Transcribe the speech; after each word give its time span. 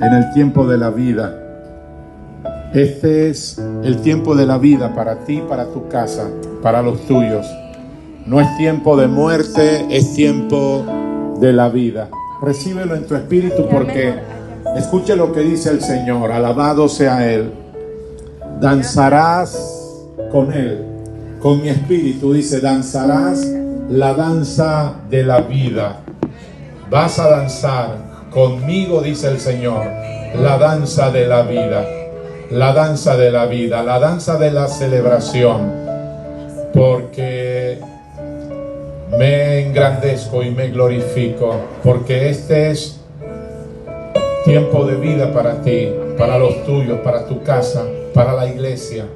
en 0.00 0.12
el 0.12 0.32
tiempo 0.32 0.66
de 0.66 0.78
la 0.78 0.90
vida. 0.90 1.42
Este 2.74 3.30
es 3.30 3.58
el 3.82 4.02
tiempo 4.02 4.34
de 4.34 4.46
la 4.46 4.58
vida 4.58 4.94
para 4.94 5.20
ti, 5.20 5.42
para 5.48 5.66
tu 5.66 5.88
casa, 5.88 6.28
para 6.62 6.82
los 6.82 7.00
tuyos. 7.06 7.46
No 8.26 8.40
es 8.40 8.56
tiempo 8.58 8.96
de 8.96 9.06
muerte, 9.06 9.86
es 9.88 10.14
tiempo 10.14 10.84
de 11.40 11.52
la 11.52 11.68
vida. 11.68 12.10
Recíbelo 12.42 12.94
en 12.94 13.06
tu 13.06 13.14
espíritu 13.14 13.66
porque 13.70 14.14
escuche 14.76 15.16
lo 15.16 15.32
que 15.32 15.40
dice 15.40 15.70
el 15.70 15.80
Señor. 15.80 16.32
Alabado 16.32 16.88
sea 16.88 17.32
Él. 17.32 17.52
Danzarás 18.60 19.56
con 20.30 20.52
Él, 20.52 20.82
con 21.40 21.62
mi 21.62 21.68
espíritu. 21.68 22.32
Dice, 22.32 22.60
danzarás 22.60 23.46
la 23.88 24.12
danza 24.12 24.96
de 25.08 25.22
la 25.22 25.40
vida. 25.40 26.00
Vas 26.90 27.18
a 27.18 27.30
danzar 27.30 28.15
conmigo, 28.36 29.00
dice 29.00 29.28
el 29.28 29.40
Señor, 29.40 29.82
la 30.38 30.58
danza 30.58 31.10
de 31.10 31.26
la 31.26 31.40
vida. 31.40 31.86
La 32.50 32.74
danza 32.74 33.16
de 33.16 33.32
la 33.32 33.46
vida, 33.46 33.82
la 33.82 33.98
danza 33.98 34.36
de 34.36 34.50
la 34.50 34.68
celebración. 34.68 35.72
Porque 36.74 37.78
me 39.18 39.60
engrandezco 39.60 40.42
y 40.42 40.50
me 40.50 40.68
glorifico, 40.68 41.54
porque 41.82 42.28
este 42.28 42.72
es 42.72 43.00
tiempo 44.44 44.84
de 44.84 44.96
vida 44.96 45.32
para 45.32 45.62
ti, 45.62 45.90
para 46.18 46.38
los 46.38 46.62
tuyos, 46.66 46.98
para 47.00 47.24
tu 47.24 47.42
casa, 47.42 47.84
para 48.12 48.34
la 48.34 48.46
iglesia. 48.46 49.06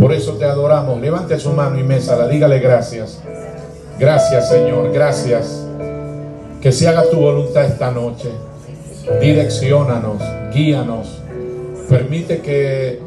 Por 0.00 0.14
eso 0.14 0.32
te 0.32 0.46
adoramos. 0.46 0.98
Levante 1.02 1.38
su 1.38 1.52
mano 1.52 1.78
y 1.78 1.82
mesa, 1.82 2.26
dígale 2.26 2.60
gracias. 2.60 3.20
Gracias 3.98 4.48
Señor, 4.48 4.90
gracias. 4.90 5.57
Que 6.60 6.72
se 6.72 6.88
haga 6.88 7.04
tu 7.10 7.18
voluntad 7.20 7.64
esta 7.64 7.90
noche. 7.90 8.30
Direcciónanos, 9.20 10.22
guíanos. 10.52 11.22
Permite 11.88 12.40
que 12.40 13.00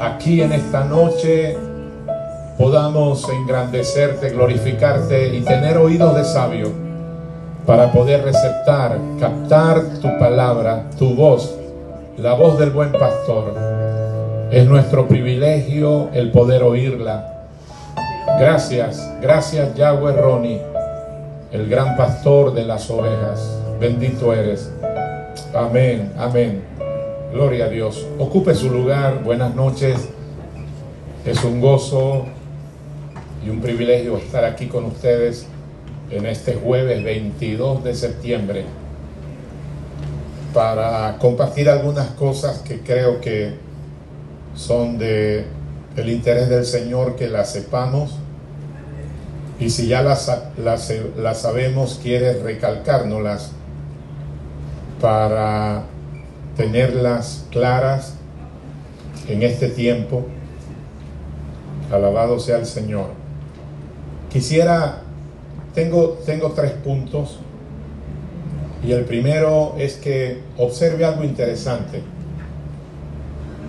aquí 0.00 0.40
en 0.40 0.52
esta 0.52 0.84
noche 0.84 1.56
podamos 2.58 3.28
engrandecerte, 3.28 4.30
glorificarte 4.30 5.34
y 5.34 5.40
tener 5.42 5.76
oídos 5.76 6.16
de 6.16 6.24
sabio 6.24 6.70
para 7.66 7.92
poder 7.92 8.24
receptar, 8.24 8.98
captar 9.20 9.82
tu 10.00 10.08
palabra, 10.18 10.84
tu 10.98 11.14
voz, 11.14 11.54
la 12.16 12.34
voz 12.34 12.58
del 12.58 12.70
buen 12.70 12.92
pastor. 12.92 13.54
Es 14.50 14.66
nuestro 14.66 15.06
privilegio 15.06 16.08
el 16.12 16.30
poder 16.30 16.62
oírla. 16.62 17.46
Gracias, 18.38 19.12
gracias 19.20 19.74
Yahweh 19.74 20.12
Roni, 20.12 20.60
el 21.52 21.68
gran 21.68 21.96
pastor 21.96 22.54
de 22.54 22.64
las 22.64 22.88
ovejas. 22.90 23.58
Bendito 23.78 24.32
eres. 24.32 24.70
Amén, 25.54 26.12
amén. 26.16 26.62
Gloria 27.32 27.66
a 27.66 27.68
Dios. 27.68 28.06
Ocupe 28.18 28.54
su 28.54 28.70
lugar. 28.70 29.22
Buenas 29.22 29.54
noches. 29.54 30.08
Es 31.26 31.44
un 31.44 31.60
gozo 31.60 32.24
y 33.44 33.50
un 33.50 33.60
privilegio 33.60 34.16
estar 34.16 34.44
aquí 34.44 34.66
con 34.66 34.84
ustedes 34.84 35.46
en 36.10 36.26
este 36.26 36.54
jueves 36.54 37.04
22 37.04 37.84
de 37.84 37.94
septiembre 37.94 38.64
para 40.54 41.16
compartir 41.18 41.68
algunas 41.68 42.08
cosas 42.10 42.58
que 42.60 42.80
creo 42.80 43.20
que 43.20 43.54
son 44.54 44.98
de 44.98 45.46
el 45.96 46.08
interés 46.10 46.48
del 46.48 46.64
Señor 46.64 47.16
que 47.16 47.28
las 47.28 47.52
sepamos 47.52 48.18
y 49.62 49.70
si 49.70 49.86
ya 49.86 50.02
las, 50.02 50.30
las, 50.58 50.92
las 51.16 51.40
sabemos 51.40 52.00
quiere 52.02 52.42
recalcárnoslas 52.42 53.52
para 55.00 55.84
tenerlas 56.56 57.46
claras 57.50 58.14
en 59.28 59.42
este 59.42 59.68
tiempo 59.68 60.26
alabado 61.92 62.40
sea 62.40 62.58
el 62.58 62.66
Señor 62.66 63.22
Quisiera, 64.32 65.02
tengo, 65.74 66.18
tengo 66.24 66.52
tres 66.52 66.72
puntos. 66.72 67.38
Y 68.82 68.92
el 68.92 69.04
primero 69.04 69.74
es 69.76 69.96
que 69.96 70.40
observe 70.56 71.04
algo 71.04 71.22
interesante. 71.22 72.02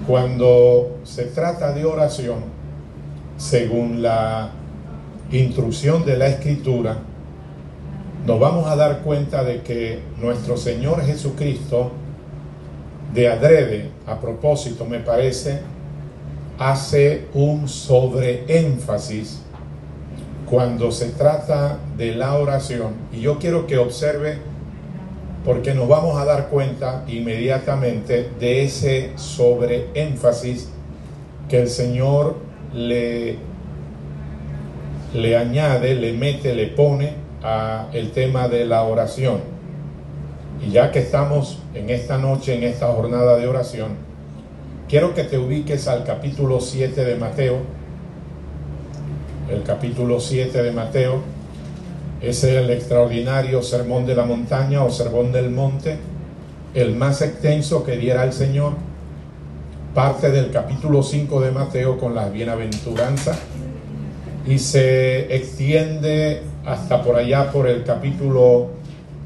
Cuando 0.08 1.00
se 1.04 1.26
trata 1.26 1.74
de 1.74 1.84
oración, 1.84 2.38
según 3.36 4.02
la 4.02 4.52
instrucción 5.34 6.06
de 6.06 6.18
la 6.18 6.28
escritura, 6.28 7.00
nos 8.26 8.40
vamos 8.40 8.68
a 8.68 8.76
dar 8.76 9.02
cuenta 9.02 9.44
de 9.44 9.62
que 9.62 10.00
nuestro 10.22 10.56
Señor 10.58 11.02
Jesucristo, 11.02 11.92
de 13.14 13.28
adrede, 13.28 13.90
a 14.08 14.20
propósito 14.20 14.86
me 14.86 15.00
parece, 15.00 15.60
hace 16.58 17.26
un 17.34 17.68
sobreénfasis 17.68 19.42
cuando 20.50 20.92
se 20.92 21.10
trata 21.10 21.80
de 21.98 22.16
la 22.16 22.36
oración, 22.36 22.94
y 23.12 23.22
yo 23.22 23.40
quiero 23.40 23.66
que 23.66 23.78
observe, 23.78 24.38
porque 25.44 25.74
nos 25.74 25.88
vamos 25.88 26.18
a 26.18 26.26
dar 26.26 26.48
cuenta 26.50 27.04
inmediatamente 27.08 28.30
de 28.40 28.64
ese 28.64 29.12
sobreénfasis 29.16 30.70
que 31.50 31.62
el 31.62 31.70
Señor 31.70 32.38
le, 32.74 33.38
le 35.14 35.38
añade, 35.38 35.96
le 35.96 36.14
mete, 36.14 36.56
le 36.56 36.68
pone 36.68 37.14
a 37.44 37.88
el 37.94 38.12
tema 38.12 38.48
de 38.48 38.66
la 38.66 38.84
oración. 38.84 39.40
Y 40.66 40.72
ya 40.72 40.92
que 40.92 41.00
estamos 41.00 41.60
en 41.74 41.90
esta 41.90 42.18
noche, 42.18 42.56
en 42.56 42.64
esta 42.64 42.88
jornada 42.88 43.38
de 43.38 43.48
oración, 43.48 43.92
quiero 44.90 45.14
que 45.14 45.24
te 45.24 45.38
ubiques 45.38 45.88
al 45.88 46.04
capítulo 46.04 46.60
7 46.60 47.04
de 47.06 47.16
Mateo, 47.16 47.58
el 49.52 49.64
capítulo 49.64 50.20
7 50.20 50.64
de 50.64 50.72
Mateo, 50.72 51.22
es 52.22 52.44
el 52.46 52.70
extraordinario 52.70 53.62
sermón 53.62 54.06
de 54.06 54.16
la 54.16 54.26
montaña 54.26 54.84
o 54.84 54.90
sermón 54.90 55.32
del 55.32 55.50
monte, 55.50 55.98
el 56.74 56.96
más 56.96 57.22
extenso 57.22 57.84
que 57.84 57.98
diera 57.98 58.24
el 58.24 58.32
Señor, 58.32 58.74
parte 59.94 60.32
del 60.32 60.50
capítulo 60.50 61.04
5 61.04 61.42
de 61.42 61.52
Mateo 61.52 62.00
con 62.00 62.16
las 62.16 62.32
bienaventuranzas 62.32 63.38
y 64.46 64.60
se 64.60 65.36
extiende 65.36 66.42
hasta 66.66 67.02
por 67.02 67.16
allá 67.16 67.52
por 67.52 67.68
el 67.68 67.84
capítulo 67.84 68.70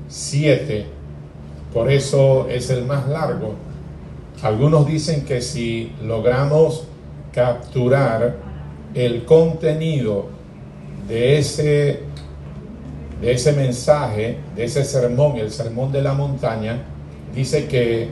7, 0.08 0.86
por 1.74 1.92
eso 1.92 2.48
es 2.50 2.70
el 2.70 2.86
más 2.86 3.08
largo. 3.08 3.56
Algunos 4.42 4.86
dicen 4.86 5.26
que 5.26 5.42
si 5.42 5.92
logramos 6.04 6.88
capturar 7.34 8.36
el 8.94 9.26
contenido 9.26 10.28
de 11.08 11.40
ese, 11.40 12.02
de 13.22 13.32
ese 13.32 13.54
mensaje, 13.54 14.38
de 14.56 14.66
ese 14.66 14.84
sermón, 14.84 15.38
el 15.38 15.52
sermón 15.52 15.92
de 15.92 16.02
la 16.02 16.14
montaña, 16.14 16.84
dice 17.34 17.68
que 17.68 18.10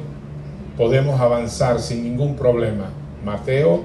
podemos 0.77 1.19
avanzar 1.19 1.79
sin 1.79 2.03
ningún 2.03 2.35
problema. 2.35 2.89
Mateo, 3.23 3.83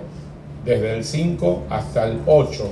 desde 0.65 0.97
el 0.97 1.05
5 1.05 1.65
hasta 1.71 2.07
el 2.07 2.21
8, 2.27 2.71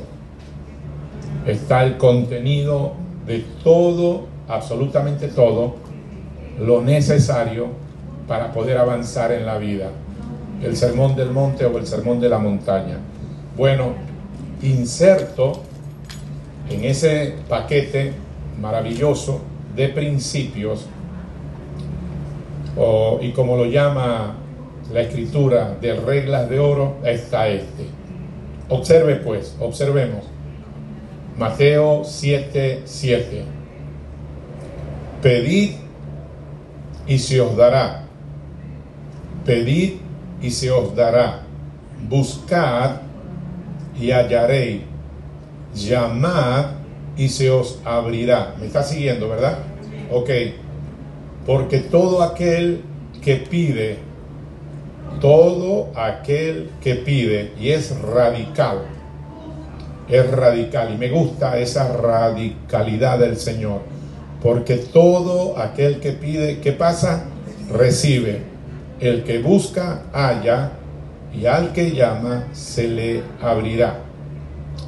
está 1.47 1.85
el 1.85 1.97
contenido 1.97 2.93
de 3.27 3.45
todo, 3.63 4.27
absolutamente 4.49 5.29
todo, 5.29 5.77
lo 6.61 6.83
necesario 6.83 7.69
para 8.27 8.53
poder 8.53 8.79
avanzar 8.79 9.33
en 9.33 9.47
la 9.47 9.59
vida. 9.59 9.91
El 10.63 10.77
sermón 10.77 11.15
del 11.17 11.31
monte 11.31 11.65
o 11.67 11.79
el 11.79 11.87
sermón 11.87 12.21
de 12.21 12.29
la 12.29 12.39
montaña. 12.39 12.99
Bueno, 13.57 13.93
inserto 14.63 15.63
en 16.69 16.85
ese 16.85 17.35
paquete 17.49 18.13
maravilloso 18.61 19.41
de 19.75 19.89
principios, 19.89 20.87
y 23.21 23.33
como 23.33 23.57
lo 23.57 23.65
llama 23.67 24.37
la 24.93 25.01
escritura 25.01 25.77
de 25.81 25.95
reglas 25.95 26.49
de 26.49 26.59
oro, 26.59 26.97
está 27.05 27.49
este. 27.49 27.87
Observe 28.69 29.17
pues, 29.17 29.57
observemos. 29.61 30.25
Mateo 31.39 32.03
7, 32.05 32.83
7. 32.85 33.45
Pedid 35.23 35.71
y 37.07 37.19
se 37.19 37.41
os 37.41 37.57
dará. 37.57 38.05
Pedid 39.45 39.95
y 40.43 40.51
se 40.51 40.71
os 40.73 40.97
dará. 40.97 41.43
Buscad 42.09 43.03
y 44.01 44.11
hallaréis. 44.11 44.83
Llamad 45.75 46.73
y 47.17 47.29
se 47.29 47.51
os 47.51 47.81
abrirá. 47.85 48.57
¿Me 48.59 48.67
está 48.67 48.83
siguiendo, 48.83 49.29
verdad? 49.29 49.59
Ok. 50.11 50.31
Porque 51.47 51.79
todo 51.79 52.23
aquel 52.23 52.83
que 53.23 53.37
pide, 53.37 53.99
todo 55.21 55.91
aquel 55.95 56.71
que 56.81 56.97
pide, 56.97 57.53
y 57.59 57.71
es 57.71 57.97
radical, 58.01 58.83
es 60.09 60.31
radical, 60.31 60.95
y 60.95 60.99
me 60.99 61.11
gusta 61.11 61.59
esa 61.59 61.93
radicalidad 61.93 63.19
del 63.19 63.37
Señor, 63.37 63.81
porque 64.43 64.77
todo 64.77 65.59
aquel 65.59 66.01
que 66.01 66.13
pide, 66.13 66.61
¿qué 66.61 66.73
pasa? 66.73 67.25
recibe. 67.71 68.41
El 69.01 69.23
que 69.23 69.39
busca, 69.39 70.03
halla, 70.13 70.73
y 71.33 71.47
al 71.47 71.73
que 71.73 71.93
llama, 71.93 72.49
se 72.53 72.89
le 72.89 73.23
abrirá. 73.41 74.01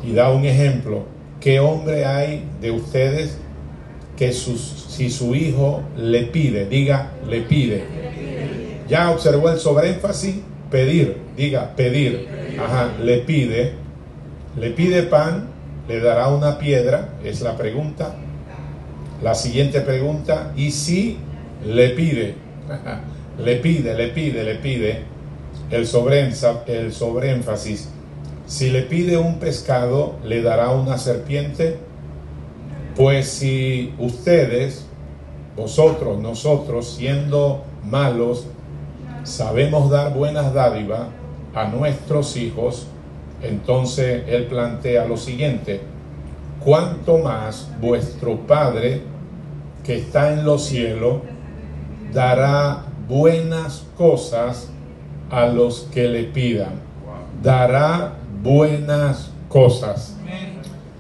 Y 0.05 0.13
da 0.13 0.31
un 0.31 0.45
ejemplo. 0.45 1.05
¿Qué 1.41 1.61
hombre 1.61 2.05
hay 2.05 2.45
de 2.61 2.71
ustedes 2.71 3.39
que 4.17 4.33
si 4.33 5.11
su 5.11 5.35
hijo 5.35 5.83
le 5.97 6.25
pide, 6.25 6.67
diga, 6.67 7.13
le 7.29 7.43
pide? 7.43 7.85
Ya 8.89 9.11
observó 9.11 9.51
el 9.51 9.59
sobreénfasis, 9.59 10.37
pedir, 10.71 11.17
diga, 11.37 11.75
pedir. 11.77 12.29
Ajá, 12.59 12.91
le 13.03 13.19
pide, 13.19 13.75
le 14.57 14.71
pide 14.71 15.05
pan, 15.05 15.49
le 15.89 16.01
dará 16.01 16.29
una 16.29 16.59
piedra, 16.59 17.11
es 17.25 17.41
la 17.41 17.57
pregunta. 17.57 18.15
La 19.23 19.35
siguiente 19.35 19.81
pregunta, 19.81 20.53
¿y 20.57 20.71
si 20.71 21.19
le 21.65 21.91
pide? 21.91 22.35
le 23.39 23.57
pide, 23.57 23.95
le 23.95 24.09
pide, 24.09 24.45
le 24.45 24.55
pide. 24.57 25.05
El, 25.71 25.87
el 26.67 26.93
sobreénfasis. 26.93 27.89
Si 28.47 28.71
le 28.71 28.83
pide 28.83 29.17
un 29.17 29.39
pescado, 29.39 30.17
le 30.25 30.43
dará 30.43 30.71
una 30.71 30.99
serpiente. 30.99 31.79
Pues 32.97 33.29
si 33.29 33.95
ustedes, 33.99 34.87
vosotros, 35.57 36.19
nosotros, 36.19 36.97
siendo 36.97 37.63
malos, 37.85 38.47
sabemos 39.23 39.91
dar 39.91 40.15
buenas 40.15 40.53
dádivas 40.53 41.03
a 41.55 41.65
nuestros 41.69 42.37
hijos, 42.37 42.87
entonces 43.43 44.25
él 44.29 44.47
plantea 44.47 45.07
lo 45.07 45.17
siguiente, 45.17 45.81
cuanto 46.65 47.19
más 47.19 47.71
vuestro 47.81 48.37
Padre 48.47 49.03
que 49.85 49.97
está 49.97 50.33
en 50.33 50.45
los 50.45 50.65
cielos 50.65 51.21
dará 52.13 52.85
buenas 53.09 53.85
cosas 53.97 54.71
a 55.31 55.47
los 55.47 55.89
que 55.93 56.09
le 56.09 56.25
pidan. 56.25 56.75
Dará 57.43 58.15
buenas 58.43 59.31
cosas. 59.49 60.17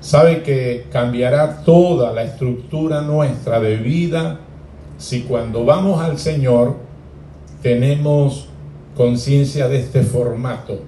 Sabe 0.00 0.42
que 0.42 0.86
cambiará 0.90 1.62
toda 1.62 2.12
la 2.12 2.22
estructura 2.22 3.02
nuestra 3.02 3.60
de 3.60 3.76
vida 3.76 4.38
si 5.00 5.22
cuando 5.22 5.64
vamos 5.64 6.00
al 6.02 6.18
Señor 6.18 6.76
tenemos 7.62 8.48
conciencia 8.94 9.66
de 9.66 9.80
este 9.80 10.02
formato, 10.02 10.80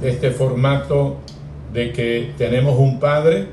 de 0.00 0.10
este 0.10 0.30
formato 0.30 1.16
de 1.72 1.92
que 1.92 2.32
tenemos 2.36 2.78
un 2.78 3.00
Padre, 3.00 3.48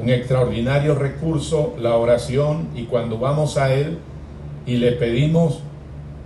un 0.00 0.08
extraordinario 0.08 0.94
recurso, 0.94 1.74
la 1.78 1.96
oración, 1.96 2.68
y 2.74 2.84
cuando 2.84 3.18
vamos 3.18 3.56
a 3.56 3.72
Él 3.74 3.98
y 4.66 4.76
le 4.76 4.92
pedimos, 4.92 5.60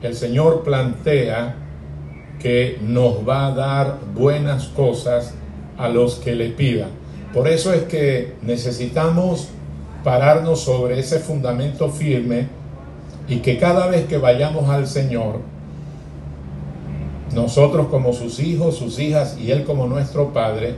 el 0.02 0.14
Señor 0.14 0.62
plantea 0.62 1.56
que 2.40 2.78
nos 2.82 3.26
va 3.26 3.46
a 3.46 3.54
dar 3.54 3.98
buenas 4.14 4.66
cosas 4.68 5.34
a 5.78 5.88
los 5.88 6.16
que 6.16 6.34
le 6.34 6.50
pidan. 6.50 6.90
Por 7.32 7.48
eso 7.48 7.72
es 7.72 7.82
que 7.84 8.34
necesitamos 8.42 9.48
pararnos 10.04 10.60
sobre 10.60 10.98
ese 10.98 11.18
fundamento 11.18 11.90
firme 11.90 12.46
y 13.28 13.38
que 13.38 13.58
cada 13.58 13.88
vez 13.88 14.06
que 14.06 14.18
vayamos 14.18 14.68
al 14.68 14.86
Señor, 14.86 15.40
nosotros 17.36 17.88
como 17.88 18.14
sus 18.14 18.40
hijos, 18.40 18.76
sus 18.76 18.98
hijas 18.98 19.36
y 19.38 19.50
Él 19.50 19.64
como 19.64 19.86
nuestro 19.86 20.32
Padre, 20.32 20.74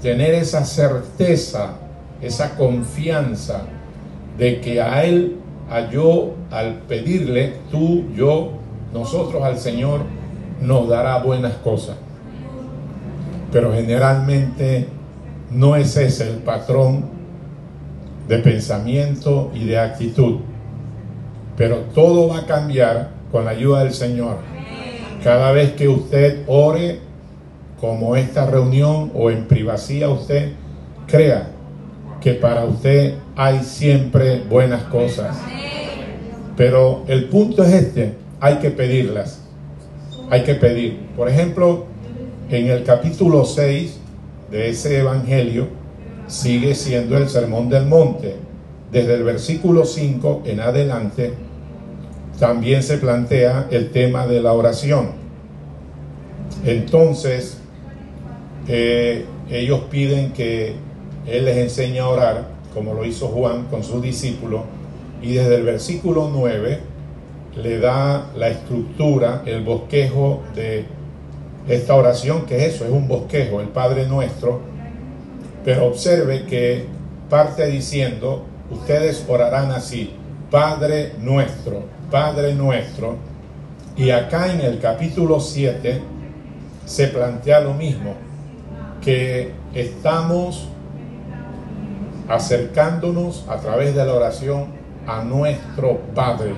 tener 0.00 0.34
esa 0.34 0.64
certeza, 0.64 1.74
esa 2.22 2.56
confianza 2.56 3.60
de 4.38 4.60
que 4.62 4.80
a 4.80 5.04
Él, 5.04 5.36
a 5.70 5.90
yo, 5.90 6.32
al 6.50 6.80
pedirle, 6.88 7.56
tú, 7.70 8.06
yo, 8.16 8.52
nosotros 8.94 9.42
al 9.44 9.58
Señor, 9.58 10.00
nos 10.62 10.88
dará 10.88 11.18
buenas 11.18 11.52
cosas. 11.56 11.96
Pero 13.52 13.74
generalmente 13.74 14.88
no 15.50 15.76
es 15.76 15.94
ese 15.98 16.30
el 16.30 16.38
patrón 16.38 17.04
de 18.28 18.38
pensamiento 18.38 19.50
y 19.54 19.66
de 19.66 19.78
actitud. 19.78 20.36
Pero 21.54 21.80
todo 21.94 22.28
va 22.28 22.38
a 22.38 22.46
cambiar 22.46 23.10
con 23.30 23.44
la 23.44 23.50
ayuda 23.50 23.84
del 23.84 23.92
Señor. 23.92 24.55
Cada 25.26 25.50
vez 25.50 25.72
que 25.72 25.88
usted 25.88 26.44
ore, 26.46 27.00
como 27.80 28.14
esta 28.14 28.46
reunión 28.46 29.10
o 29.12 29.28
en 29.28 29.48
privacidad, 29.48 30.08
usted 30.08 30.52
crea 31.08 31.48
que 32.20 32.34
para 32.34 32.64
usted 32.64 33.14
hay 33.34 33.64
siempre 33.64 34.44
buenas 34.48 34.84
cosas. 34.84 35.36
Pero 36.56 37.02
el 37.08 37.24
punto 37.24 37.64
es 37.64 37.72
este, 37.72 38.12
hay 38.38 38.58
que 38.58 38.70
pedirlas. 38.70 39.42
Hay 40.30 40.44
que 40.44 40.54
pedir. 40.54 40.96
Por 41.16 41.28
ejemplo, 41.28 41.86
en 42.48 42.68
el 42.68 42.84
capítulo 42.84 43.44
6 43.44 43.98
de 44.52 44.68
ese 44.68 45.00
evangelio 45.00 45.66
sigue 46.28 46.76
siendo 46.76 47.16
el 47.18 47.28
sermón 47.28 47.68
del 47.68 47.86
monte. 47.86 48.36
Desde 48.92 49.14
el 49.14 49.24
versículo 49.24 49.86
5 49.86 50.42
en 50.44 50.60
adelante 50.60 51.34
también 52.38 52.82
se 52.82 52.98
plantea 52.98 53.66
el 53.70 53.90
tema 53.90 54.26
de 54.26 54.40
la 54.40 54.52
oración. 54.52 55.10
Entonces, 56.64 57.58
eh, 58.68 59.24
ellos 59.50 59.82
piden 59.90 60.32
que 60.32 60.74
Él 61.26 61.44
les 61.44 61.56
enseñe 61.56 61.98
a 61.98 62.08
orar, 62.08 62.48
como 62.74 62.94
lo 62.94 63.04
hizo 63.04 63.28
Juan 63.28 63.64
con 63.70 63.82
sus 63.82 64.02
discípulos, 64.02 64.62
y 65.22 65.34
desde 65.34 65.56
el 65.56 65.62
versículo 65.62 66.30
9 66.32 66.80
le 67.62 67.78
da 67.78 68.30
la 68.36 68.48
estructura, 68.48 69.42
el 69.46 69.62
bosquejo 69.62 70.42
de 70.54 70.84
esta 71.68 71.94
oración, 71.94 72.44
que 72.44 72.56
es 72.56 72.74
eso, 72.74 72.84
es 72.84 72.90
un 72.90 73.08
bosquejo, 73.08 73.60
el 73.60 73.68
Padre 73.68 74.06
nuestro, 74.06 74.60
pero 75.64 75.86
observe 75.86 76.44
que 76.44 76.84
parte 77.30 77.66
diciendo, 77.66 78.44
ustedes 78.70 79.24
orarán 79.26 79.70
así, 79.72 80.12
Padre 80.50 81.12
nuestro, 81.18 81.82
Padre 82.10 82.54
nuestro. 82.54 83.16
Y 83.96 84.10
acá 84.10 84.52
en 84.52 84.60
el 84.60 84.78
capítulo 84.78 85.40
7 85.40 86.02
se 86.84 87.08
plantea 87.08 87.60
lo 87.60 87.74
mismo, 87.74 88.14
que 89.02 89.52
estamos 89.74 90.68
acercándonos 92.28 93.46
a 93.48 93.56
través 93.56 93.94
de 93.94 94.04
la 94.04 94.14
oración 94.14 94.66
a 95.06 95.22
nuestro 95.22 95.98
Padre. 96.14 96.52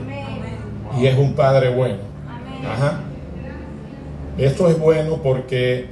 Y 0.98 1.06
es 1.06 1.16
un 1.16 1.34
Padre 1.34 1.74
bueno. 1.74 1.98
Ajá. 2.66 3.00
Esto 4.36 4.68
es 4.68 4.78
bueno 4.78 5.16
porque 5.22 5.88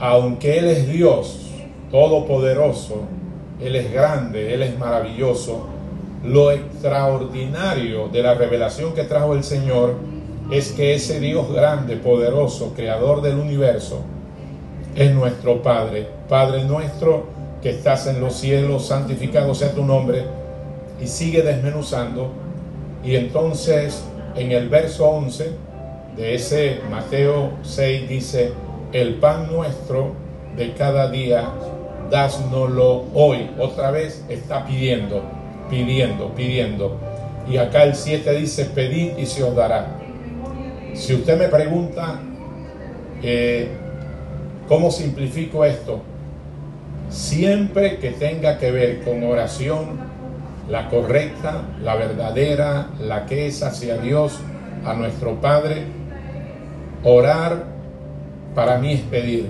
aunque 0.00 0.58
Él 0.58 0.66
es 0.66 0.88
Dios 0.88 1.50
todopoderoso, 1.90 3.02
Él 3.60 3.76
es 3.76 3.92
grande, 3.92 4.54
Él 4.54 4.62
es 4.62 4.78
maravilloso, 4.78 5.66
lo 6.24 6.50
extraordinario 6.50 8.08
de 8.08 8.22
la 8.22 8.34
revelación 8.34 8.92
que 8.92 9.04
trajo 9.04 9.34
el 9.34 9.44
Señor 9.44 9.94
es 10.50 10.72
que 10.72 10.94
ese 10.94 11.20
Dios 11.20 11.52
grande, 11.52 11.96
poderoso, 11.96 12.72
creador 12.74 13.22
del 13.22 13.38
universo, 13.38 14.00
es 14.96 15.14
nuestro 15.14 15.62
Padre. 15.62 16.08
Padre 16.28 16.64
nuestro 16.64 17.26
que 17.62 17.70
estás 17.70 18.06
en 18.06 18.20
los 18.20 18.34
cielos, 18.34 18.86
santificado 18.86 19.54
sea 19.54 19.72
tu 19.72 19.84
nombre. 19.84 20.24
Y 21.00 21.06
sigue 21.06 21.42
desmenuzando. 21.42 22.32
Y 23.04 23.14
entonces 23.14 24.02
en 24.34 24.52
el 24.52 24.68
verso 24.68 25.08
11 25.08 25.52
de 26.16 26.34
ese 26.34 26.80
Mateo 26.90 27.50
6 27.62 28.08
dice, 28.08 28.52
el 28.92 29.14
pan 29.14 29.52
nuestro 29.52 30.12
de 30.56 30.72
cada 30.72 31.10
día, 31.10 31.48
dásnoslo 32.10 33.04
hoy. 33.14 33.50
Otra 33.58 33.92
vez 33.92 34.24
está 34.28 34.66
pidiendo 34.66 35.37
pidiendo, 35.68 36.34
pidiendo. 36.34 36.98
Y 37.48 37.56
acá 37.56 37.84
el 37.84 37.94
7 37.94 38.30
dice, 38.34 38.66
pedid 38.66 39.16
y 39.16 39.26
se 39.26 39.42
os 39.42 39.54
dará. 39.54 39.98
Si 40.94 41.14
usted 41.14 41.38
me 41.38 41.48
pregunta, 41.48 42.20
eh, 43.22 43.68
¿cómo 44.66 44.90
simplifico 44.90 45.64
esto? 45.64 46.02
Siempre 47.08 47.98
que 47.98 48.10
tenga 48.10 48.58
que 48.58 48.70
ver 48.70 49.02
con 49.02 49.22
oración, 49.22 49.98
la 50.68 50.88
correcta, 50.90 51.62
la 51.82 51.94
verdadera, 51.94 52.88
la 53.00 53.24
que 53.24 53.46
es 53.46 53.62
hacia 53.62 53.96
Dios, 53.96 54.38
a 54.84 54.94
nuestro 54.94 55.40
Padre, 55.40 55.84
orar 57.02 57.64
para 58.54 58.78
mí 58.78 58.92
es 58.92 59.00
pedir. 59.00 59.46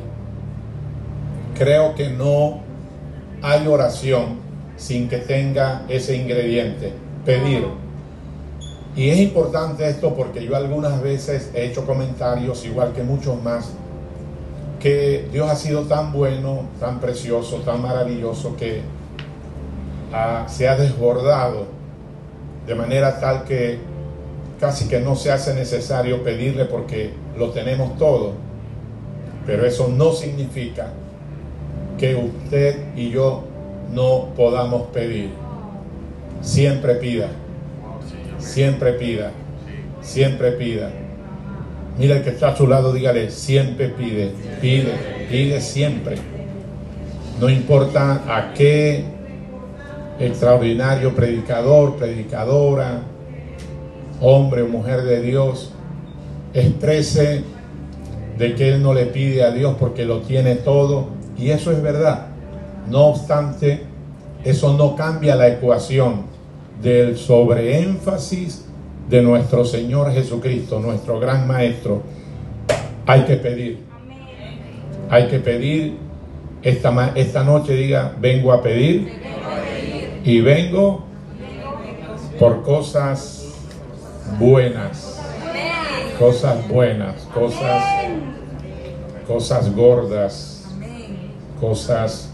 Creo 1.58 1.94
que 1.96 2.10
no 2.10 2.60
hay 3.42 3.66
oración 3.66 4.47
sin 4.78 5.08
que 5.08 5.18
tenga 5.18 5.82
ese 5.88 6.16
ingrediente, 6.16 6.92
pedir. 7.26 7.66
Y 8.96 9.10
es 9.10 9.18
importante 9.18 9.86
esto 9.88 10.14
porque 10.14 10.44
yo 10.44 10.56
algunas 10.56 11.02
veces 11.02 11.50
he 11.54 11.66
hecho 11.66 11.84
comentarios, 11.84 12.64
igual 12.64 12.94
que 12.94 13.02
muchos 13.02 13.40
más, 13.42 13.72
que 14.80 15.28
Dios 15.30 15.50
ha 15.50 15.56
sido 15.56 15.82
tan 15.82 16.12
bueno, 16.12 16.62
tan 16.80 17.00
precioso, 17.00 17.58
tan 17.58 17.82
maravilloso, 17.82 18.56
que 18.56 18.80
se 20.46 20.68
ha 20.68 20.76
desbordado 20.76 21.66
de 22.66 22.74
manera 22.74 23.20
tal 23.20 23.44
que 23.44 23.78
casi 24.58 24.88
que 24.88 25.00
no 25.00 25.14
se 25.16 25.30
hace 25.30 25.54
necesario 25.54 26.22
pedirle 26.22 26.64
porque 26.64 27.12
lo 27.36 27.50
tenemos 27.50 27.96
todo. 27.98 28.32
Pero 29.46 29.66
eso 29.66 29.88
no 29.88 30.12
significa 30.12 30.92
que 31.98 32.14
usted 32.14 32.94
y 32.96 33.10
yo 33.10 33.44
no 33.92 34.28
podamos 34.36 34.88
pedir. 34.88 35.30
Siempre 36.40 36.94
pida. 36.94 37.28
Siempre 38.38 38.92
pida. 38.92 39.32
Siempre 40.00 40.52
pida. 40.52 40.90
Mira 41.98 42.16
el 42.16 42.22
que 42.22 42.30
está 42.30 42.48
a 42.48 42.56
su 42.56 42.66
lado, 42.66 42.92
dígale, 42.92 43.30
siempre 43.30 43.88
pide. 43.88 44.32
Pide, 44.60 44.92
pide 45.28 45.60
siempre. 45.60 46.16
No 47.40 47.48
importa 47.48 48.22
a 48.28 48.54
qué 48.54 49.04
extraordinario 50.20 51.14
predicador, 51.14 51.96
predicadora, 51.96 53.02
hombre 54.20 54.62
o 54.62 54.68
mujer 54.68 55.02
de 55.02 55.22
Dios, 55.22 55.72
exprese 56.54 57.42
de 58.36 58.54
que 58.54 58.68
él 58.68 58.82
no 58.82 58.94
le 58.94 59.06
pide 59.06 59.44
a 59.44 59.50
Dios 59.50 59.76
porque 59.78 60.04
lo 60.04 60.20
tiene 60.20 60.54
todo. 60.54 61.08
Y 61.36 61.50
eso 61.50 61.72
es 61.72 61.82
verdad. 61.82 62.27
No 62.90 63.06
obstante, 63.06 63.82
eso 64.44 64.74
no 64.74 64.96
cambia 64.96 65.34
la 65.34 65.48
ecuación 65.48 66.22
del 66.82 67.18
sobreénfasis 67.18 68.64
de 69.08 69.22
nuestro 69.22 69.64
Señor 69.64 70.12
Jesucristo, 70.12 70.80
nuestro 70.80 71.18
gran 71.18 71.46
Maestro. 71.46 72.02
Hay 73.06 73.22
que 73.22 73.36
pedir. 73.36 73.80
Hay 75.10 75.28
que 75.28 75.38
pedir. 75.38 75.96
Esta, 76.62 77.12
esta 77.14 77.44
noche 77.44 77.74
diga, 77.74 78.14
vengo 78.20 78.52
a 78.52 78.62
pedir. 78.62 79.12
Y 80.24 80.40
vengo 80.40 81.04
por 82.38 82.62
cosas 82.62 83.54
buenas. 84.38 85.20
Cosas 86.18 86.66
buenas, 86.68 87.22
cosas, 87.32 87.84
cosas 89.26 89.74
gordas, 89.74 90.66
cosas 91.60 92.32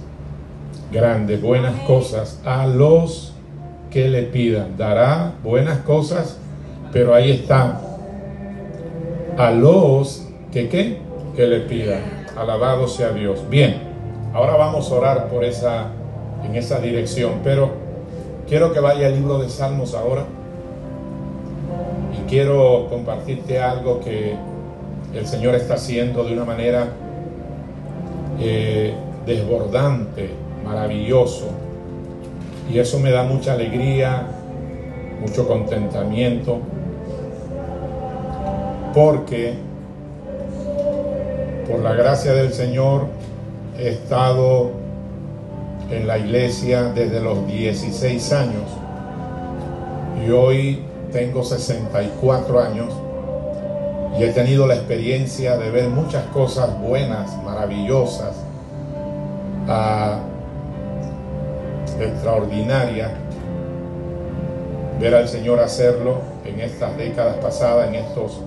grandes, 0.94 1.42
buenas 1.42 1.74
cosas 1.80 2.40
a 2.44 2.66
los 2.66 3.34
que 3.90 4.08
le 4.08 4.22
pidan. 4.22 4.76
Dará 4.78 5.32
buenas 5.42 5.80
cosas, 5.80 6.38
pero 6.92 7.14
ahí 7.14 7.30
está. 7.30 7.80
A 9.36 9.50
los 9.50 10.28
que 10.52 10.68
qué? 10.68 10.98
Que 11.36 11.46
le 11.46 11.60
pidan. 11.60 12.00
Alabado 12.36 12.88
sea 12.88 13.10
Dios. 13.10 13.40
Bien, 13.50 13.76
ahora 14.32 14.56
vamos 14.56 14.90
a 14.90 14.94
orar 14.94 15.28
por 15.28 15.44
esa, 15.44 15.88
en 16.44 16.54
esa 16.54 16.78
dirección, 16.78 17.40
pero 17.44 17.72
quiero 18.48 18.72
que 18.72 18.80
vaya 18.80 19.08
al 19.08 19.14
libro 19.14 19.38
de 19.38 19.50
Salmos 19.50 19.94
ahora 19.94 20.24
quiero 22.28 22.88
compartirte 22.88 23.60
algo 23.60 24.00
que 24.00 24.34
el 25.14 25.26
Señor 25.26 25.54
está 25.54 25.74
haciendo 25.74 26.24
de 26.24 26.32
una 26.32 26.44
manera 26.44 26.88
eh, 28.40 28.92
desbordante, 29.26 30.30
maravilloso. 30.64 31.46
Y 32.72 32.78
eso 32.78 32.98
me 32.98 33.10
da 33.10 33.22
mucha 33.22 33.52
alegría, 33.52 34.26
mucho 35.20 35.46
contentamiento, 35.46 36.58
porque 38.94 39.54
por 41.68 41.80
la 41.80 41.94
gracia 41.94 42.32
del 42.32 42.52
Señor 42.52 43.06
he 43.78 43.88
estado 43.88 44.70
en 45.90 46.06
la 46.06 46.18
iglesia 46.18 46.84
desde 46.94 47.20
los 47.20 47.46
16 47.46 48.32
años 48.32 48.70
y 50.26 50.30
hoy 50.30 50.82
tengo 51.12 51.44
64 51.44 52.60
años 52.60 52.92
y 54.18 54.22
he 54.22 54.28
tenido 54.28 54.66
la 54.66 54.74
experiencia 54.74 55.56
de 55.56 55.70
ver 55.70 55.88
muchas 55.88 56.24
cosas 56.26 56.80
buenas, 56.80 57.36
maravillosas, 57.42 58.36
extraordinarias. 62.00 63.10
Ver 65.00 65.14
al 65.14 65.28
Señor 65.28 65.60
hacerlo 65.60 66.18
en 66.44 66.60
estas 66.60 66.96
décadas 66.96 67.36
pasadas, 67.36 67.88
en 67.88 67.96
estos 67.96 68.40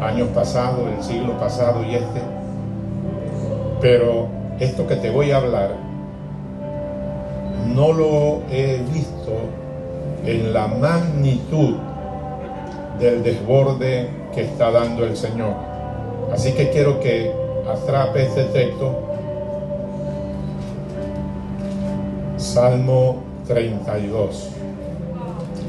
años 0.00 0.28
pasados, 0.28 0.80
el 0.96 1.02
siglo 1.02 1.38
pasado 1.38 1.84
y 1.84 1.94
este. 1.94 2.20
Pero 3.80 4.28
esto 4.58 4.86
que 4.86 4.96
te 4.96 5.10
voy 5.10 5.30
a 5.30 5.38
hablar, 5.38 5.70
no 7.74 7.92
lo 7.92 8.42
he 8.50 8.80
visto 8.92 9.32
en 10.24 10.52
la 10.52 10.66
magnitud 10.66 11.76
del 12.98 13.22
desborde 13.22 14.08
que 14.34 14.42
está 14.42 14.70
dando 14.70 15.04
el 15.04 15.16
Señor. 15.16 15.54
Así 16.32 16.52
que 16.52 16.70
quiero 16.70 17.00
que 17.00 17.32
atrape 17.68 18.24
este 18.24 18.44
texto. 18.44 19.05
Salmo 22.36 23.22
32. 23.46 24.50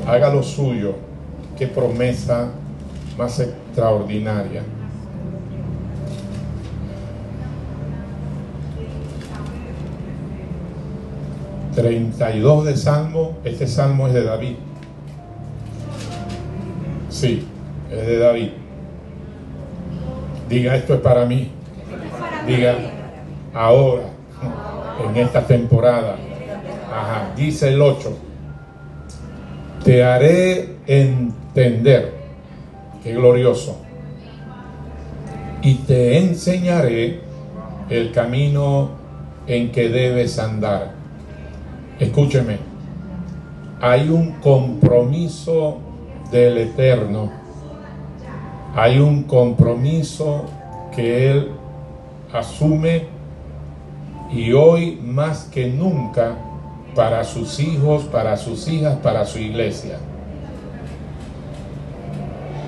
Haga 0.07 0.33
lo 0.33 0.43
suyo. 0.43 0.95
Qué 1.57 1.67
promesa 1.67 2.49
más 3.17 3.39
extraordinaria. 3.39 4.63
...32 11.75 12.63
de 12.63 12.75
Salmo... 12.75 13.37
...este 13.43 13.67
Salmo 13.67 14.07
es 14.07 14.13
de 14.15 14.23
David... 14.23 14.55
Sí, 17.09 17.47
es 17.91 18.07
de 18.07 18.17
David. 18.17 18.49
Diga, 20.49 20.75
esto 20.75 20.95
es 20.95 21.01
para 21.01 21.25
mí. 21.25 21.51
Diga, 22.47 22.75
ahora, 23.53 24.03
en 25.07 25.17
esta 25.17 25.45
temporada. 25.45 26.15
Dice 27.35 27.69
el 27.69 27.81
8. 27.81 28.17
Te 29.83 30.03
haré 30.03 30.77
entender. 30.87 32.13
Qué 33.03 33.13
glorioso. 33.13 33.77
Y 35.61 35.75
te 35.75 36.17
enseñaré 36.17 37.21
el 37.89 38.11
camino 38.11 38.89
en 39.45 39.71
que 39.71 39.89
debes 39.89 40.39
andar. 40.39 40.93
Escúcheme. 41.99 42.57
Hay 43.81 44.09
un 44.09 44.33
compromiso 44.33 45.77
del 46.31 46.57
Eterno. 46.57 47.31
Hay 48.75 48.99
un 48.99 49.23
compromiso 49.23 50.45
que 50.95 51.31
Él 51.31 51.51
asume 52.33 53.05
y 54.31 54.51
hoy 54.51 54.99
más 55.03 55.45
que 55.45 55.67
nunca 55.67 56.35
para 56.97 57.23
sus 57.23 57.59
hijos, 57.59 58.05
para 58.05 58.35
sus 58.37 58.67
hijas, 58.67 58.97
para 59.03 59.23
su 59.23 59.37
iglesia. 59.37 59.99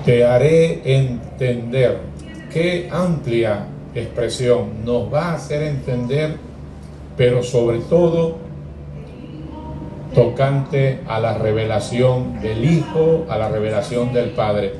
Te 0.04 0.24
haré 0.24 0.82
entender. 0.84 1.98
Qué 2.52 2.88
amplia 2.92 3.66
expresión 3.92 4.84
nos 4.84 5.12
va 5.12 5.30
a 5.30 5.34
hacer 5.34 5.64
entender, 5.64 6.36
pero 7.16 7.42
sobre 7.42 7.80
todo 7.80 8.36
tocante 10.14 11.00
a 11.08 11.18
la 11.18 11.36
revelación 11.36 12.40
del 12.40 12.64
Hijo, 12.64 13.26
a 13.28 13.36
la 13.36 13.48
revelación 13.48 14.12
del 14.12 14.30
Padre. 14.30 14.74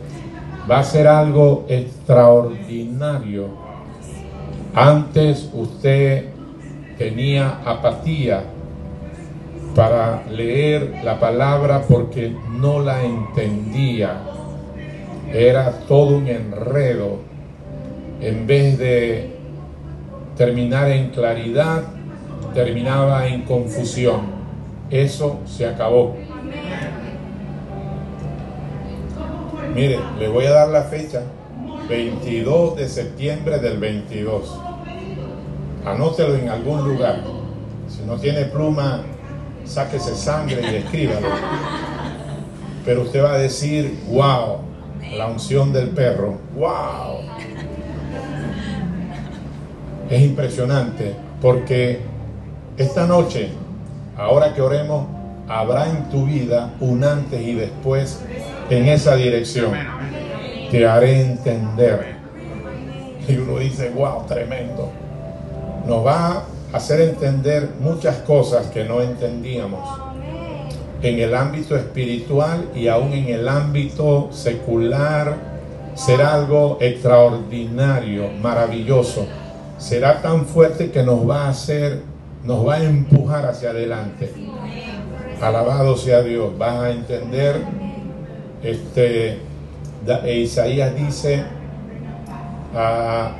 Va 0.70 0.78
a 0.78 0.84
ser 0.84 1.08
algo 1.08 1.66
extraordinario. 1.68 3.48
Antes 4.76 5.50
usted 5.52 6.26
tenía 6.96 7.58
apatía 7.64 8.44
para 9.74 10.24
leer 10.30 11.00
la 11.04 11.20
palabra 11.20 11.82
porque 11.88 12.34
no 12.50 12.80
la 12.80 13.04
entendía. 13.04 14.20
Era 15.32 15.72
todo 15.86 16.16
un 16.16 16.26
enredo. 16.26 17.18
En 18.20 18.46
vez 18.46 18.78
de 18.78 19.36
terminar 20.36 20.90
en 20.90 21.10
claridad, 21.10 21.84
terminaba 22.52 23.26
en 23.28 23.42
confusión. 23.42 24.20
Eso 24.90 25.38
se 25.46 25.66
acabó. 25.66 26.16
Mire, 29.74 30.00
le 30.18 30.28
voy 30.28 30.46
a 30.46 30.50
dar 30.50 30.68
la 30.68 30.82
fecha. 30.82 31.22
22 31.88 32.76
de 32.76 32.88
septiembre 32.88 33.58
del 33.58 33.78
22. 33.78 34.60
Anótelo 35.84 36.34
en 36.34 36.48
algún 36.48 36.88
lugar. 36.88 37.20
Si 37.88 38.02
no 38.02 38.16
tiene 38.16 38.44
pluma, 38.44 39.02
sáquese 39.70 40.14
sangre 40.14 40.60
y 40.62 40.76
escríbalo. 40.76 41.28
Pero 42.84 43.02
usted 43.02 43.22
va 43.22 43.34
a 43.34 43.38
decir, 43.38 43.98
wow, 44.10 44.58
la 45.16 45.26
unción 45.26 45.72
del 45.72 45.90
perro. 45.90 46.38
Wow. 46.56 47.20
Es 50.10 50.22
impresionante 50.22 51.14
porque 51.40 52.00
esta 52.76 53.06
noche 53.06 53.50
Ahora 54.20 54.52
que 54.52 54.60
oremos, 54.60 55.06
habrá 55.48 55.88
en 55.88 56.10
tu 56.10 56.26
vida 56.26 56.74
un 56.80 57.02
antes 57.04 57.40
y 57.40 57.54
después 57.54 58.20
en 58.68 58.86
esa 58.86 59.16
dirección. 59.16 59.72
Te 60.70 60.86
haré 60.86 61.22
entender. 61.22 62.16
Y 63.26 63.38
uno 63.38 63.58
dice, 63.58 63.88
wow, 63.90 64.26
tremendo. 64.26 64.90
Nos 65.86 66.04
va 66.04 66.44
hacer 66.72 67.00
entender 67.00 67.70
muchas 67.80 68.16
cosas 68.18 68.66
que 68.66 68.84
no 68.84 69.00
entendíamos 69.00 69.88
en 71.02 71.18
el 71.18 71.34
ámbito 71.34 71.76
espiritual 71.76 72.68
y 72.74 72.88
aún 72.88 73.12
en 73.12 73.28
el 73.28 73.48
ámbito 73.48 74.28
secular. 74.32 75.50
Será 75.94 76.34
algo 76.34 76.78
extraordinario, 76.80 78.30
maravilloso. 78.40 79.26
Será 79.78 80.22
tan 80.22 80.46
fuerte 80.46 80.90
que 80.90 81.02
nos 81.02 81.28
va 81.28 81.46
a 81.46 81.48
hacer, 81.48 82.02
nos 82.44 82.66
va 82.66 82.74
a 82.76 82.84
empujar 82.84 83.46
hacia 83.46 83.70
adelante. 83.70 84.32
Alabado 85.40 85.96
sea 85.96 86.22
Dios. 86.22 86.56
Vas 86.56 86.74
a 86.80 86.90
entender, 86.90 87.56
este, 88.62 89.38
Isaías 90.26 90.94
dice, 90.94 91.42
ah, 92.74 93.32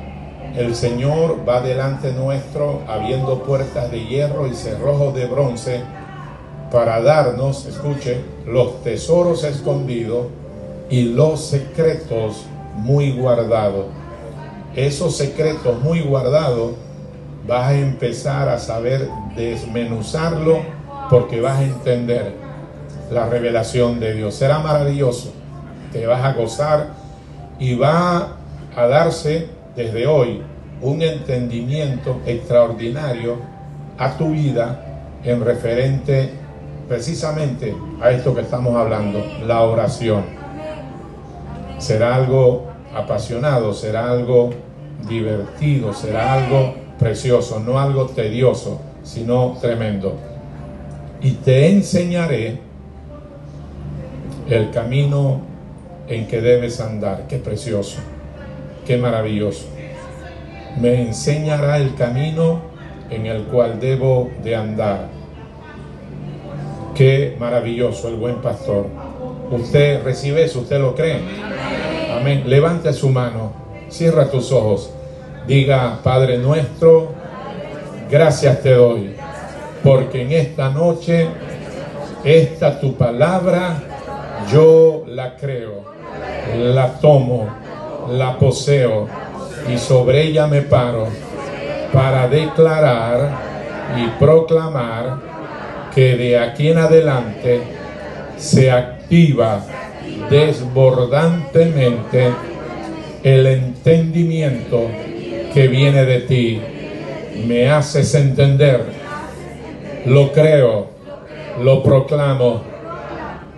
el 0.55 0.75
Señor 0.75 1.47
va 1.47 1.61
delante 1.61 2.11
nuestro, 2.11 2.81
habiendo 2.87 3.43
puertas 3.43 3.89
de 3.91 4.05
hierro 4.05 4.47
y 4.47 4.53
cerrojos 4.53 5.15
de 5.15 5.25
bronce 5.25 5.81
para 6.71 7.01
darnos, 7.01 7.65
escuche, 7.65 8.21
los 8.45 8.83
tesoros 8.83 9.43
escondidos 9.43 10.27
y 10.89 11.03
los 11.03 11.41
secretos 11.41 12.45
muy 12.75 13.11
guardados. 13.11 13.85
Esos 14.75 15.17
secretos 15.17 15.81
muy 15.81 16.01
guardados 16.01 16.73
vas 17.47 17.69
a 17.69 17.73
empezar 17.73 18.49
a 18.49 18.59
saber 18.59 19.09
desmenuzarlo 19.35 20.59
porque 21.09 21.41
vas 21.41 21.59
a 21.59 21.63
entender 21.63 22.35
la 23.11 23.27
revelación 23.27 23.99
de 23.99 24.13
Dios. 24.13 24.35
Será 24.35 24.59
maravilloso, 24.59 25.31
te 25.91 26.05
vas 26.07 26.23
a 26.23 26.33
gozar 26.33 26.89
y 27.59 27.75
va 27.75 28.37
a 28.75 28.87
darse 28.87 29.60
desde 29.75 30.07
hoy 30.07 30.41
un 30.81 31.01
entendimiento 31.01 32.21
extraordinario 32.25 33.37
a 33.97 34.17
tu 34.17 34.31
vida 34.31 34.83
en 35.23 35.43
referente 35.43 36.31
precisamente 36.87 37.73
a 38.01 38.11
esto 38.11 38.35
que 38.35 38.41
estamos 38.41 38.75
hablando, 38.75 39.23
la 39.45 39.61
oración. 39.61 40.23
Será 41.77 42.15
algo 42.15 42.67
apasionado, 42.93 43.73
será 43.73 44.11
algo 44.11 44.49
divertido, 45.07 45.93
será 45.93 46.33
algo 46.33 46.75
precioso, 46.99 47.59
no 47.59 47.79
algo 47.79 48.07
tedioso, 48.07 48.81
sino 49.03 49.57
tremendo. 49.61 50.15
Y 51.21 51.31
te 51.31 51.69
enseñaré 51.69 52.59
el 54.49 54.69
camino 54.71 55.41
en 56.07 56.27
que 56.27 56.41
debes 56.41 56.81
andar. 56.81 57.25
Qué 57.27 57.37
precioso, 57.37 57.99
qué 58.85 58.97
maravilloso. 58.97 59.65
Me 60.79 61.01
enseñará 61.01 61.77
el 61.77 61.95
camino 61.95 62.61
en 63.09 63.25
el 63.25 63.43
cual 63.43 63.79
debo 63.79 64.29
de 64.43 64.55
andar 64.55 65.21
Qué 66.95 67.35
maravilloso 67.39 68.09
el 68.09 68.15
buen 68.15 68.35
pastor. 68.41 68.85
Usted 69.49 70.03
recibe 70.03 70.43
eso, 70.43 70.59
usted 70.59 70.79
lo 70.79 70.93
cree. 70.93 71.19
Amén. 72.15 72.43
Levante 72.45 72.91
su 72.93 73.09
mano, 73.09 73.53
cierra 73.89 74.29
tus 74.29 74.51
ojos. 74.51 74.91
Diga, 75.47 75.99
Padre 76.03 76.37
nuestro, 76.37 77.13
gracias 78.09 78.61
te 78.61 78.73
doy, 78.73 79.15
porque 79.83 80.21
en 80.21 80.31
esta 80.33 80.69
noche, 80.69 81.27
esta 82.23 82.79
tu 82.79 82.93
palabra, 82.93 83.81
yo 84.51 85.03
la 85.07 85.35
creo, 85.35 85.85
la 86.55 86.99
tomo, 86.99 87.47
la 88.09 88.37
poseo 88.37 89.07
y 89.71 89.77
sobre 89.77 90.23
ella 90.23 90.47
me 90.47 90.61
paro 90.61 91.07
para 91.93 92.27
declarar 92.27 93.29
y 93.97 94.07
proclamar 94.19 95.19
que 95.93 96.15
de 96.15 96.39
aquí 96.39 96.69
en 96.69 96.77
adelante 96.77 97.61
se 98.37 98.71
activa 98.71 99.61
desbordantemente 100.29 102.31
el 103.23 103.45
entendimiento 103.45 104.87
que 105.53 105.67
viene 105.67 106.05
de 106.05 106.21
ti. 106.21 106.61
Me 107.45 107.69
haces 107.69 108.15
entender, 108.15 108.83
lo 110.05 110.31
creo, 110.31 110.87
lo 111.61 111.83
proclamo, 111.83 112.61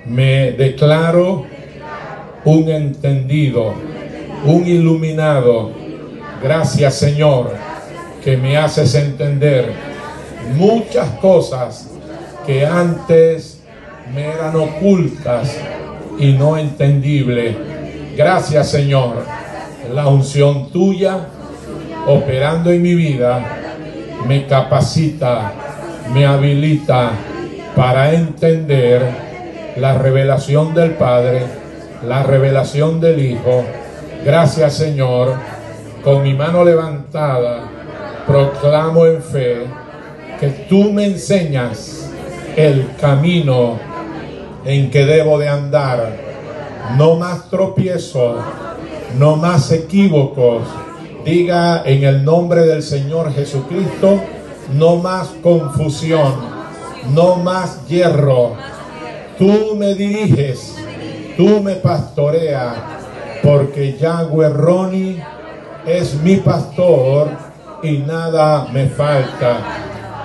me 0.05 0.51
declaro 0.51 1.45
un 2.45 2.69
entendido, 2.69 3.73
un 4.45 4.67
iluminado. 4.67 5.71
Gracias 6.41 6.95
Señor, 6.95 7.53
que 8.23 8.37
me 8.37 8.57
haces 8.57 8.95
entender 8.95 9.73
muchas 10.55 11.07
cosas 11.19 11.89
que 12.45 12.65
antes 12.65 13.61
me 14.13 14.25
eran 14.25 14.55
ocultas 14.55 15.57
y 16.19 16.33
no 16.33 16.57
entendibles. 16.57 17.55
Gracias 18.15 18.69
Señor. 18.69 19.25
La 19.93 20.07
unción 20.07 20.71
tuya 20.71 21.27
operando 22.07 22.71
en 22.71 22.81
mi 22.81 22.95
vida 22.95 23.59
me 24.27 24.45
capacita, 24.45 25.51
me 26.13 26.25
habilita 26.25 27.11
para 27.75 28.13
entender 28.13 29.01
la 29.77 29.97
revelación 29.97 30.73
del 30.73 30.91
Padre, 30.91 31.41
la 32.07 32.23
revelación 32.23 32.99
del 33.01 33.25
Hijo. 33.25 33.63
Gracias 34.25 34.75
Señor. 34.75 35.33
Con 36.01 36.23
mi 36.23 36.33
mano 36.33 36.63
levantada 36.63 37.69
proclamo 38.25 39.05
en 39.05 39.21
fe 39.21 39.65
que 40.39 40.47
tú 40.69 40.93
me 40.93 41.05
enseñas 41.05 42.09
el 42.55 42.89
camino 43.01 43.77
en 44.63 44.89
que 44.89 45.05
debo 45.05 45.37
de 45.39 45.49
andar. 45.49 46.15
No 46.97 47.15
más 47.15 47.49
tropiezos, 47.49 48.37
no 49.17 49.35
más 49.35 49.69
equívocos. 49.71 50.63
Diga 51.25 51.83
en 51.85 52.03
el 52.03 52.23
nombre 52.23 52.65
del 52.65 52.81
Señor 52.81 53.33
Jesucristo, 53.33 54.21
no 54.73 54.97
más 54.97 55.27
confusión, 55.41 56.33
no 57.13 57.35
más 57.35 57.85
hierro. 57.87 58.55
Tú 59.37 59.75
me 59.77 59.95
diriges, 59.95 60.75
tú 61.35 61.61
me 61.61 61.75
pastoreas, 61.75 62.75
porque 63.43 63.97
Yahweh 63.99 64.49
Roni 64.49 65.19
es 65.85 66.15
mi 66.21 66.37
pastor 66.37 67.29
y 67.83 67.97
nada 67.97 68.69
me 68.71 68.87
falta. 68.87 69.57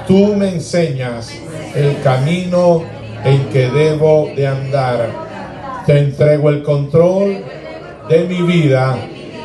Tú 0.07 0.35
me 0.37 0.50
enseñas 0.50 1.35
el 1.74 2.00
camino 2.02 2.83
en 3.24 3.46
que 3.46 3.68
debo 3.68 4.31
de 4.35 4.46
andar. 4.46 5.11
Te 5.85 5.98
entrego 5.98 6.48
el 6.50 6.62
control 6.62 7.44
de 8.09 8.24
mi 8.24 8.40
vida 8.42 8.96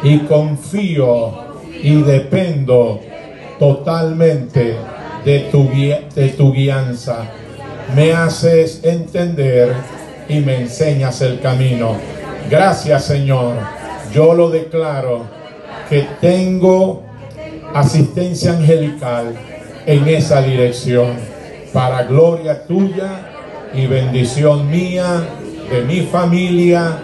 y 0.03 0.19
confío 0.19 1.31
y 1.81 2.01
dependo 2.03 3.01
totalmente 3.57 4.75
de 5.25 5.39
tu, 5.51 5.67
de 6.15 6.29
tu 6.37 6.53
guianza. 6.53 7.25
Me 7.95 8.13
haces 8.13 8.81
entender 8.83 9.73
y 10.29 10.39
me 10.39 10.57
enseñas 10.57 11.21
el 11.21 11.39
camino. 11.39 12.22
Gracias 12.49 13.05
Señor. 13.05 13.55
Yo 14.13 14.33
lo 14.33 14.49
declaro 14.49 15.25
que 15.89 16.07
tengo 16.21 17.03
asistencia 17.73 18.51
angelical 18.51 19.35
en 19.85 20.07
esa 20.07 20.41
dirección 20.41 21.13
para 21.73 22.03
gloria 22.03 22.63
tuya 22.65 23.31
y 23.73 23.87
bendición 23.87 24.69
mía, 24.69 25.23
de 25.69 25.81
mi 25.81 26.01
familia 26.01 26.99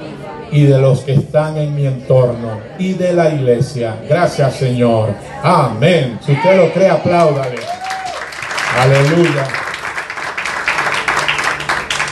y 0.52 0.64
de 0.64 0.78
los 0.78 1.02
que 1.02 1.14
están 1.14 1.58
en 1.58 1.76
mi 1.76 1.88
entorno 1.88 2.60
y 2.78 2.94
de 2.94 3.14
la 3.14 3.30
iglesia. 3.30 3.96
Gracias 4.08 4.56
Señor. 4.56 5.10
Amén. 5.42 6.20
Si 6.24 6.34
usted 6.34 6.58
lo 6.58 6.72
cree, 6.72 6.90
apláudale. 6.90 7.58
Aleluya. 8.78 9.48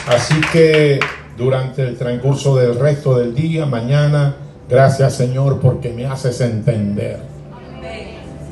Así 0.08 0.40
que 0.52 0.98
durante 1.38 1.82
el 1.82 1.96
transcurso 1.96 2.56
del 2.56 2.78
resto 2.78 3.16
del 3.16 3.32
día, 3.32 3.64
mañana, 3.64 4.34
gracias 4.68 5.14
Señor 5.14 5.60
porque 5.60 5.92
me 5.92 6.04
haces 6.04 6.40
entender. 6.40 7.20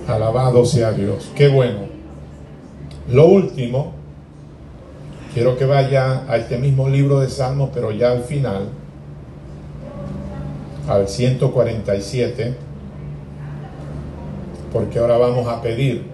Alabado 0.06 0.64
sea 0.64 0.92
Dios. 0.92 1.32
Qué 1.34 1.48
bueno. 1.48 1.80
Lo 3.10 3.26
último, 3.26 3.92
quiero 5.34 5.56
que 5.56 5.64
vaya 5.64 6.22
a 6.28 6.36
este 6.36 6.58
mismo 6.58 6.88
libro 6.88 7.18
de 7.18 7.28
Salmos, 7.28 7.70
pero 7.74 7.90
ya 7.90 8.12
al 8.12 8.22
final, 8.22 8.68
al 10.88 11.08
147, 11.08 12.54
porque 14.72 15.00
ahora 15.00 15.18
vamos 15.18 15.48
a 15.48 15.60
pedir. 15.60 16.04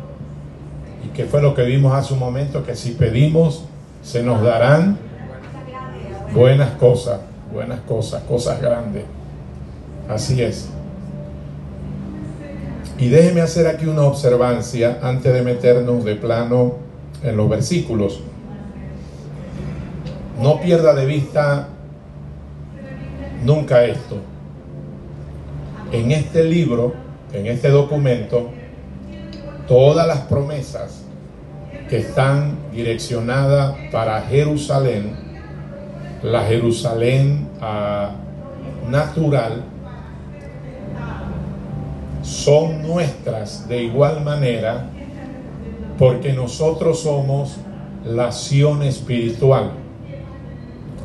¿Y 1.04 1.08
qué 1.14 1.26
fue 1.26 1.42
lo 1.42 1.54
que 1.54 1.64
vimos 1.64 1.94
hace 1.94 2.14
un 2.14 2.20
momento? 2.20 2.64
Que 2.64 2.76
si 2.76 2.92
pedimos, 2.92 3.64
se 4.02 4.22
nos 4.22 4.42
darán 4.42 5.11
buenas 6.34 6.70
cosas. 6.72 7.20
buenas 7.52 7.80
cosas, 7.80 8.22
cosas 8.22 8.60
grandes. 8.60 9.04
Así 10.08 10.42
es. 10.42 10.68
Y 12.98 13.08
déjeme 13.08 13.40
hacer 13.40 13.66
aquí 13.66 13.86
una 13.86 14.02
observancia 14.02 14.98
antes 15.02 15.32
de 15.32 15.42
meternos 15.42 16.04
de 16.04 16.14
plano 16.14 16.74
en 17.22 17.36
los 17.36 17.48
versículos. 17.48 18.20
No 20.40 20.60
pierda 20.60 20.94
de 20.94 21.06
vista 21.06 21.68
nunca 23.44 23.84
esto. 23.84 24.16
En 25.92 26.10
este 26.10 26.44
libro, 26.44 26.94
en 27.32 27.46
este 27.46 27.68
documento, 27.68 28.50
todas 29.68 30.06
las 30.06 30.20
promesas 30.20 31.02
que 31.88 31.98
están 31.98 32.56
direccionadas 32.72 33.74
para 33.90 34.22
Jerusalén, 34.22 35.21
la 36.22 36.44
Jerusalén 36.44 37.48
ah, 37.60 38.12
natural, 38.88 39.64
son 42.22 42.82
nuestras 42.82 43.68
de 43.68 43.82
igual 43.82 44.22
manera 44.24 44.86
porque 45.98 46.32
nosotros 46.32 47.00
somos 47.00 47.56
la 48.04 48.26
acción 48.26 48.82
espiritual. 48.82 49.72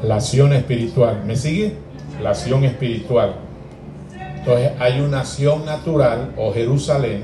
La 0.04 0.16
acción 0.16 0.54
espiritual. 0.54 1.24
¿Me 1.26 1.36
sigue? 1.36 1.74
La 2.22 2.32
acción 2.32 2.64
espiritual. 2.64 3.36
Entonces 4.38 4.72
hay 4.80 5.02
una 5.02 5.22
acción 5.22 5.66
natural 5.66 6.34
o 6.38 6.54
Jerusalén. 6.54 7.24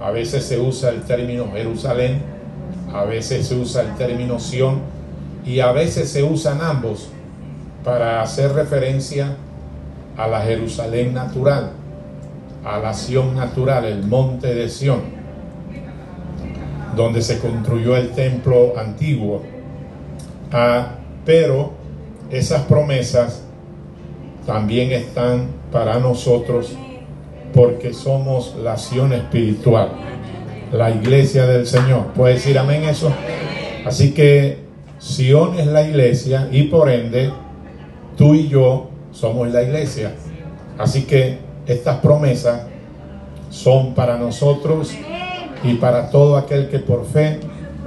A 0.00 0.12
veces 0.12 0.44
se 0.44 0.60
usa 0.60 0.90
el 0.90 1.02
término 1.02 1.50
Jerusalén, 1.52 2.22
a 2.92 3.04
veces 3.04 3.48
se 3.48 3.56
usa 3.56 3.82
el 3.82 3.96
término 3.96 4.38
Sión 4.38 4.80
y 5.48 5.60
a 5.60 5.72
veces 5.72 6.10
se 6.10 6.22
usan 6.22 6.60
ambos 6.60 7.08
para 7.82 8.20
hacer 8.20 8.52
referencia 8.52 9.34
a 10.18 10.28
la 10.28 10.42
Jerusalén 10.42 11.14
natural, 11.14 11.70
a 12.62 12.78
la 12.78 12.92
Sión 12.92 13.34
natural, 13.34 13.86
el 13.86 14.04
monte 14.04 14.54
de 14.54 14.68
Sión, 14.68 15.00
donde 16.94 17.22
se 17.22 17.38
construyó 17.38 17.96
el 17.96 18.10
templo 18.10 18.74
antiguo. 18.78 19.42
Ah, 20.52 20.96
pero 21.24 21.72
esas 22.30 22.62
promesas 22.64 23.42
también 24.44 24.92
están 24.92 25.46
para 25.72 25.98
nosotros 25.98 26.76
porque 27.54 27.94
somos 27.94 28.54
la 28.62 28.72
acción 28.72 29.14
espiritual, 29.14 29.92
la 30.72 30.90
iglesia 30.90 31.46
del 31.46 31.66
Señor. 31.66 32.08
¿Puede 32.08 32.34
decir 32.34 32.58
amén 32.58 32.84
eso? 32.84 33.10
Así 33.86 34.12
que 34.12 34.67
Sion 34.98 35.58
es 35.58 35.66
la 35.66 35.82
iglesia 35.82 36.48
y 36.50 36.64
por 36.64 36.90
ende 36.90 37.30
tú 38.16 38.34
y 38.34 38.48
yo 38.48 38.90
somos 39.12 39.48
la 39.48 39.62
iglesia. 39.62 40.14
Así 40.76 41.02
que 41.02 41.38
estas 41.66 41.98
promesas 41.98 42.62
son 43.50 43.94
para 43.94 44.16
nosotros 44.16 44.92
y 45.62 45.74
para 45.74 46.10
todo 46.10 46.36
aquel 46.36 46.68
que 46.68 46.78
por 46.78 47.06
fe 47.06 47.40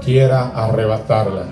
quiera 0.04 0.50
arrebatarla. 0.50 1.45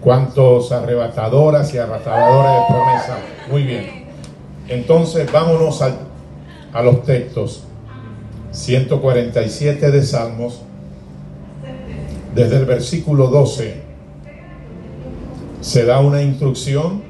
¿Cuántos 0.00 0.72
arrebatadoras 0.72 1.74
y 1.74 1.78
arrebatadoras 1.78 2.54
de 2.54 2.74
promesa? 2.74 3.18
Muy 3.50 3.62
bien. 3.64 4.04
Entonces 4.68 5.30
vámonos 5.30 5.82
a 5.82 6.82
los 6.82 7.02
textos. 7.02 7.64
147 8.52 9.90
de 9.90 10.02
Salmos, 10.02 10.62
desde 12.34 12.56
el 12.56 12.64
versículo 12.64 13.28
12, 13.28 13.89
se 15.60 15.84
da 15.84 16.00
una 16.00 16.22
instrucción 16.22 17.02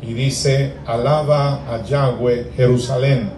y 0.00 0.14
dice, 0.14 0.74
alaba 0.86 1.60
a 1.72 1.82
Yahweh 1.82 2.52
Jerusalén, 2.56 3.30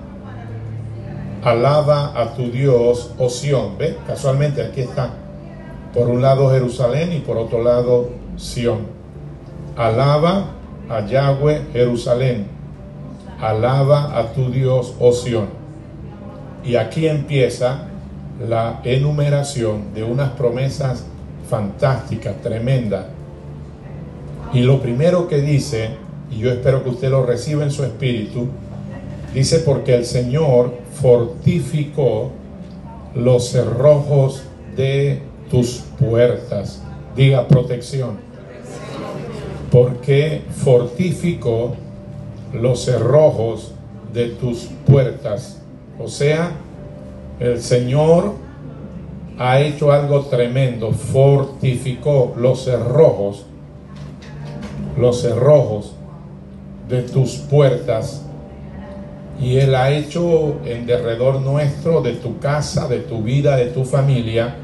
alaba 1.43 2.13
a 2.21 2.35
tu 2.35 2.51
Dios, 2.51 3.13
Osión. 3.19 3.79
¿Ve? 3.79 3.97
Casualmente 4.07 4.63
aquí 4.63 4.83
está. 4.83 5.11
Por 5.95 6.09
un 6.09 6.23
lado 6.23 6.51
Jerusalén 6.51 7.13
y 7.13 7.21
por 7.21 7.37
otro 7.37 7.63
lado 7.63 8.11
Sión. 8.37 8.87
Alaba 9.77 10.47
a 10.89 11.05
Yahweh 11.07 11.63
Jerusalén 11.73 12.61
alaba 13.41 14.19
a 14.19 14.33
tu 14.33 14.51
Dios, 14.51 14.95
oh 15.01 15.13
Y 16.65 16.77
aquí 16.77 17.09
empieza 17.09 17.87
la 18.47 18.81
enumeración 18.85 19.95
de 19.95 20.03
unas 20.03 20.31
promesas 20.31 21.05
fantásticas, 21.49 22.37
tremendas. 22.43 23.07
Y 24.53 24.61
lo 24.61 24.81
primero 24.81 25.29
que 25.29 25.41
dice, 25.41 25.91
y 26.31 26.39
yo 26.39 26.51
espero 26.51 26.83
que 26.83 26.91
usted 26.91 27.11
lo 27.11 27.25
reciba 27.25 27.63
en 27.63 27.71
su 27.71 27.85
espíritu, 27.85 28.49
dice 29.33 29.61
porque 29.61 29.95
el 29.95 30.05
Señor 30.05 30.73
fortificó 31.01 32.31
los 33.15 33.51
cerrojos 33.51 34.43
de 34.77 35.23
tus 35.51 35.83
puertas. 35.99 36.83
Diga 37.17 37.47
protección. 37.47 38.19
Porque 39.71 40.43
fortificó 40.51 41.75
los 42.53 42.85
cerrojos 42.85 43.73
de 44.13 44.31
tus 44.31 44.69
puertas. 44.87 45.61
O 45.99 46.09
sea, 46.09 46.53
el 47.39 47.61
Señor 47.63 48.35
ha 49.39 49.61
hecho 49.61 49.93
algo 49.93 50.23
tremendo, 50.23 50.93
fortificó 50.93 52.35
los 52.37 52.65
cerrojos, 52.65 53.47
los 54.97 55.23
cerrojos 55.23 55.93
de 56.89 57.03
tus 57.03 57.37
puertas. 57.37 58.27
Y 59.41 59.57
Él 59.57 59.75
ha 59.75 59.91
hecho 59.91 60.57
en 60.67 60.87
derredor 60.87 61.41
nuestro, 61.41 62.03
de 62.03 62.13
tu 62.15 62.39
casa, 62.39 62.89
de 62.89 62.99
tu 62.99 63.23
vida, 63.23 63.57
de 63.57 63.67
tu 63.67 63.85
familia, 63.85 64.57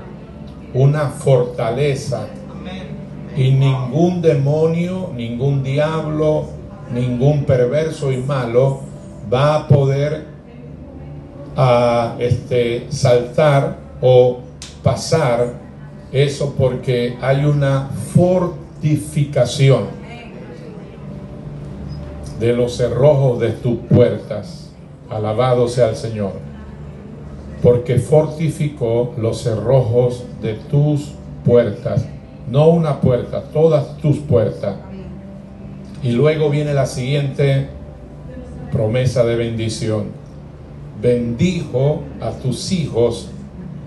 una 0.75 1.09
fortaleza. 1.09 2.27
Y 3.37 3.53
ningún 3.53 4.21
demonio, 4.21 5.11
ningún 5.15 5.63
diablo, 5.63 6.47
ningún 6.93 7.45
perverso 7.45 8.13
y 8.13 8.19
malo 8.19 8.81
va 9.33 9.57
a 9.57 9.69
poder 9.69 10.27
a, 11.57 12.17
este, 12.19 12.87
saltar 12.91 13.79
o 14.01 14.41
pasar 14.83 15.55
eso 16.13 16.55
porque 16.57 17.17
hay 17.21 17.45
una 17.45 17.89
fortificación 18.15 19.96
de 22.39 22.53
los 22.53 22.77
cerrojos 22.77 23.41
de 23.41 23.51
tus 23.51 23.79
puertas. 23.89 24.71
Alabado 25.11 25.69
sea 25.69 25.91
el 25.91 25.97
Señor. 25.97 26.33
Porque 27.63 27.99
fortificó 27.99 29.15
los 29.17 29.43
cerrojos 29.43 30.25
de 30.43 30.55
tus 30.55 31.13
puertas. 31.45 32.07
No 32.51 32.69
una 32.69 33.01
puerta, 33.01 33.43
todas 33.53 33.97
tus 33.99 34.19
puertas 34.19 34.77
y 36.07 36.13
luego 36.13 36.51
viene 36.51 36.73
la 36.73 36.87
siguiente 36.87 37.67
promesa 38.71 39.25
de 39.25 39.35
bendición. 39.35 40.05
Bendijo 41.03 42.03
a 42.21 42.31
tus 42.31 42.71
hijos 42.71 43.29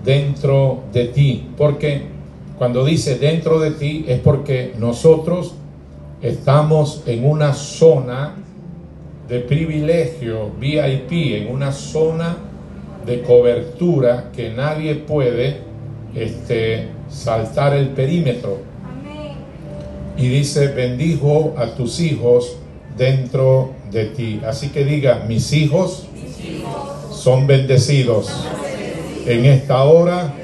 dentro 0.04 0.82
de 0.92 1.06
ti. 1.06 1.48
Porque 1.56 2.02
cuando 2.58 2.84
dice 2.84 3.16
dentro 3.16 3.58
de 3.58 3.70
ti 3.70 4.04
es 4.06 4.20
porque 4.20 4.74
nosotros 4.78 5.54
estamos 6.22 7.02
en 7.06 7.24
una 7.24 7.52
zona 7.54 8.34
de 9.28 9.40
privilegio 9.40 10.50
VIP, 10.58 11.12
en 11.36 11.52
una 11.52 11.72
zona 11.72 12.36
de 13.06 13.22
cobertura 13.22 14.30
que 14.34 14.50
nadie 14.50 14.96
puede 14.96 15.58
este, 16.14 16.88
saltar 17.08 17.74
el 17.74 17.88
perímetro. 17.90 18.58
Y 20.16 20.28
dice, 20.28 20.68
bendijo 20.68 21.54
a 21.56 21.74
tus 21.74 22.00
hijos 22.00 22.56
dentro 22.98 23.70
de 23.90 24.06
ti. 24.06 24.40
Así 24.46 24.68
que 24.68 24.84
diga, 24.84 25.24
mis 25.26 25.52
hijos, 25.52 26.06
son 27.10 27.46
bendecidos. 27.46 28.46
En 29.26 29.46
esta 29.46 29.84
hora 29.84 30.34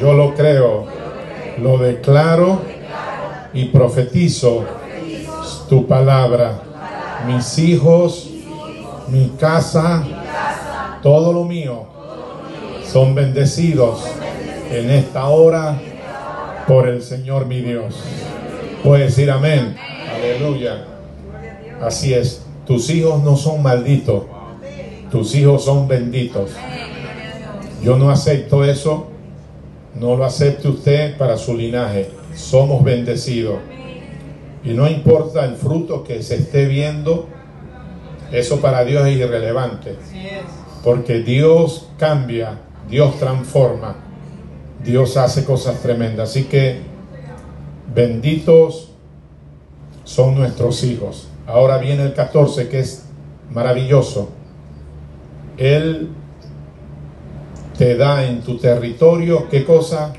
yo 0.00 0.12
lo 0.12 0.34
creo, 0.34 0.86
lo 1.58 1.78
declaro. 1.78 2.74
y 3.56 3.66
profetizo 3.66 4.64
tu 5.68 5.86
palabra. 5.86 6.62
Mis 7.26 7.58
hijos, 7.58 8.30
mi 9.08 9.30
casa, 9.38 10.04
todo 11.02 11.32
lo 11.32 11.44
mío 11.44 11.86
son 12.84 13.14
bendecidos 13.14 14.04
en 14.70 14.90
esta 14.90 15.26
hora 15.26 15.78
por 16.66 16.88
el 16.88 17.02
Señor 17.02 17.46
mi 17.46 17.60
Dios. 17.60 17.96
Puede 18.82 19.04
decir 19.04 19.30
amén. 19.30 19.76
Aleluya. 20.14 20.84
Así 21.82 22.14
es. 22.14 22.42
Tus 22.66 22.88
hijos 22.90 23.22
no 23.22 23.36
son 23.36 23.62
malditos. 23.62 24.24
Tus 25.10 25.34
hijos 25.34 25.64
son 25.64 25.88
benditos. 25.88 26.50
Yo 27.82 27.96
no 27.96 28.10
acepto 28.10 28.64
eso. 28.64 29.08
No 29.94 30.16
lo 30.16 30.24
acepte 30.24 30.68
usted 30.68 31.16
para 31.16 31.36
su 31.36 31.56
linaje. 31.56 32.10
Somos 32.34 32.82
bendecidos. 32.82 33.56
Y 34.64 34.72
no 34.72 34.88
importa 34.88 35.44
el 35.44 35.56
fruto 35.56 36.04
que 36.04 36.22
se 36.22 36.36
esté 36.36 36.66
viendo, 36.66 37.28
eso 38.32 38.60
para 38.60 38.84
Dios 38.84 39.06
es 39.06 39.16
irrelevante. 39.16 39.96
Porque 40.82 41.20
Dios 41.20 41.88
cambia, 41.98 42.60
Dios 42.88 43.18
transforma, 43.18 43.96
Dios 44.82 45.16
hace 45.16 45.44
cosas 45.44 45.80
tremendas. 45.80 46.30
Así 46.30 46.44
que 46.44 46.80
benditos 47.94 48.92
son 50.04 50.34
nuestros 50.34 50.82
hijos. 50.84 51.28
Ahora 51.46 51.78
viene 51.78 52.02
el 52.04 52.14
14 52.14 52.68
que 52.68 52.80
es 52.80 53.04
maravilloso. 53.50 54.30
Él 55.58 56.08
te 57.76 57.96
da 57.96 58.24
en 58.24 58.40
tu 58.42 58.56
territorio, 58.58 59.48
¿qué 59.48 59.64
cosa? 59.64 60.12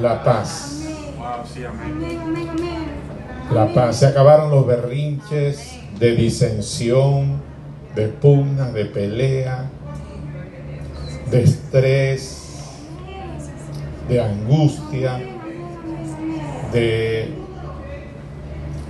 La 0.00 0.22
paz. 0.22 0.80
La 3.52 3.72
paz. 3.74 3.98
Se 3.98 4.06
acabaron 4.06 4.50
los 4.50 4.64
berrinches 4.64 5.80
de 5.98 6.14
disensión, 6.14 7.42
de 7.96 8.06
pugna, 8.06 8.70
de 8.70 8.84
pelea, 8.84 9.68
de 11.30 11.42
estrés, 11.42 12.70
de 14.08 14.20
angustia, 14.20 15.20
de, 16.72 17.28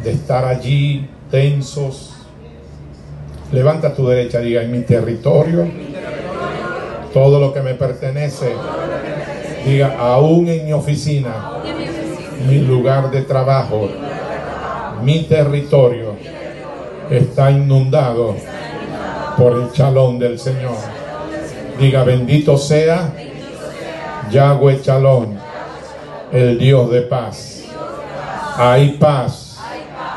de 0.04 0.10
estar 0.10 0.44
allí 0.44 1.08
tensos. 1.30 2.16
Levanta 3.52 3.94
tu 3.94 4.06
derecha, 4.06 4.40
diga, 4.40 4.62
en 4.62 4.72
mi 4.72 4.82
territorio, 4.82 5.66
todo 7.14 7.40
lo 7.40 7.54
que 7.54 7.62
me 7.62 7.74
pertenece, 7.74 8.52
diga, 9.64 9.96
aún 9.98 10.48
en 10.48 10.66
mi 10.66 10.72
oficina, 10.74 11.50
mi 12.46 12.58
lugar 12.58 13.10
de 13.10 13.22
trabajo, 13.22 13.88
mi 15.02 15.24
territorio 15.24 16.16
está 17.10 17.50
inundado 17.50 18.36
por 19.36 19.60
el 19.60 19.72
chalón 19.72 20.18
del 20.18 20.38
Señor. 20.38 20.76
Diga, 21.78 22.04
bendito 22.04 22.58
sea 22.58 23.12
Yahweh 24.30 24.80
Chalón, 24.82 25.38
el 26.32 26.58
Dios 26.58 26.90
de 26.90 27.02
paz. 27.02 27.64
Hay 28.56 28.92
paz 28.92 29.58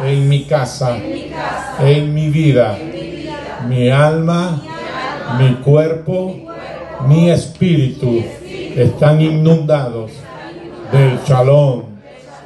en 0.04 0.28
mi 0.28 0.44
casa, 0.44 0.98
en 1.80 2.14
mi 2.14 2.30
vida, 2.30 2.78
mi 3.68 3.90
alma, 3.90 4.62
mi 5.40 5.56
cuerpo, 5.56 6.36
mi 7.08 7.32
espíritu 7.32 8.24
están 8.76 9.22
inundados 9.22 10.12
del 10.92 11.24
chalón, 11.24 11.86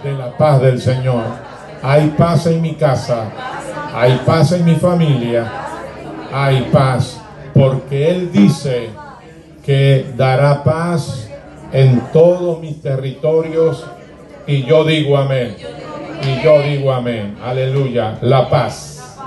de 0.04 0.14
la 0.14 0.38
paz 0.38 0.62
del 0.62 0.80
Señor. 0.80 1.47
Hay 1.82 2.14
paz 2.18 2.48
en 2.48 2.62
mi 2.62 2.76
casa, 2.76 3.32
hay 3.94 4.22
paz 4.26 4.52
en 4.52 4.66
mi 4.66 4.76
familia, 4.76 5.52
hay 6.34 6.70
paz, 6.72 7.22
porque 7.54 8.10
Él 8.10 8.32
dice 8.32 8.90
que 9.64 10.14
dará 10.16 10.64
paz 10.64 11.30
en 11.72 12.02
todos 12.14 12.60
mis 12.60 12.82
territorios 12.82 13.86
y 14.46 14.64
yo 14.64 14.86
digo 14.86 15.18
amén. 15.18 15.56
Y 16.24 16.44
yo 16.44 16.62
digo 16.62 16.92
amén. 16.92 17.38
Aleluya. 17.44 18.18
La 18.22 18.50
paz. 18.50 19.18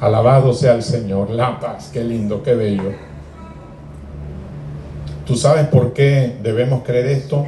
Alabado 0.00 0.52
sea 0.52 0.74
el 0.74 0.82
Señor. 0.82 1.30
La 1.30 1.58
paz. 1.58 1.90
Qué 1.92 2.02
lindo, 2.02 2.42
qué 2.42 2.54
bello. 2.54 2.92
¿Tú 5.24 5.36
sabes 5.36 5.68
por 5.68 5.92
qué 5.92 6.36
debemos 6.42 6.82
creer 6.82 7.06
esto? 7.06 7.46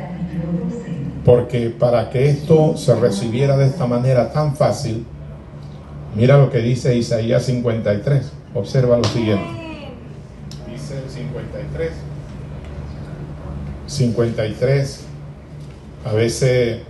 Porque 1.25 1.71
para 1.71 2.11
que 2.11 2.29
esto 2.29 2.77
se 2.77 2.95
recibiera 2.95 3.57
de 3.57 3.67
esta 3.67 3.87
manera 3.87 4.33
tan 4.33 4.55
fácil, 4.57 5.07
mira 6.15 6.37
lo 6.37 6.51
que 6.51 6.59
dice 6.59 6.95
Isaías 6.97 7.45
53. 7.45 8.33
Observa 8.55 8.99
lo 8.99 9.05
siguiente. 9.05 9.45
Dice 10.71 10.99
el 11.03 11.11
53. 11.11 11.91
53. 13.87 15.01
A 16.05 16.13
veces 16.13 16.83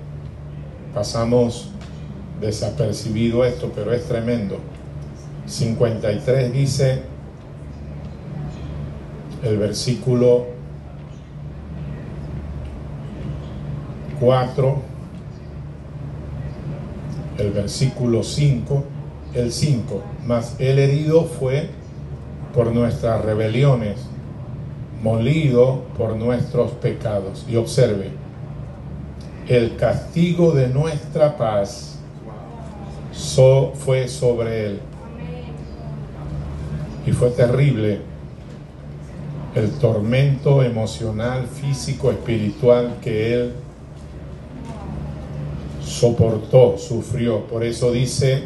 pasamos 0.92 1.70
desapercibido 2.40 3.44
esto, 3.44 3.70
pero 3.74 3.92
es 3.92 4.04
tremendo. 4.04 4.58
53 5.46 6.52
dice 6.52 7.02
el 9.42 9.58
versículo 9.58 10.46
4, 14.20 14.76
el 17.38 17.50
versículo 17.50 18.22
5, 18.22 18.84
el 19.34 19.52
5, 19.52 20.02
mas 20.26 20.56
el 20.58 20.78
herido 20.78 21.24
fue 21.24 21.70
por 22.54 22.72
nuestras 22.72 23.24
rebeliones, 23.24 23.98
molido 25.02 25.82
por 25.98 26.16
nuestros 26.16 26.72
pecados. 26.72 27.44
Y 27.48 27.56
observe, 27.56 28.10
el 29.48 29.76
castigo 29.76 30.52
de 30.52 30.68
nuestra 30.68 31.36
paz 31.36 31.94
fue 33.74 34.08
sobre 34.08 34.66
él. 34.66 34.80
Y 37.06 37.12
fue 37.12 37.30
terrible 37.30 38.00
el 39.54 39.70
tormento 39.72 40.62
emocional, 40.62 41.46
físico, 41.46 42.10
espiritual 42.10 42.96
que 43.02 43.34
él 43.34 43.52
soportó, 45.94 46.76
sufrió. 46.78 47.46
Por 47.46 47.64
eso 47.64 47.92
dice 47.92 48.42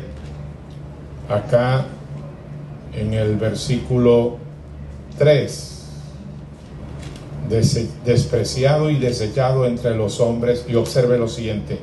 acá 1.28 1.86
en 2.94 3.14
el 3.14 3.36
versículo 3.36 4.36
3, 5.18 5.86
despreciado 8.04 8.90
y 8.90 8.96
desechado 8.96 9.66
entre 9.66 9.96
los 9.96 10.20
hombres, 10.20 10.66
y 10.68 10.74
observe 10.74 11.18
lo 11.18 11.28
siguiente, 11.28 11.78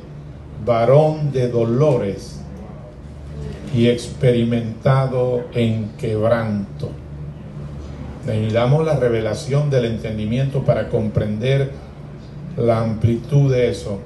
varón 0.64 1.32
de 1.32 1.48
dolores 1.48 2.40
y 3.74 3.88
experimentado 3.88 5.44
en 5.52 5.90
quebranto. 5.98 6.90
Necesitamos 8.24 8.84
la 8.84 8.96
revelación 8.96 9.70
del 9.70 9.84
entendimiento 9.86 10.64
para 10.64 10.88
comprender 10.88 11.70
la 12.56 12.80
amplitud 12.80 13.52
de 13.52 13.70
eso. 13.70 14.00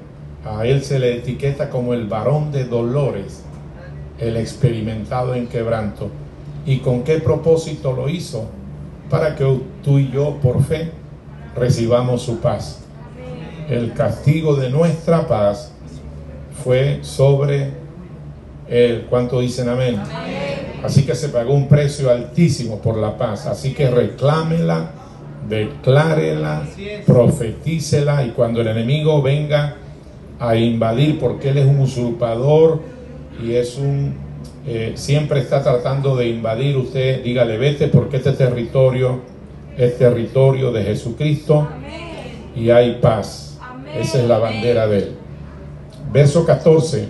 A 0.45 0.65
él 0.65 0.83
se 0.83 0.97
le 0.97 1.17
etiqueta 1.17 1.69
como 1.69 1.93
el 1.93 2.07
varón 2.07 2.51
de 2.51 2.65
dolores, 2.65 3.43
el 4.17 4.37
experimentado 4.37 5.35
en 5.35 5.47
quebranto. 5.47 6.09
¿Y 6.65 6.77
con 6.79 7.03
qué 7.03 7.19
propósito 7.19 7.93
lo 7.93 8.09
hizo? 8.09 8.45
Para 9.09 9.35
que 9.35 9.45
tú 9.83 9.99
y 9.99 10.09
yo, 10.09 10.37
por 10.41 10.63
fe, 10.63 10.91
recibamos 11.55 12.23
su 12.23 12.39
paz. 12.39 12.79
El 13.69 13.93
castigo 13.93 14.55
de 14.55 14.69
nuestra 14.69 15.27
paz 15.27 15.73
fue 16.63 16.99
sobre 17.03 17.71
él. 18.67 19.05
¿Cuánto 19.09 19.39
dicen 19.41 19.69
amén? 19.69 19.99
Así 20.83 21.03
que 21.03 21.13
se 21.13 21.29
pagó 21.29 21.53
un 21.53 21.67
precio 21.67 22.09
altísimo 22.09 22.79
por 22.79 22.97
la 22.97 23.17
paz. 23.17 23.45
Así 23.45 23.73
que 23.73 23.89
reclámela, 23.89 24.91
declárela, 25.47 26.63
profetícela 27.05 28.23
y 28.25 28.31
cuando 28.31 28.61
el 28.61 28.67
enemigo 28.67 29.21
venga 29.21 29.75
a 30.41 30.57
invadir, 30.57 31.17
porque 31.19 31.49
él 31.49 31.59
es 31.59 31.65
un 31.65 31.79
usurpador 31.79 32.81
y 33.41 33.53
es 33.53 33.77
un 33.77 34.15
eh, 34.65 34.93
siempre 34.95 35.39
está 35.39 35.63
tratando 35.63 36.15
de 36.15 36.27
invadir, 36.27 36.77
usted 36.77 37.23
dígale, 37.23 37.57
vete 37.57 37.87
porque 37.87 38.17
este 38.17 38.33
territorio 38.33 39.21
es 39.75 39.97
territorio 39.97 40.71
de 40.71 40.83
Jesucristo 40.83 41.67
y 42.55 42.69
hay 42.69 42.99
paz. 43.01 43.57
Esa 43.95 44.19
es 44.19 44.27
la 44.27 44.37
bandera 44.37 44.87
de 44.87 44.97
él. 44.97 45.15
Verso 46.13 46.45
14. 46.45 47.09